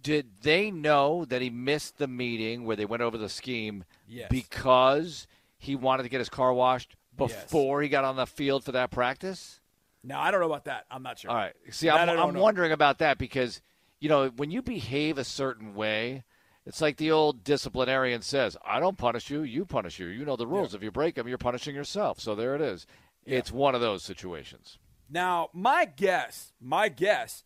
Did 0.00 0.42
they 0.42 0.70
know 0.70 1.24
that 1.24 1.42
he 1.42 1.50
missed 1.50 1.98
the 1.98 2.06
meeting 2.06 2.64
where 2.66 2.76
they 2.76 2.84
went 2.84 3.02
over 3.02 3.18
the 3.18 3.28
scheme 3.28 3.82
yes. 4.06 4.28
because 4.30 5.26
he 5.58 5.74
wanted 5.74 6.04
to 6.04 6.08
get 6.08 6.18
his 6.18 6.28
car 6.28 6.52
washed 6.52 6.94
before 7.16 7.82
yes. 7.82 7.86
he 7.86 7.90
got 7.90 8.04
on 8.04 8.14
the 8.14 8.26
field 8.26 8.62
for 8.62 8.72
that 8.72 8.92
practice? 8.92 9.59
No, 10.02 10.18
I 10.18 10.30
don't 10.30 10.40
know 10.40 10.46
about 10.46 10.64
that. 10.64 10.86
I'm 10.90 11.02
not 11.02 11.18
sure. 11.18 11.30
All 11.30 11.36
right. 11.36 11.52
See, 11.70 11.86
that 11.88 12.08
I'm, 12.08 12.18
I'm 12.18 12.34
wondering 12.34 12.72
about 12.72 12.98
that 12.98 13.18
because, 13.18 13.60
you 14.00 14.08
know, 14.08 14.28
when 14.36 14.50
you 14.50 14.62
behave 14.62 15.18
a 15.18 15.24
certain 15.24 15.74
way, 15.74 16.24
it's 16.64 16.80
like 16.80 16.96
the 16.96 17.10
old 17.10 17.44
disciplinarian 17.44 18.22
says, 18.22 18.56
I 18.64 18.80
don't 18.80 18.96
punish 18.96 19.30
you, 19.30 19.42
you 19.42 19.64
punish 19.64 19.98
you. 19.98 20.06
You 20.06 20.24
know 20.24 20.36
the 20.36 20.46
rules. 20.46 20.72
Yeah. 20.72 20.78
If 20.78 20.82
you 20.82 20.90
break 20.90 21.14
them, 21.14 21.28
you're 21.28 21.38
punishing 21.38 21.74
yourself. 21.74 22.20
So 22.20 22.34
there 22.34 22.54
it 22.54 22.60
is. 22.60 22.86
Yeah. 23.24 23.38
It's 23.38 23.52
one 23.52 23.74
of 23.74 23.80
those 23.80 24.02
situations. 24.02 24.78
Now, 25.08 25.48
my 25.52 25.84
guess, 25.84 26.52
my 26.60 26.88
guess 26.88 27.44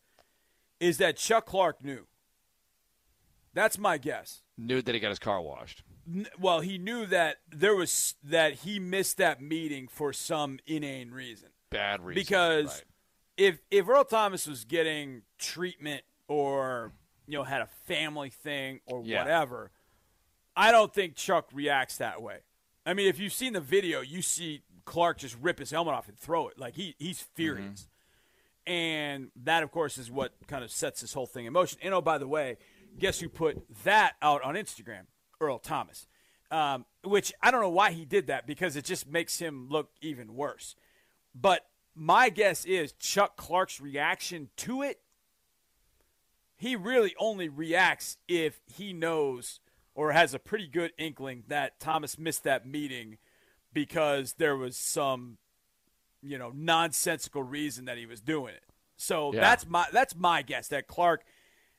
is 0.79 0.99
that 0.99 1.17
Chuck 1.17 1.47
Clark 1.47 1.83
knew. 1.83 2.07
That's 3.55 3.79
my 3.79 3.99
guess. 3.99 4.43
Knew 4.59 4.83
that 4.83 4.95
he 4.95 5.01
got 5.01 5.09
his 5.09 5.19
car 5.19 5.41
washed. 5.41 5.83
Well, 6.39 6.61
he 6.61 6.77
knew 6.77 7.07
that 7.07 7.39
there 7.51 7.75
was 7.75 8.15
that 8.23 8.55
he 8.57 8.79
missed 8.79 9.17
that 9.17 9.41
meeting 9.41 9.89
for 9.89 10.13
some 10.13 10.59
inane 10.67 11.11
reason. 11.13 11.49
Bad 11.75 12.05
reason. 12.05 12.21
Because 12.21 12.67
right. 12.67 12.85
if 13.37 13.59
if 13.71 13.89
Earl 13.89 14.05
Thomas 14.05 14.47
was 14.47 14.65
getting 14.65 15.23
treatment 15.39 16.03
or 16.29 16.93
you 17.27 17.39
know, 17.39 17.45
had 17.45 17.63
a 17.63 17.69
family 17.87 18.31
thing 18.31 18.81
or 18.87 19.03
yeah. 19.05 19.23
whatever, 19.23 19.71
I 20.57 20.71
don't 20.71 20.93
think 20.93 21.17
Chuck 21.17 21.49
reacts 21.53 21.99
that 21.99 22.23
way. 22.23 22.39
I 22.87 22.95
mean, 22.95 23.09
if 23.09 23.19
you've 23.19 23.33
seen 23.33 23.55
the 23.55 23.61
video, 23.61 24.01
you 24.01 24.23
see 24.23 24.63
Clark 24.85 25.19
just 25.19 25.37
rip 25.41 25.59
his 25.59 25.71
helmet 25.71 25.95
off 25.95 26.09
and 26.09 26.19
throw 26.19 26.49
it. 26.49 26.59
Like 26.59 26.75
he 26.75 26.95
he's 26.99 27.21
furious. 27.35 27.81
Mm-hmm. 27.81 28.73
And 28.73 29.31
that 29.45 29.63
of 29.63 29.71
course 29.71 29.99
is 29.99 30.11
what 30.11 30.33
kind 30.49 30.65
of 30.65 30.71
sets 30.71 31.01
this 31.01 31.13
whole 31.13 31.27
thing 31.27 31.47
in 31.47 31.53
motion. 31.53 31.79
And 31.83 31.95
oh 31.95 32.01
by 32.01 32.19
the 32.19 32.29
way, 32.29 32.57
guess 32.99 33.21
who 33.21 33.29
put 33.29 33.63
that 33.85 34.15
out 34.23 34.43
on 34.43 34.55
Instagram? 34.55 35.07
Earl 35.41 35.59
Thomas. 35.59 36.07
Um, 36.51 36.85
which 37.03 37.33
I 37.43 37.51
don't 37.51 37.63
know 37.63 37.71
why 37.71 37.91
he 37.91 38.05
did 38.05 38.29
that 38.29 38.47
because 38.47 38.77
it 38.77 38.85
just 38.85 39.09
makes 39.09 39.39
him 39.39 39.67
look 39.69 39.91
even 40.01 40.35
worse. 40.35 40.77
But 41.35 41.67
my 41.95 42.29
guess 42.29 42.65
is 42.65 42.93
Chuck 42.93 43.37
Clark's 43.37 43.81
reaction 43.81 44.51
to 44.59 44.83
it 44.83 45.01
he 46.57 46.77
really 46.77 47.15
only 47.19 47.49
reacts 47.49 48.17
if 48.29 48.61
he 48.73 48.93
knows 48.93 49.61
or 49.95 50.13
has 50.13 50.35
a 50.35 50.39
pretty 50.39 50.67
good 50.67 50.93
inkling 50.99 51.45
that 51.49 51.79
Thomas 51.81 52.19
missed 52.19 52.45
that 52.45 52.67
meeting 52.67 53.19
because 53.73 54.35
there 54.35 54.57
was 54.57 54.77
some, 54.77 55.39
you 56.23 56.39
know, 56.39 56.53
nonsensical 56.55 57.43
reason 57.43 57.85
that 57.85 57.99
he 57.99 58.07
was 58.07 58.21
doing 58.21 58.55
it. 58.55 58.63
So 58.97 59.33
yeah. 59.35 59.41
that's 59.41 59.67
my 59.67 59.87
that's 59.93 60.15
my 60.17 60.43
guess 60.43 60.69
that 60.69 60.87
Clark 60.87 61.25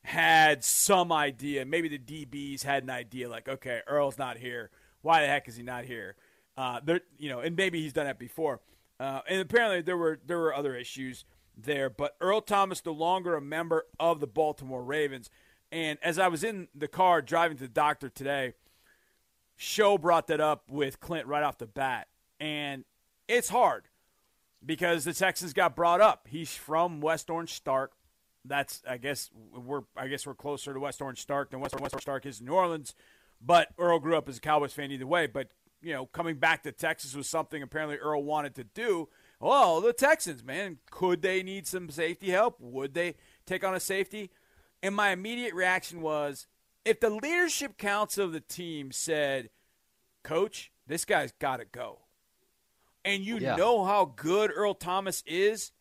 had 0.04 0.64
some 0.64 1.12
idea. 1.12 1.66
Maybe 1.66 1.88
the 1.88 1.98
DBs 1.98 2.64
had 2.64 2.84
an 2.84 2.90
idea, 2.90 3.30
like, 3.30 3.48
okay, 3.48 3.82
Earl's 3.88 4.18
not 4.18 4.38
here. 4.38 4.70
Why 5.02 5.22
the 5.22 5.28
heck 5.28 5.48
is 5.48 5.56
he 5.56 5.64
not 5.64 5.86
here? 5.86 6.16
Uh, 6.58 6.80
there, 6.84 7.02
you 7.18 7.30
know, 7.30 7.40
and 7.40 7.56
maybe 7.56 7.82
he's 7.82 7.94
done 7.94 8.06
that 8.06 8.20
before. 8.20 8.62
Uh, 9.00 9.22
and 9.28 9.42
apparently 9.42 9.82
there 9.82 9.98
were 9.98 10.20
there 10.26 10.40
were 10.40 10.54
other 10.54 10.76
issues 10.76 11.26
there. 11.58 11.90
But 11.90 12.16
Earl 12.22 12.42
Thomas 12.42 12.86
no 12.86 12.94
longer 12.94 13.36
a 13.36 13.42
member 13.42 13.86
of 14.00 14.20
the 14.20 14.28
Baltimore 14.28 14.84
Ravens. 14.84 15.30
And 15.72 16.00
as 16.02 16.20
I 16.20 16.28
was 16.28 16.44
in 16.44 16.68
the 16.74 16.88
car 16.88 17.22
driving 17.22 17.58
to 17.58 17.64
the 17.64 17.70
doctor 17.70 18.10
today, 18.10 18.54
Show 19.58 19.98
brought 19.98 20.28
that 20.28 20.42
up 20.42 20.70
with 20.70 21.00
Clint 21.00 21.28
right 21.28 21.44
off 21.44 21.58
the 21.58 21.66
bat. 21.66 22.08
And 22.40 22.84
it's 23.28 23.50
hard 23.50 23.88
because 24.66 25.06
the 25.06 25.14
Texans 25.14 25.54
got 25.54 25.76
brought 25.76 26.02
up. 26.02 26.28
He's 26.30 26.54
from 26.54 27.00
West 27.00 27.30
Orange 27.30 27.54
Stark. 27.54 27.94
That's 28.44 28.84
I 28.88 28.98
guess 28.98 29.32
we're 29.54 29.84
I 29.96 30.08
guess 30.08 30.28
we're 30.28 30.36
closer 30.36 30.74
to 30.74 30.80
West 30.80 31.02
Orange 31.02 31.22
Stark 31.22 31.52
than 31.52 31.62
West 31.62 31.74
Orange 31.74 32.02
Stark 32.02 32.26
is 32.26 32.42
New 32.42 32.54
Orleans. 32.54 32.94
But 33.42 33.70
Earl 33.78 34.00
grew 34.00 34.18
up 34.18 34.28
as 34.28 34.38
a 34.38 34.42
Cowboys 34.42 34.74
fan 34.74 34.92
either 34.92 35.08
way. 35.08 35.26
But 35.26 35.50
you 35.86 35.94
know, 35.94 36.08
coming 36.08 36.36
back 36.38 36.64
to 36.64 36.72
Texas 36.72 37.16
was 37.16 37.30
something 37.30 37.62
apparently 37.62 37.98
Earl 37.98 38.24
wanted 38.24 38.56
to 38.56 38.64
do. 38.64 39.08
Well, 39.40 39.82
the 39.82 39.94
Texans, 39.94 40.44
man, 40.44 40.80
could 40.90 41.22
they 41.22 41.44
need 41.44 41.68
some 41.68 41.90
safety 41.90 42.32
help? 42.32 42.60
Would 42.60 42.96
they 42.96 43.16
take 43.46 43.64
on 43.64 43.76
a 43.76 43.80
safety? 43.80 44.32
And 44.82 44.96
my 44.96 45.12
immediate 45.12 45.54
reaction 45.54 46.02
was 46.02 46.48
if 46.84 47.00
the 47.00 47.10
leadership 47.12 47.78
council 47.78 48.26
of 48.26 48.34
the 48.34 48.40
team 48.40 48.92
said, 48.92 49.50
Coach, 50.24 50.72
this 50.88 51.06
guy's 51.06 51.34
got 51.34 51.58
to 51.58 51.66
go, 51.66 52.00
and 53.04 53.24
you 53.24 53.38
Yeah. 53.38 53.56
know 53.56 53.84
how 53.86 54.06
good 54.06 54.52
Earl 54.54 54.74
Thomas 54.74 55.24
is, 55.28 55.72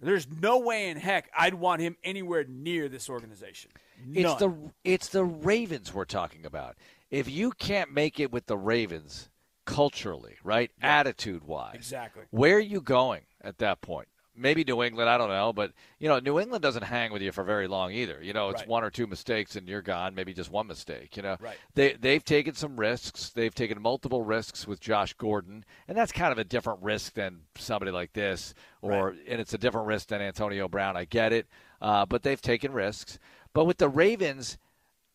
there's 0.00 0.28
no 0.28 0.58
way 0.58 0.90
in 0.90 0.98
heck 0.98 1.30
I'd 1.36 1.54
want 1.54 1.80
him 1.80 1.96
anywhere 2.04 2.44
near 2.44 2.88
this 2.90 3.08
organization. 3.08 3.70
It's 4.12 4.34
the 4.34 4.54
it's 4.84 5.08
the 5.08 5.24
Ravens 5.24 5.94
we're 5.94 6.04
talking 6.04 6.44
about. 6.44 6.76
If 7.10 7.30
you 7.30 7.52
can't 7.52 7.92
make 7.92 8.18
it 8.20 8.32
with 8.32 8.46
the 8.46 8.56
Ravens 8.58 9.28
culturally, 9.64 10.36
right, 10.44 10.70
attitude 10.80 11.44
wise, 11.44 11.74
Exactly. 11.74 12.24
where 12.30 12.56
are 12.56 12.60
you 12.60 12.80
going 12.80 13.22
at 13.40 13.58
that 13.58 13.80
point? 13.80 14.08
Maybe 14.38 14.64
New 14.64 14.82
England, 14.82 15.08
I 15.08 15.16
don't 15.16 15.30
know, 15.30 15.52
but 15.54 15.72
you 15.98 16.08
know, 16.08 16.18
New 16.18 16.38
England 16.38 16.60
doesn't 16.62 16.82
hang 16.82 17.10
with 17.10 17.22
you 17.22 17.32
for 17.32 17.42
very 17.42 17.66
long 17.66 17.90
either. 17.92 18.22
You 18.22 18.34
know, 18.34 18.50
it's 18.50 18.60
Right. 18.60 18.68
one 18.68 18.84
or 18.84 18.90
two 18.90 19.06
mistakes 19.06 19.56
and 19.56 19.66
you're 19.66 19.80
gone. 19.80 20.14
Maybe 20.14 20.34
just 20.34 20.50
one 20.50 20.66
mistake. 20.66 21.16
You 21.16 21.22
know, 21.22 21.36
Right. 21.40 21.56
they 21.74 21.94
they've 21.94 22.22
taken 22.22 22.54
some 22.54 22.76
risks. 22.78 23.30
They've 23.30 23.54
taken 23.54 23.80
multiple 23.80 24.20
risks 24.22 24.66
with 24.66 24.78
Josh 24.78 25.14
Gordon, 25.14 25.64
and 25.88 25.96
that's 25.96 26.12
kind 26.12 26.32
of 26.32 26.38
a 26.38 26.44
different 26.44 26.82
risk 26.82 27.14
than 27.14 27.44
somebody 27.56 27.90
like 27.92 28.12
this, 28.12 28.52
or 28.82 29.16
and 29.26 29.40
it's 29.40 29.54
a 29.54 29.58
different 29.58 29.86
risk 29.86 30.08
than 30.08 30.20
Antonio 30.20 30.68
Brown. 30.68 30.98
I 30.98 31.06
get 31.06 31.32
it, 31.32 31.46
uh, 31.80 32.04
but 32.04 32.22
they've 32.22 32.42
taken 32.42 32.72
risks. 32.72 33.18
But 33.54 33.64
with 33.64 33.78
the 33.78 33.88
Ravens, 33.88 34.58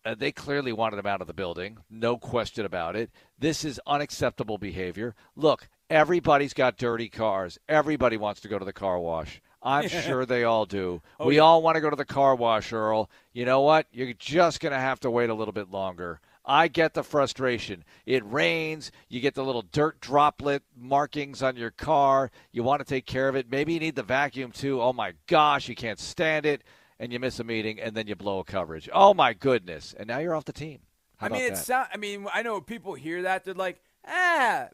uh, 0.05 0.15
they 0.15 0.31
clearly 0.31 0.73
wanted 0.73 0.99
him 0.99 1.05
out 1.05 1.21
of 1.21 1.27
the 1.27 1.33
building, 1.33 1.77
no 1.89 2.17
question 2.17 2.65
about 2.65 2.95
it. 2.95 3.11
This 3.37 3.63
is 3.63 3.79
unacceptable 3.85 4.57
behavior. 4.57 5.15
Look, 5.35 5.69
everybody's 5.89 6.53
got 6.53 6.77
dirty 6.77 7.09
cars. 7.09 7.59
Everybody 7.69 8.17
wants 8.17 8.41
to 8.41 8.47
go 8.47 8.57
to 8.57 8.65
the 8.65 8.73
car 8.73 8.99
wash. 8.99 9.41
I'm 9.61 9.87
sure 9.87 10.25
they 10.25 10.43
all 10.43 10.65
do. 10.65 11.01
Oh, 11.19 11.27
we 11.27 11.35
yeah. 11.35 11.41
all 11.41 11.61
want 11.61 11.75
to 11.75 11.81
go 11.81 11.89
to 11.89 11.95
the 11.95 12.05
car 12.05 12.35
wash, 12.35 12.73
Earl. 12.73 13.09
You 13.33 13.45
know 13.45 13.61
what? 13.61 13.87
You're 13.91 14.13
just 14.13 14.59
going 14.59 14.73
to 14.73 14.79
have 14.79 14.99
to 15.01 15.11
wait 15.11 15.29
a 15.29 15.35
little 15.35 15.53
bit 15.53 15.69
longer. 15.69 16.19
I 16.43 16.67
get 16.67 16.95
the 16.95 17.03
frustration. 17.03 17.83
It 18.05 18.23
rains. 18.25 18.91
You 19.09 19.19
get 19.19 19.35
the 19.35 19.43
little 19.43 19.61
dirt 19.61 20.01
droplet 20.01 20.63
markings 20.75 21.43
on 21.43 21.55
your 21.55 21.69
car. 21.69 22.31
You 22.51 22.63
want 22.63 22.79
to 22.79 22.85
take 22.85 23.05
care 23.05 23.29
of 23.29 23.35
it. 23.35 23.51
Maybe 23.51 23.73
you 23.73 23.79
need 23.79 23.95
the 23.95 24.03
vacuum 24.03 24.51
too. 24.51 24.81
Oh 24.81 24.93
my 24.93 25.13
gosh, 25.27 25.69
you 25.69 25.75
can't 25.75 25.99
stand 25.99 26.47
it. 26.47 26.63
And 27.01 27.11
you 27.11 27.19
miss 27.19 27.39
a 27.39 27.43
meeting 27.43 27.79
and 27.79 27.95
then 27.95 28.05
you 28.05 28.15
blow 28.15 28.39
a 28.39 28.43
coverage. 28.43 28.87
Oh 28.93 29.13
my 29.15 29.33
goodness. 29.33 29.95
And 29.97 30.07
now 30.07 30.19
you're 30.19 30.35
off 30.35 30.45
the 30.45 30.53
team. 30.53 30.81
How 31.17 31.25
I 31.27 31.29
mean, 31.29 31.41
it's 31.51 31.67
not, 31.67 31.89
I 31.91 31.97
mean, 31.97 32.27
I 32.31 32.43
know 32.43 32.61
people 32.61 32.93
hear 32.93 33.23
that 33.23 33.43
they're 33.43 33.55
like, 33.55 33.81
ah, 34.07 34.67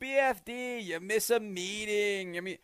BFD, 0.00 0.84
you 0.84 0.98
miss 1.00 1.30
a 1.30 1.38
meeting. 1.40 2.36
I 2.36 2.40
mean, 2.40 2.58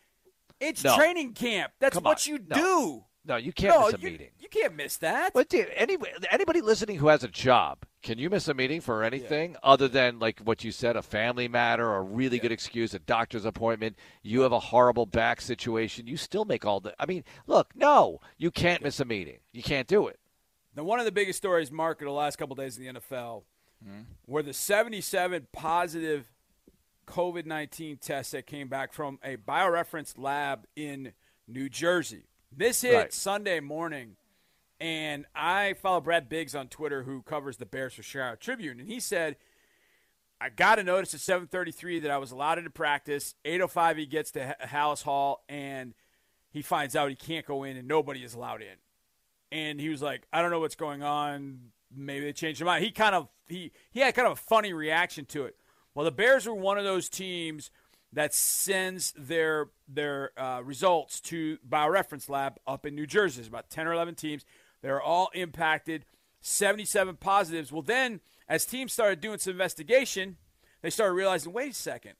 it's 0.59 0.83
No. 0.83 0.95
training 0.97 1.33
camp. 1.33 1.71
That's 1.79 1.93
Come 1.95 2.03
what 2.03 2.27
on. 2.27 2.33
you 2.33 2.39
No. 2.49 2.55
do. 2.55 3.03
No, 3.25 3.35
you 3.35 3.51
can't 3.53 3.75
No, 3.75 3.85
miss 3.85 3.95
a 3.95 3.99
you- 3.99 4.11
meeting. 4.11 4.29
You 4.39 4.49
can't 4.49 4.75
miss 4.75 4.97
that. 4.97 5.33
But 5.33 5.49
dude, 5.49 5.69
any, 5.75 5.97
anybody 6.31 6.61
listening 6.61 6.97
who 6.97 7.07
has 7.09 7.23
a 7.23 7.27
job, 7.27 7.79
can 8.07 8.17
you 8.17 8.29
miss 8.29 8.47
a 8.47 8.53
meeting 8.53 8.79
for 8.79 9.03
anything 9.03 9.57
other 9.61 9.89
than 9.89 10.17
like 10.17 10.39
what 10.39 10.63
you 10.63 10.71
said, 10.71 10.95
a 10.95 11.01
family 11.01 11.49
matter, 11.49 11.93
a 11.93 12.01
really 12.01 12.39
good 12.39 12.53
excuse, 12.53 12.93
a 12.93 12.99
doctor's 12.99 13.43
appointment? 13.43 13.97
You 14.23 14.41
have 14.41 14.53
a 14.53 14.59
horrible 14.59 15.05
back 15.05 15.41
situation. 15.41 16.07
You 16.07 16.15
still 16.15 16.45
make 16.45 16.65
all 16.65 16.79
the. 16.79 16.95
I 16.97 17.05
mean, 17.05 17.25
look, 17.47 17.75
no, 17.75 18.21
you 18.37 18.49
can't 18.49 18.81
miss 18.81 19.01
a 19.01 19.05
meeting. 19.05 19.39
You 19.51 19.61
can't 19.61 19.89
do 19.89 20.07
it. 20.07 20.21
Now, 20.73 20.85
one 20.85 20.99
of 20.99 21.05
the 21.05 21.11
biggest 21.11 21.35
stories, 21.35 21.69
Mark, 21.69 21.99
in 21.99 22.07
the 22.07 22.13
last 22.13 22.37
couple 22.37 22.55
days 22.55 22.77
in 22.77 22.85
the 22.85 22.93
NFL 23.01 23.43
hmm? 23.83 24.03
were 24.25 24.41
the 24.41 24.53
77 24.53 25.47
positive 25.51 26.31
COVID 27.07 27.45
19 27.45 27.97
tests 27.97 28.31
that 28.31 28.47
came 28.47 28.69
back 28.69 28.93
from 28.93 29.19
a 29.21 29.35
bioreference 29.35 30.17
lab 30.17 30.65
in 30.77 31.11
New 31.45 31.67
Jersey. 31.67 32.23
This 32.55 32.83
hit 32.83 32.95
Right. 32.95 33.13
Sunday 33.13 33.59
morning, 33.59 34.15
and 34.79 35.25
I 35.35 35.73
follow 35.73 36.01
Brad 36.01 36.29
Biggs 36.29 36.55
on 36.55 36.67
Twitter, 36.67 37.03
who 37.03 37.21
covers 37.21 37.57
the 37.57 37.65
Bears 37.65 37.93
for 37.93 38.03
Chicago 38.03 38.35
Tribune, 38.35 38.79
and 38.79 38.87
he 38.87 38.99
said, 38.99 39.37
I 40.39 40.49
got 40.49 40.79
a 40.79 40.83
notice 40.83 41.13
at 41.13 41.19
7:33 41.19 42.01
that 42.03 42.11
I 42.11 42.17
was 42.17 42.31
allowed 42.31 42.57
into 42.57 42.69
practice. 42.69 43.35
8:05 43.45 43.97
he 43.97 44.05
gets 44.05 44.31
to 44.31 44.47
Ha- 44.47 44.67
Halas 44.67 45.03
Hall, 45.03 45.43
and 45.49 45.93
he 46.49 46.61
finds 46.61 46.95
out 46.95 47.09
he 47.09 47.15
can't 47.15 47.45
go 47.45 47.63
in, 47.63 47.77
and 47.77 47.87
nobody 47.87 48.23
is 48.23 48.33
allowed 48.33 48.61
in 48.61 48.77
and 49.51 49.79
he 49.79 49.89
was 49.89 50.01
like, 50.01 50.27
I 50.31 50.41
don't 50.41 50.51
know 50.51 50.59
what's 50.59 50.75
going 50.75 51.03
on. 51.03 51.71
Maybe 51.95 52.25
they 52.25 52.33
changed 52.33 52.59
their 52.59 52.65
mind. 52.65 52.83
He 52.83 52.91
kind 52.91 53.15
of 53.15 53.27
he 53.47 53.71
he 53.91 54.01
had 54.01 54.13
kind 54.13 54.27
of 54.27 54.33
a 54.33 54.41
funny 54.41 54.73
reaction 54.73 55.25
to 55.27 55.45
it. 55.45 55.55
Well, 55.95 56.05
the 56.05 56.11
Bears 56.11 56.45
were 56.45 56.53
one 56.53 56.77
of 56.77 56.83
those 56.83 57.09
teams 57.09 57.71
that 58.11 58.33
sends 58.33 59.13
their 59.17 59.67
their 59.87 60.31
uh, 60.37 60.61
results 60.63 61.21
to 61.21 61.57
BioReference 61.67 62.29
Lab 62.29 62.57
up 62.67 62.85
in 62.85 62.93
New 62.95 63.07
Jersey. 63.07 63.37
There's 63.37 63.47
about 63.47 63.69
ten 63.69 63.87
or 63.87 63.93
eleven 63.93 64.15
teams. 64.15 64.43
They're 64.87 65.01
all 65.01 65.29
impacted. 65.33 66.05
Seventy-seven 66.39 67.17
positives. 67.17 67.73
Well, 67.73 67.81
then 67.81 68.21
as 68.47 68.65
teams 68.65 68.93
started 68.93 69.19
doing 69.19 69.37
some 69.37 69.51
investigation, 69.51 70.37
they 70.81 70.89
started 70.89 71.13
realizing, 71.13 71.51
wait 71.51 71.71
a 71.71 71.75
second, 71.75 72.13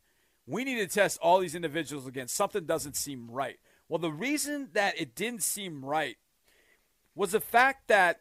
we 0.46 0.66
need 0.66 0.76
to 0.76 0.88
test 0.88 1.18
all 1.22 1.40
these 1.40 1.56
individuals 1.56 2.06
again. 2.06 2.28
Something 2.28 2.66
doesn't 2.66 2.98
seem 2.98 3.32
right. 3.32 3.56
Well, 3.88 4.00
the 4.00 4.12
reason 4.12 4.68
that 4.74 5.00
it 5.00 5.16
didn't 5.16 5.44
seem 5.44 5.86
right 5.86 6.18
was 7.16 7.32
the 7.32 7.40
fact 7.40 7.88
that 7.88 8.20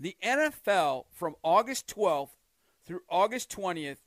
the 0.00 0.16
NFL 0.24 1.04
from 1.12 1.34
August 1.42 1.86
12th 1.94 2.30
through 2.86 3.02
August 3.10 3.50
20th 3.50 3.98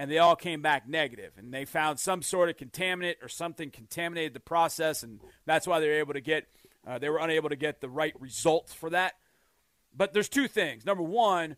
and 0.00 0.10
they 0.10 0.16
all 0.16 0.34
came 0.34 0.62
back. 0.62 0.84
And 0.90 1.52
they 1.52 1.66
found 1.66 2.00
some 2.00 2.22
sort 2.22 2.48
of 2.48 2.56
contaminant 2.56 3.16
or 3.20 3.28
something 3.28 3.70
contaminated 3.70 4.32
the 4.32 4.40
process, 4.40 5.02
and 5.02 5.20
that's 5.44 5.66
why 5.66 5.78
they 5.78 5.88
were 5.88 5.98
able 5.98 6.14
to 6.14 6.22
get, 6.22 6.46
uh, 6.86 6.98
they 6.98 7.10
were 7.10 7.18
unable 7.18 7.50
to 7.50 7.56
get 7.56 7.82
the 7.82 7.88
right 7.90 8.14
results 8.18 8.72
for 8.72 8.88
that. 8.88 9.12
But 9.94 10.14
there's 10.14 10.30
two 10.30 10.48
things. 10.48 10.86
Number 10.86 11.02
one, 11.02 11.56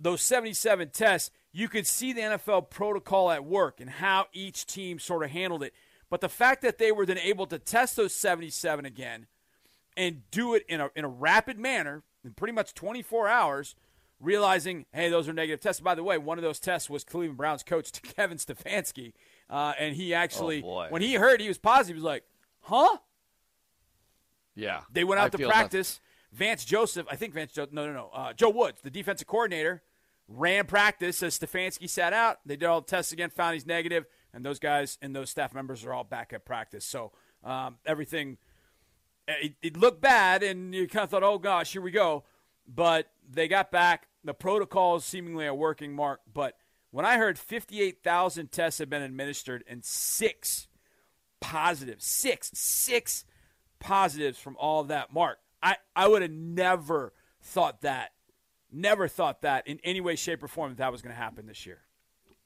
those 0.00 0.20
77 0.20 0.90
tests, 0.90 1.30
you 1.52 1.68
could 1.68 1.86
see 1.86 2.12
the 2.12 2.22
NFL 2.22 2.70
protocol 2.70 3.30
at 3.30 3.44
work 3.44 3.80
and 3.80 3.88
how 3.88 4.26
each 4.32 4.66
team 4.66 4.98
sort 4.98 5.22
of 5.22 5.30
handled 5.30 5.62
it. 5.62 5.72
But 6.08 6.22
the 6.22 6.28
fact 6.28 6.62
that 6.62 6.78
they 6.78 6.90
were 6.90 7.06
then 7.06 7.18
able 7.18 7.46
to 7.46 7.58
test 7.60 7.94
those 7.94 8.16
77 8.16 8.84
again 8.84 9.28
and 9.96 10.28
do 10.32 10.54
it 10.54 10.64
in 10.68 10.80
a, 10.80 10.90
in 10.96 11.04
a 11.04 11.08
rapid 11.08 11.56
manner 11.56 12.02
in 12.24 12.32
pretty 12.32 12.52
much 12.52 12.74
24 12.74 13.28
hours, 13.28 13.76
realizing, 14.20 14.86
hey, 14.92 15.08
those 15.08 15.28
are 15.28 15.32
negative 15.32 15.60
tests. 15.60 15.80
By 15.80 15.94
the 15.94 16.04
way, 16.04 16.18
one 16.18 16.38
of 16.38 16.42
those 16.42 16.60
tests 16.60 16.90
was 16.90 17.04
Cleveland 17.04 17.36
Browns 17.38 17.62
coach 17.62 17.90
Kevin 18.02 18.38
Stefanski. 18.38 19.12
Uh, 19.48 19.72
and 19.78 19.96
he 19.96 20.14
actually, 20.14 20.62
Oh, 20.62 20.86
when 20.90 21.02
he 21.02 21.14
heard 21.14 21.40
he 21.40 21.48
was 21.48 21.58
positive, 21.58 21.96
he 21.96 22.00
was 22.00 22.04
like, 22.04 22.24
huh? 22.60 22.98
Yeah. 24.54 24.82
They 24.92 25.04
went 25.04 25.20
out 25.20 25.26
I 25.34 25.38
to 25.38 25.48
practice. 25.48 26.00
Vance 26.32 26.64
Joseph, 26.64 27.06
I 27.10 27.16
think 27.16 27.34
Vance, 27.34 27.52
jo- 27.52 27.66
no, 27.72 27.86
no, 27.86 27.92
no, 27.92 28.10
uh, 28.14 28.32
Joe 28.32 28.50
Woods, 28.50 28.80
the 28.82 28.90
defensive 28.90 29.26
coordinator, 29.26 29.82
ran 30.28 30.64
practice 30.66 31.22
as 31.24 31.36
Stefanski 31.36 31.88
sat 31.88 32.12
out. 32.12 32.38
They 32.46 32.54
did 32.56 32.66
all 32.66 32.80
the 32.82 32.86
tests 32.86 33.12
again, 33.12 33.30
found 33.30 33.54
he's 33.54 33.66
negative, 33.66 34.06
and 34.32 34.44
those 34.44 34.60
guys 34.60 34.96
and 35.02 35.14
those 35.16 35.28
staff 35.30 35.52
members 35.52 35.84
are 35.84 35.92
all 35.92 36.04
back 36.04 36.32
at 36.32 36.44
practice. 36.44 36.84
So 36.84 37.10
um, 37.42 37.78
everything, 37.84 38.38
it, 39.26 39.54
it 39.60 39.76
looked 39.76 40.00
bad, 40.00 40.44
and 40.44 40.72
you 40.72 40.86
kind 40.86 41.02
of 41.02 41.10
thought, 41.10 41.24
oh 41.24 41.38
gosh, 41.38 41.72
here 41.72 41.82
we 41.82 41.90
go. 41.90 42.22
But 42.66 43.10
they 43.28 43.48
got 43.48 43.70
back. 43.70 44.08
The 44.24 44.34
protocols 44.34 45.04
seemingly 45.04 45.46
are 45.46 45.54
working, 45.54 45.92
Mark. 45.92 46.20
But 46.32 46.56
when 46.90 47.04
I 47.04 47.18
heard 47.18 47.38
58,000 47.38 48.52
tests 48.52 48.78
have 48.78 48.90
been 48.90 49.02
administered 49.02 49.64
and 49.66 49.84
six 49.84 50.68
positives, 51.40 52.04
six, 52.04 52.50
six 52.54 53.24
positives 53.78 54.38
from 54.38 54.56
all 54.58 54.80
of 54.80 54.88
that. 54.88 55.12
Mark, 55.12 55.38
I, 55.62 55.76
I 55.96 56.06
would 56.06 56.22
have 56.22 56.30
never 56.30 57.12
thought 57.40 57.80
that, 57.80 58.12
never 58.70 59.08
thought 59.08 59.42
that 59.42 59.66
in 59.66 59.80
any 59.82 60.00
way, 60.00 60.14
shape, 60.16 60.42
or 60.42 60.48
form 60.48 60.70
that 60.70 60.78
that 60.78 60.92
was 60.92 61.02
going 61.02 61.14
to 61.14 61.20
happen 61.20 61.46
this 61.46 61.66
year. 61.66 61.80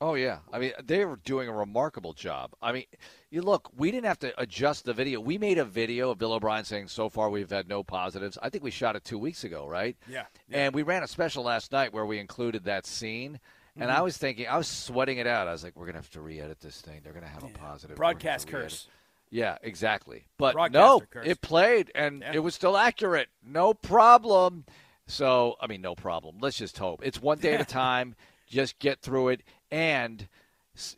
Oh 0.04 0.12
yeah, 0.12 0.40
I 0.52 0.58
mean 0.58 0.72
they 0.84 1.02
were 1.06 1.16
doing 1.16 1.48
a 1.48 1.52
remarkable 1.52 2.12
job. 2.12 2.50
I 2.60 2.72
mean, 2.72 2.84
you 3.30 3.40
look, 3.40 3.70
we 3.74 3.90
didn't 3.90 4.04
have 4.04 4.18
to 4.18 4.38
adjust 4.38 4.84
the 4.84 4.92
video. 4.92 5.18
We 5.18 5.38
made 5.38 5.56
a 5.56 5.64
video 5.64 6.10
of 6.10 6.18
Bill 6.18 6.34
O'Brien 6.34 6.66
saying 6.66 6.88
so 6.88 7.08
far 7.08 7.30
we've 7.30 7.48
had 7.48 7.70
no 7.70 7.82
positives. 7.82 8.36
I 8.42 8.50
think 8.50 8.62
we 8.62 8.70
shot 8.70 8.96
it 8.96 9.04
two 9.04 9.16
weeks 9.16 9.44
ago, 9.44 9.66
right? 9.66 9.96
Yeah. 10.06 10.24
And 10.50 10.74
we 10.74 10.82
ran 10.82 11.02
a 11.04 11.08
special 11.08 11.42
last 11.42 11.72
night 11.72 11.94
where 11.94 12.04
we 12.04 12.18
included 12.18 12.64
that 12.64 12.84
scene. 12.84 13.40
And 13.76 13.90
I 13.90 13.94
mm-hmm. 13.94 14.04
was 14.04 14.18
thinking, 14.18 14.46
I 14.46 14.58
was 14.58 14.68
sweating 14.68 15.16
it 15.16 15.26
out. 15.26 15.48
I 15.48 15.52
was 15.52 15.64
like, 15.64 15.74
we're 15.74 15.86
gonna 15.86 15.98
have 15.98 16.10
to 16.10 16.20
re-edit 16.20 16.60
this 16.60 16.82
thing. 16.82 17.00
They're 17.02 17.14
gonna 17.14 17.26
have 17.26 17.42
a 17.42 17.48
positive 17.48 17.96
We're 17.98 18.04
gonna 18.04 18.14
have 18.14 18.22
Broadcast 18.22 18.46
curse. 18.46 18.88
Yeah, 19.30 19.56
exactly. 19.62 20.26
But 20.36 20.52
Broadcaster 20.52 20.78
no, 20.78 21.00
curse. 21.00 21.26
it 21.26 21.40
played 21.40 21.90
and 21.94 22.22
it 22.34 22.40
was 22.40 22.54
still 22.54 22.76
accurate. 22.76 23.28
No 23.42 23.72
problem. 23.72 24.66
So, 25.06 25.56
I 25.62 25.66
mean, 25.66 25.80
no 25.80 25.94
problem. 25.94 26.36
Let's 26.42 26.58
just 26.58 26.76
hope. 26.76 27.00
It's 27.02 27.22
one 27.22 27.38
day 27.38 27.54
at 27.54 27.62
a 27.62 27.64
time. 27.88 28.16
Just 28.46 28.78
get 28.78 29.00
through 29.00 29.28
it 29.28 29.40
and 29.70 30.28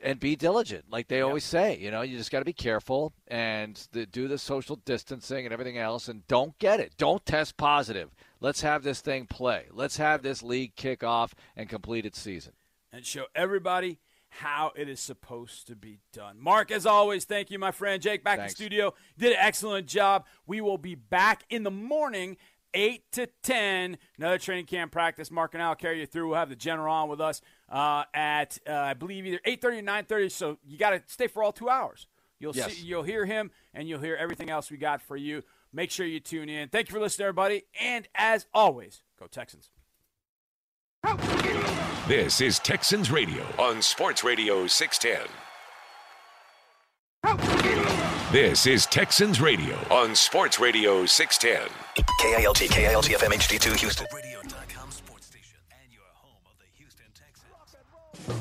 and 0.02 0.18
be 0.18 0.36
diligent. 0.36 0.84
Like 0.90 1.08
they 1.08 1.20
always 1.20 1.44
say, 1.44 1.76
you 1.78 1.90
know, 1.90 2.00
you 2.00 2.16
just 2.16 2.30
got 2.30 2.38
to 2.38 2.46
be 2.46 2.54
careful 2.54 3.12
and 3.28 3.78
the, 3.92 4.06
do 4.06 4.26
the 4.26 4.38
social 4.38 4.76
distancing 4.76 5.44
and 5.44 5.52
everything 5.52 5.76
else 5.76 6.08
and 6.08 6.26
don't 6.28 6.58
get 6.58 6.80
it. 6.80 6.94
Don't 6.96 7.24
test 7.26 7.58
positive. 7.58 8.14
Let's 8.40 8.62
have 8.62 8.82
this 8.84 9.02
thing 9.02 9.26
play. 9.26 9.66
Let's 9.70 9.98
have 9.98 10.22
this 10.22 10.42
league 10.42 10.76
kick 10.76 11.04
off 11.04 11.34
and 11.56 11.68
complete 11.68 12.06
its 12.06 12.18
season. 12.18 12.52
and 12.90 13.04
show 13.04 13.26
everybody 13.34 13.98
how 14.28 14.72
it 14.76 14.88
is 14.88 15.00
supposed 15.00 15.66
to 15.66 15.76
be 15.76 15.98
done. 16.12 16.36
Mark, 16.40 16.70
as 16.70 16.86
always, 16.86 17.24
thank 17.24 17.50
you, 17.50 17.58
my 17.58 17.70
friend. 17.70 18.02
Jake, 18.02 18.24
back 18.24 18.38
Thanks. 18.38 18.52
in 18.52 18.56
studio, 18.56 18.94
did 19.18 19.32
an 19.32 19.38
excellent 19.40 19.86
job. 19.86 20.24
We 20.46 20.60
will 20.60 20.78
be 20.78 20.94
back 20.94 21.44
in 21.50 21.62
the 21.62 21.70
morning. 21.70 22.36
8 22.74 23.02
to 23.12 23.26
10, 23.42 23.98
another 24.18 24.38
training 24.38 24.66
camp 24.66 24.92
practice. 24.92 25.30
Mark 25.30 25.54
and 25.54 25.62
I 25.62 25.68
will 25.68 25.74
carry 25.76 26.00
you 26.00 26.06
through. 26.06 26.28
We'll 26.28 26.38
have 26.38 26.48
the 26.48 26.56
general 26.56 26.92
on 26.94 27.08
with 27.08 27.20
us 27.20 27.40
uh, 27.70 28.04
at, 28.14 28.58
uh, 28.68 28.72
I 28.72 28.94
believe, 28.94 29.26
either 29.26 29.40
8.30 29.46 29.64
or 29.64 29.82
9.30, 29.82 30.30
so 30.32 30.58
you 30.66 30.76
got 30.78 30.90
to 30.90 31.02
stay 31.06 31.26
for 31.26 31.42
all 31.42 31.52
two 31.52 31.68
hours. 31.68 32.06
You'll 32.38 32.54
Yes. 32.54 32.74
see, 32.74 32.84
you'll 32.84 33.02
hear 33.02 33.24
him, 33.24 33.50
and 33.72 33.88
you'll 33.88 34.00
hear 34.00 34.14
everything 34.16 34.50
else 34.50 34.70
we 34.70 34.76
got 34.76 35.00
for 35.00 35.16
you. 35.16 35.42
Make 35.72 35.90
sure 35.90 36.04
you 36.06 36.20
tune 36.20 36.48
in. 36.48 36.68
Thank 36.68 36.88
you 36.88 36.92
for 36.94 37.00
listening, 37.00 37.24
everybody. 37.26 37.64
And 37.80 38.06
as 38.14 38.46
always, 38.52 39.02
go 39.18 39.26
Texans. 39.26 39.70
This 42.08 42.40
is 42.40 42.58
Texans 42.58 43.10
Radio 43.10 43.44
on 43.58 43.80
Sports 43.80 44.22
Radio 44.24 44.66
610. 44.66 45.28
This 48.32 48.66
is 48.66 48.86
Texans 48.86 49.40
Radio 49.40 49.76
on 49.90 50.14
Sports 50.14 50.58
Radio 50.60 51.06
610. 51.06 51.85
KILT, 51.96 52.58
KILT 52.68 53.06
FM 53.06 53.32
HD2 53.32 53.76
Houston. 53.76 54.06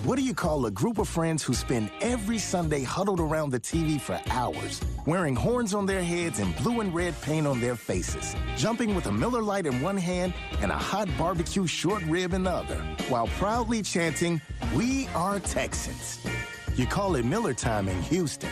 What 0.03 0.17
do 0.17 0.23
you 0.23 0.33
call 0.33 0.65
a 0.65 0.71
group 0.71 0.97
of 0.97 1.07
friends 1.07 1.41
who 1.41 1.53
spend 1.53 1.89
every 2.01 2.37
Sunday 2.37 2.83
huddled 2.83 3.21
around 3.21 3.51
the 3.51 3.59
TV 3.59 4.01
for 4.01 4.19
hours, 4.29 4.81
wearing 5.05 5.37
horns 5.37 5.73
on 5.73 5.85
their 5.85 6.03
heads 6.03 6.39
and 6.39 6.53
blue 6.57 6.81
and 6.81 6.93
red 6.93 7.13
paint 7.21 7.47
on 7.47 7.61
their 7.61 7.77
faces, 7.77 8.35
jumping 8.57 8.93
with 8.93 9.05
a 9.05 9.11
Miller 9.11 9.41
Lite 9.41 9.67
in 9.67 9.81
one 9.81 9.97
hand 9.97 10.33
and 10.59 10.69
a 10.69 10.77
hot 10.77 11.07
barbecue 11.17 11.65
short 11.65 12.03
rib 12.03 12.33
in 12.33 12.43
the 12.43 12.51
other, 12.51 12.79
while 13.07 13.27
proudly 13.39 13.81
chanting, 13.81 14.41
We 14.75 15.07
are 15.15 15.39
Texans? 15.39 16.19
You 16.75 16.87
call 16.87 17.15
it 17.15 17.23
Miller 17.23 17.53
time 17.53 17.87
in 17.87 18.01
Houston. 18.03 18.51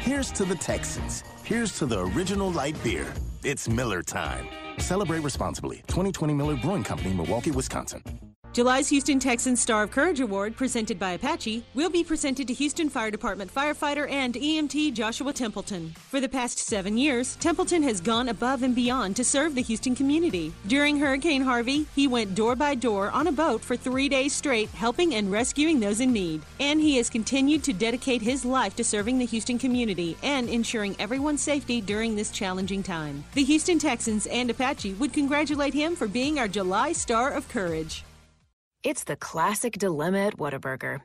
Here's 0.00 0.32
to 0.32 0.44
the 0.44 0.56
Texans. 0.56 1.22
Here's 1.46 1.78
to 1.78 1.86
the 1.86 2.00
original 2.00 2.50
light 2.50 2.76
beer. 2.82 3.14
It's 3.44 3.68
Miller 3.68 4.02
time. 4.02 4.48
Celebrate 4.78 5.22
responsibly. 5.22 5.76
2020 5.86 6.34
Miller 6.34 6.56
Brewing 6.56 6.82
Company, 6.82 7.14
Milwaukee, 7.14 7.52
Wisconsin. 7.52 8.02
July's 8.56 8.88
Houston 8.88 9.18
Texans 9.20 9.60
Star 9.60 9.82
of 9.82 9.90
Courage 9.90 10.20
Award, 10.20 10.56
presented 10.56 10.98
by 10.98 11.10
Apache, 11.10 11.62
will 11.74 11.90
be 11.90 12.02
presented 12.02 12.48
to 12.48 12.54
Houston 12.54 12.88
Fire 12.88 13.10
Department 13.10 13.52
firefighter 13.52 14.10
and 14.10 14.32
EMT 14.32 14.94
Joshua 14.94 15.34
Templeton. 15.34 15.92
For 16.08 16.22
the 16.22 16.28
past 16.30 16.58
seven 16.60 16.96
years, 16.96 17.36
Templeton 17.36 17.82
has 17.82 18.00
gone 18.00 18.30
above 18.30 18.62
and 18.62 18.74
beyond 18.74 19.14
to 19.16 19.24
serve 19.24 19.54
the 19.54 19.60
Houston 19.60 19.94
community. 19.94 20.54
During 20.68 20.96
Hurricane 20.96 21.42
Harvey, 21.42 21.86
he 21.94 22.08
went 22.08 22.34
door 22.34 22.56
by 22.56 22.74
door 22.74 23.10
on 23.10 23.26
a 23.26 23.30
boat 23.30 23.60
for 23.60 23.76
three 23.76 24.08
days 24.08 24.32
straight, 24.32 24.70
helping 24.70 25.16
and 25.16 25.30
rescuing 25.30 25.78
those 25.78 26.00
in 26.00 26.14
need. 26.14 26.40
And 26.58 26.80
he 26.80 26.96
has 26.96 27.10
continued 27.10 27.62
to 27.64 27.74
dedicate 27.74 28.22
his 28.22 28.42
life 28.46 28.74
to 28.76 28.84
serving 28.84 29.18
the 29.18 29.26
Houston 29.26 29.58
community 29.58 30.16
and 30.22 30.48
ensuring 30.48 30.96
everyone's 30.98 31.42
safety 31.42 31.82
during 31.82 32.16
this 32.16 32.30
challenging 32.30 32.82
time. 32.82 33.22
The 33.34 33.44
Houston 33.44 33.78
Texans 33.78 34.26
and 34.28 34.48
Apache 34.48 34.94
would 34.94 35.12
congratulate 35.12 35.74
him 35.74 35.94
for 35.94 36.08
being 36.08 36.38
our 36.38 36.48
July 36.48 36.92
Star 36.92 37.30
of 37.32 37.50
Courage. 37.50 38.05
It's 38.86 39.02
the 39.02 39.16
classic 39.16 39.78
dilemma 39.80 40.28
at 40.28 40.36
Whataburger. 40.36 41.00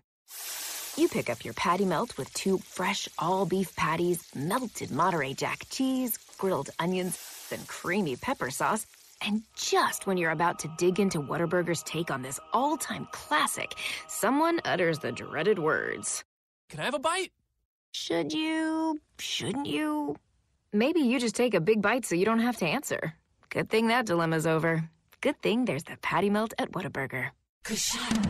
You 0.98 1.08
pick 1.08 1.32
up 1.32 1.44
your 1.44 1.56
patty 1.56 1.84
melt 1.84 2.16
with 2.16 2.32
two 2.32 2.60
fresh 2.60 3.10
all 3.18 3.48
beef 3.48 3.76
patties, 3.76 4.24
melted 4.36 4.92
Monterey 4.92 5.34
Jack 5.34 5.66
cheese, 5.72 6.16
grilled 6.38 6.70
onions, 6.78 7.18
and 7.52 7.68
creamy 7.68 8.18
pepper 8.18 8.52
sauce. 8.52 8.86
And 9.26 9.42
just 9.56 10.06
when 10.06 10.18
you're 10.18 10.30
about 10.30 10.60
to 10.60 10.72
dig 10.78 11.00
into 11.00 11.24
Whataburger's 11.24 11.82
take 11.82 12.12
on 12.12 12.22
this 12.22 12.40
all 12.54 12.78
time 12.78 13.08
classic, 13.14 13.74
someone 14.08 14.60
utters 14.64 15.00
the 15.00 15.12
dreaded 15.12 15.58
words 15.58 16.24
Can 16.70 16.82
I 16.82 16.84
have 16.84 16.94
a 16.94 17.00
bite? 17.00 17.32
Should 17.94 18.32
you? 18.32 19.00
Shouldn't 19.18 19.66
you? 19.66 20.18
Maybe 20.72 21.00
you 21.00 21.20
just 21.20 21.36
take 21.36 21.56
a 21.56 21.60
big 21.60 21.82
bite 21.82 22.06
so 22.06 22.14
you 22.14 22.26
don't 22.26 22.46
have 22.46 22.58
to 22.58 22.68
answer. 22.68 23.16
Good 23.50 23.72
thing 23.72 23.88
that 23.88 24.06
dilemma's 24.06 24.46
over. 24.46 24.88
Good 25.20 25.42
thing 25.42 25.66
there's 25.66 25.86
the 25.86 25.98
patty 26.04 26.30
melt 26.30 26.54
at 26.60 26.72
Whataburger. 26.74 27.32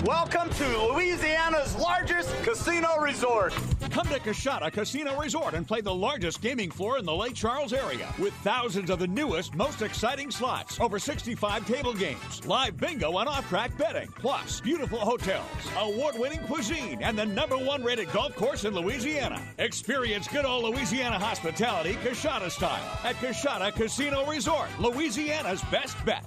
Welcome 0.03 0.49
to 0.49 0.77
Louisiana's 0.93 1.73
largest 1.77 2.29
casino 2.43 2.99
resort. 2.99 3.53
Come 3.89 4.05
to 4.07 4.19
Coushatta 4.19 4.71
Casino 4.73 5.17
Resort 5.17 5.53
and 5.53 5.65
play 5.65 5.79
the 5.79 5.95
largest 5.95 6.41
gaming 6.41 6.69
floor 6.69 6.99
in 6.99 7.05
the 7.05 7.15
Lake 7.15 7.34
Charles 7.34 7.71
area 7.71 8.13
with 8.19 8.34
thousands 8.43 8.89
of 8.89 8.99
the 8.99 9.07
newest, 9.07 9.55
most 9.55 9.82
exciting 9.82 10.32
slots, 10.32 10.82
over 10.82 10.99
65 10.99 11.65
table 11.65 11.93
games, 11.93 12.45
live 12.45 12.75
bingo 12.77 13.17
and 13.19 13.29
off-track 13.29 13.75
betting, 13.77 14.09
plus 14.19 14.59
beautiful 14.59 14.99
hotels, 14.99 15.47
award-winning 15.77 16.41
cuisine, 16.41 17.01
and 17.01 17.17
the 17.17 17.25
number 17.25 17.57
one 17.57 17.82
rated 17.84 18.11
golf 18.11 18.36
course 18.36 18.65
in 18.65 18.75
Louisiana. 18.75 19.41
Experience 19.59 20.27
good 20.27 20.45
old 20.45 20.65
Louisiana 20.65 21.17
hospitality 21.17 21.93
Coushatta 22.03 22.51
style 22.51 22.99
at 23.05 23.15
Coushatta 23.15 23.71
Casino 23.71 24.25
Resort, 24.25 24.67
Louisiana's 24.77 25.61
best 25.71 25.95
bet. 26.05 26.25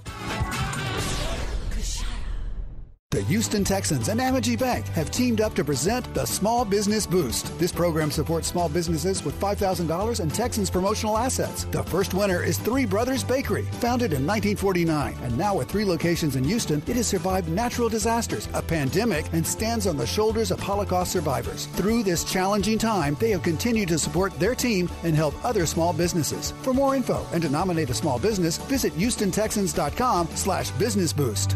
The 3.15 3.21
Houston 3.21 3.63
Texans 3.63 4.09
and 4.09 4.19
Amegy 4.19 4.59
Bank 4.59 4.85
have 4.89 5.09
teamed 5.09 5.39
up 5.39 5.53
to 5.53 5.63
present 5.63 6.13
the 6.13 6.25
Small 6.25 6.65
Business 6.65 7.07
Boost. 7.07 7.57
This 7.57 7.71
program 7.71 8.11
supports 8.11 8.49
small 8.49 8.67
businesses 8.67 9.23
with 9.23 9.39
$5,000 9.39 10.19
in 10.19 10.29
Texans 10.29 10.69
promotional 10.69 11.17
assets. 11.17 11.63
The 11.63 11.83
first 11.83 12.13
winner 12.13 12.43
is 12.43 12.57
Three 12.57 12.83
Brothers 12.83 13.23
Bakery, 13.23 13.63
founded 13.79 14.11
in 14.11 14.27
1949. 14.27 15.15
And 15.23 15.37
now 15.37 15.55
with 15.55 15.69
three 15.69 15.85
locations 15.85 16.35
in 16.35 16.43
Houston, 16.43 16.83
it 16.87 16.97
has 16.97 17.07
survived 17.07 17.47
natural 17.47 17.87
disasters, 17.87 18.49
a 18.53 18.61
pandemic, 18.61 19.31
and 19.31 19.47
stands 19.47 19.87
on 19.87 19.95
the 19.95 20.05
shoulders 20.05 20.51
of 20.51 20.59
Holocaust 20.59 21.13
survivors. 21.13 21.67
Through 21.67 22.03
this 22.03 22.25
challenging 22.25 22.77
time, 22.77 23.15
they 23.21 23.29
have 23.29 23.43
continued 23.43 23.87
to 23.87 23.97
support 23.97 24.37
their 24.39 24.55
team 24.55 24.89
and 25.05 25.15
help 25.15 25.35
other 25.45 25.65
small 25.65 25.93
businesses. 25.93 26.51
For 26.63 26.73
more 26.73 26.97
info 26.97 27.25
and 27.31 27.41
to 27.43 27.49
nominate 27.49 27.89
a 27.89 27.93
small 27.93 28.19
business, 28.19 28.57
visit 28.57 28.91
HoustonTexans.com 28.97 30.27
slash 30.35 30.69
business 30.71 31.13
boost. 31.13 31.55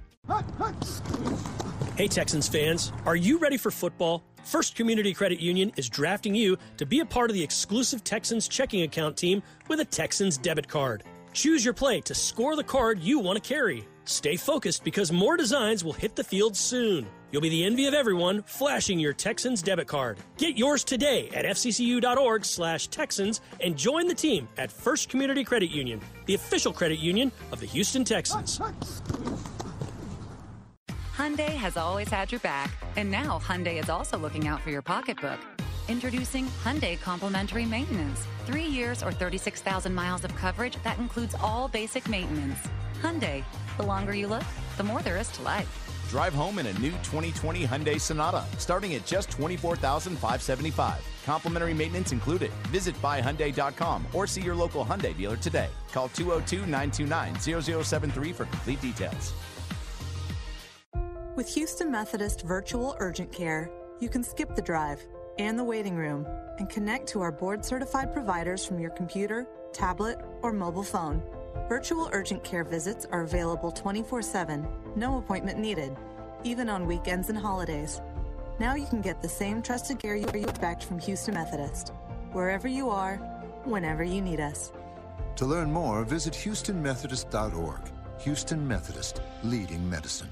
Hey, 1.97 2.07
Texans 2.07 2.47
fans, 2.47 2.91
are 3.05 3.15
you 3.15 3.37
ready 3.37 3.57
for 3.57 3.69
football? 3.69 4.23
First 4.43 4.75
Community 4.75 5.13
Credit 5.13 5.39
Union 5.39 5.71
is 5.75 5.89
drafting 5.89 6.33
you 6.33 6.57
to 6.77 6.85
be 6.85 7.01
a 7.01 7.05
part 7.05 7.29
of 7.29 7.35
the 7.35 7.43
exclusive 7.43 8.03
Texans 8.03 8.47
checking 8.47 8.81
account 8.81 9.17
team 9.17 9.43
with 9.67 9.79
a 9.81 9.85
Texans 9.85 10.37
debit 10.37 10.67
card. 10.67 11.03
Choose 11.33 11.63
your 11.63 11.73
play 11.73 12.01
to 12.01 12.15
score 12.15 12.55
the 12.55 12.63
card 12.63 12.99
you 12.99 13.19
want 13.19 13.41
to 13.41 13.47
carry. 13.47 13.87
Stay 14.05 14.35
focused 14.35 14.83
because 14.83 15.11
more 15.11 15.37
designs 15.37 15.83
will 15.83 15.93
hit 15.93 16.15
the 16.15 16.23
field 16.23 16.57
soon. 16.57 17.07
You'll 17.31 17.41
be 17.41 17.49
the 17.49 17.63
envy 17.63 17.85
of 17.85 17.93
everyone 17.93 18.41
flashing 18.43 18.99
your 18.99 19.13
Texans 19.13 19.61
debit 19.61 19.87
card. 19.87 20.17
Get 20.37 20.57
yours 20.57 20.83
today 20.83 21.29
at 21.29 21.45
fccu.org 21.45 22.43
slash 22.43 22.87
Texans 22.87 23.41
and 23.59 23.77
join 23.77 24.07
the 24.07 24.15
team 24.15 24.49
at 24.57 24.71
First 24.71 25.09
Community 25.09 25.43
Credit 25.43 25.69
Union, 25.69 26.01
the 26.25 26.33
official 26.33 26.73
credit 26.73 26.99
union 26.99 27.31
of 27.51 27.59
the 27.59 27.67
Houston 27.67 28.03
Texans. 28.03 28.59
Hyundai 31.21 31.53
has 31.53 31.77
always 31.77 32.09
had 32.09 32.31
your 32.31 32.41
back, 32.41 32.75
and 32.95 33.11
now 33.11 33.37
Hyundai 33.37 33.79
is 33.79 33.91
also 33.91 34.17
looking 34.17 34.47
out 34.47 34.61
for 34.61 34.71
your 34.71 34.81
pocketbook. 34.81 35.37
Introducing 35.87 36.47
Hyundai 36.63 36.99
Complimentary 36.99 37.63
Maintenance. 37.63 38.25
Three 38.47 38.65
years 38.65 39.03
or 39.03 39.11
36,000 39.11 39.93
miles 39.93 40.23
of 40.23 40.35
coverage 40.35 40.81
that 40.81 40.97
includes 40.97 41.35
all 41.39 41.67
basic 41.67 42.09
maintenance. 42.09 42.57
Hyundai, 43.03 43.43
The 43.77 43.83
longer 43.83 44.15
you 44.15 44.25
look, 44.25 44.41
the 44.77 44.83
more 44.83 45.03
there 45.03 45.17
is 45.17 45.27
to 45.33 45.43
life. 45.43 45.69
Drive 46.09 46.33
home 46.33 46.57
in 46.57 46.65
a 46.65 46.73
new 46.79 46.89
2020 46.89 47.67
Hyundai 47.67 48.01
Sonata, 48.01 48.43
starting 48.57 48.95
at 48.95 49.05
just 49.05 49.29
24575 49.29 51.03
Complimentary 51.25 51.73
maintenance 51.73 52.11
included. 52.11 52.51
Visit 52.69 52.99
buyhyundai.com 53.01 54.05
or 54.13 54.27
see 54.27 54.41
your 54.41 54.55
local 54.55 54.83
Hyundai 54.83 55.15
dealer 55.15 55.37
today. 55.37 55.69
Call 55.91 56.09
202-929-0073 56.09 58.33
for 58.33 58.45
complete 58.45 58.81
details. 58.81 59.33
With 61.33 61.47
Houston 61.55 61.89
Methodist 61.89 62.41
Virtual 62.41 62.97
Urgent 62.99 63.31
Care, 63.31 63.71
you 64.01 64.09
can 64.09 64.21
skip 64.21 64.53
the 64.53 64.61
drive 64.61 65.01
and 65.39 65.57
the 65.57 65.63
waiting 65.63 65.95
room 65.95 66.27
and 66.59 66.69
connect 66.69 67.07
to 67.07 67.21
our 67.21 67.31
board 67.31 67.63
certified 67.63 68.11
providers 68.11 68.65
from 68.65 68.79
your 68.79 68.89
computer, 68.89 69.47
tablet, 69.71 70.19
or 70.41 70.51
mobile 70.51 70.83
phone. 70.83 71.23
Virtual 71.69 72.09
urgent 72.11 72.43
care 72.43 72.65
visits 72.65 73.07
are 73.13 73.21
available 73.21 73.71
24 73.71 74.21
7, 74.21 74.67
no 74.97 75.19
appointment 75.19 75.57
needed, 75.57 75.95
even 76.43 76.67
on 76.67 76.85
weekends 76.85 77.29
and 77.29 77.37
holidays. 77.37 78.01
Now 78.59 78.75
you 78.75 78.85
can 78.85 79.01
get 79.01 79.21
the 79.21 79.29
same 79.29 79.61
trusted 79.61 79.99
care 79.99 80.17
you 80.17 80.27
expect 80.27 80.83
from 80.83 80.99
Houston 80.99 81.35
Methodist, 81.35 81.93
wherever 82.33 82.67
you 82.67 82.89
are, 82.89 83.15
whenever 83.63 84.03
you 84.03 84.21
need 84.21 84.41
us. 84.41 84.73
To 85.37 85.45
learn 85.45 85.71
more, 85.71 86.03
visit 86.03 86.33
HoustonMethodist.org. 86.33 87.79
Houston 88.19 88.67
Methodist, 88.67 89.21
leading 89.43 89.89
medicine. 89.89 90.29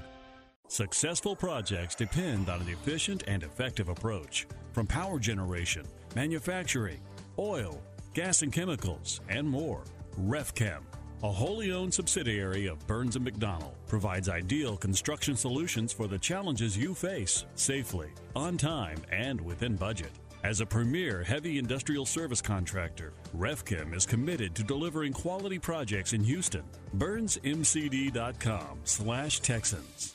Successful 0.70 1.34
projects 1.34 1.96
depend 1.96 2.48
on 2.48 2.60
an 2.60 2.68
efficient 2.68 3.24
and 3.26 3.42
effective 3.42 3.88
approach. 3.88 4.46
From 4.72 4.86
power 4.86 5.18
generation, 5.18 5.84
manufacturing, 6.14 7.00
oil, 7.40 7.82
gas 8.14 8.42
and 8.42 8.52
chemicals, 8.52 9.20
and 9.28 9.50
more, 9.50 9.82
RefChem, 10.16 10.82
a 11.24 11.28
wholly 11.28 11.72
owned 11.72 11.92
subsidiary 11.92 12.68
of 12.68 12.86
Burns 12.86 13.16
& 13.16 13.18
McDonnell, 13.18 13.74
provides 13.88 14.28
ideal 14.28 14.76
construction 14.76 15.34
solutions 15.34 15.92
for 15.92 16.06
the 16.06 16.20
challenges 16.20 16.78
you 16.78 16.94
face 16.94 17.46
safely, 17.56 18.10
on 18.36 18.56
time, 18.56 19.02
and 19.10 19.40
within 19.40 19.74
budget. 19.74 20.12
As 20.44 20.60
a 20.60 20.66
premier 20.66 21.24
heavy 21.24 21.58
industrial 21.58 22.06
service 22.06 22.40
contractor, 22.40 23.12
RefChem 23.36 23.92
is 23.92 24.06
committed 24.06 24.54
to 24.54 24.62
delivering 24.62 25.14
quality 25.14 25.58
projects 25.58 26.12
in 26.12 26.22
Houston. 26.22 26.62
BurnsMCD.com 26.96 28.78
slash 28.84 29.40
Texans. 29.40 30.14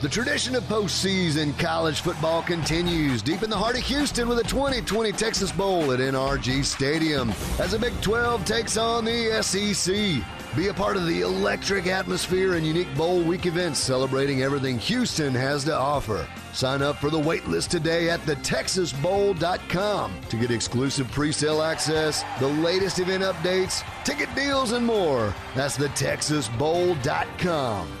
The 0.00 0.08
tradition 0.08 0.54
of 0.54 0.62
postseason 0.64 1.58
college 1.58 2.00
football 2.00 2.40
continues 2.40 3.20
deep 3.20 3.42
in 3.42 3.50
the 3.50 3.58
heart 3.58 3.76
of 3.76 3.82
Houston 3.82 4.30
with 4.30 4.38
a 4.38 4.44
2020 4.44 5.12
Texas 5.12 5.52
Bowl 5.52 5.92
at 5.92 6.00
NRG 6.00 6.64
Stadium 6.64 7.28
as 7.58 7.72
the 7.72 7.78
Big 7.78 7.92
12 8.00 8.46
takes 8.46 8.78
on 8.78 9.04
the 9.04 9.42
SEC. 9.42 10.24
Be 10.56 10.68
a 10.68 10.74
part 10.74 10.96
of 10.96 11.06
the 11.06 11.20
electric 11.20 11.86
atmosphere 11.86 12.54
and 12.54 12.66
unique 12.66 12.94
bowl 12.94 13.22
week 13.22 13.44
events 13.44 13.78
celebrating 13.78 14.42
everything 14.42 14.78
Houston 14.78 15.34
has 15.34 15.64
to 15.64 15.76
offer. 15.76 16.26
Sign 16.54 16.80
up 16.80 16.96
for 16.96 17.10
the 17.10 17.20
waitlist 17.20 17.68
today 17.68 18.08
at 18.08 18.20
thetexasbowl.com 18.20 20.20
to 20.30 20.36
get 20.38 20.50
exclusive 20.50 21.10
pre-sale 21.10 21.60
access, 21.60 22.24
the 22.38 22.48
latest 22.48 23.00
event 23.00 23.22
updates, 23.22 23.82
ticket 24.04 24.34
deals, 24.34 24.72
and 24.72 24.86
more. 24.86 25.34
That's 25.54 25.76
thetexasbowl.com. 25.76 27.99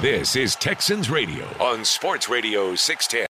This 0.00 0.36
is 0.36 0.54
Texans 0.54 1.10
Radio 1.10 1.44
on 1.58 1.84
Sports 1.84 2.28
Radio 2.28 2.74
610. 2.76 3.22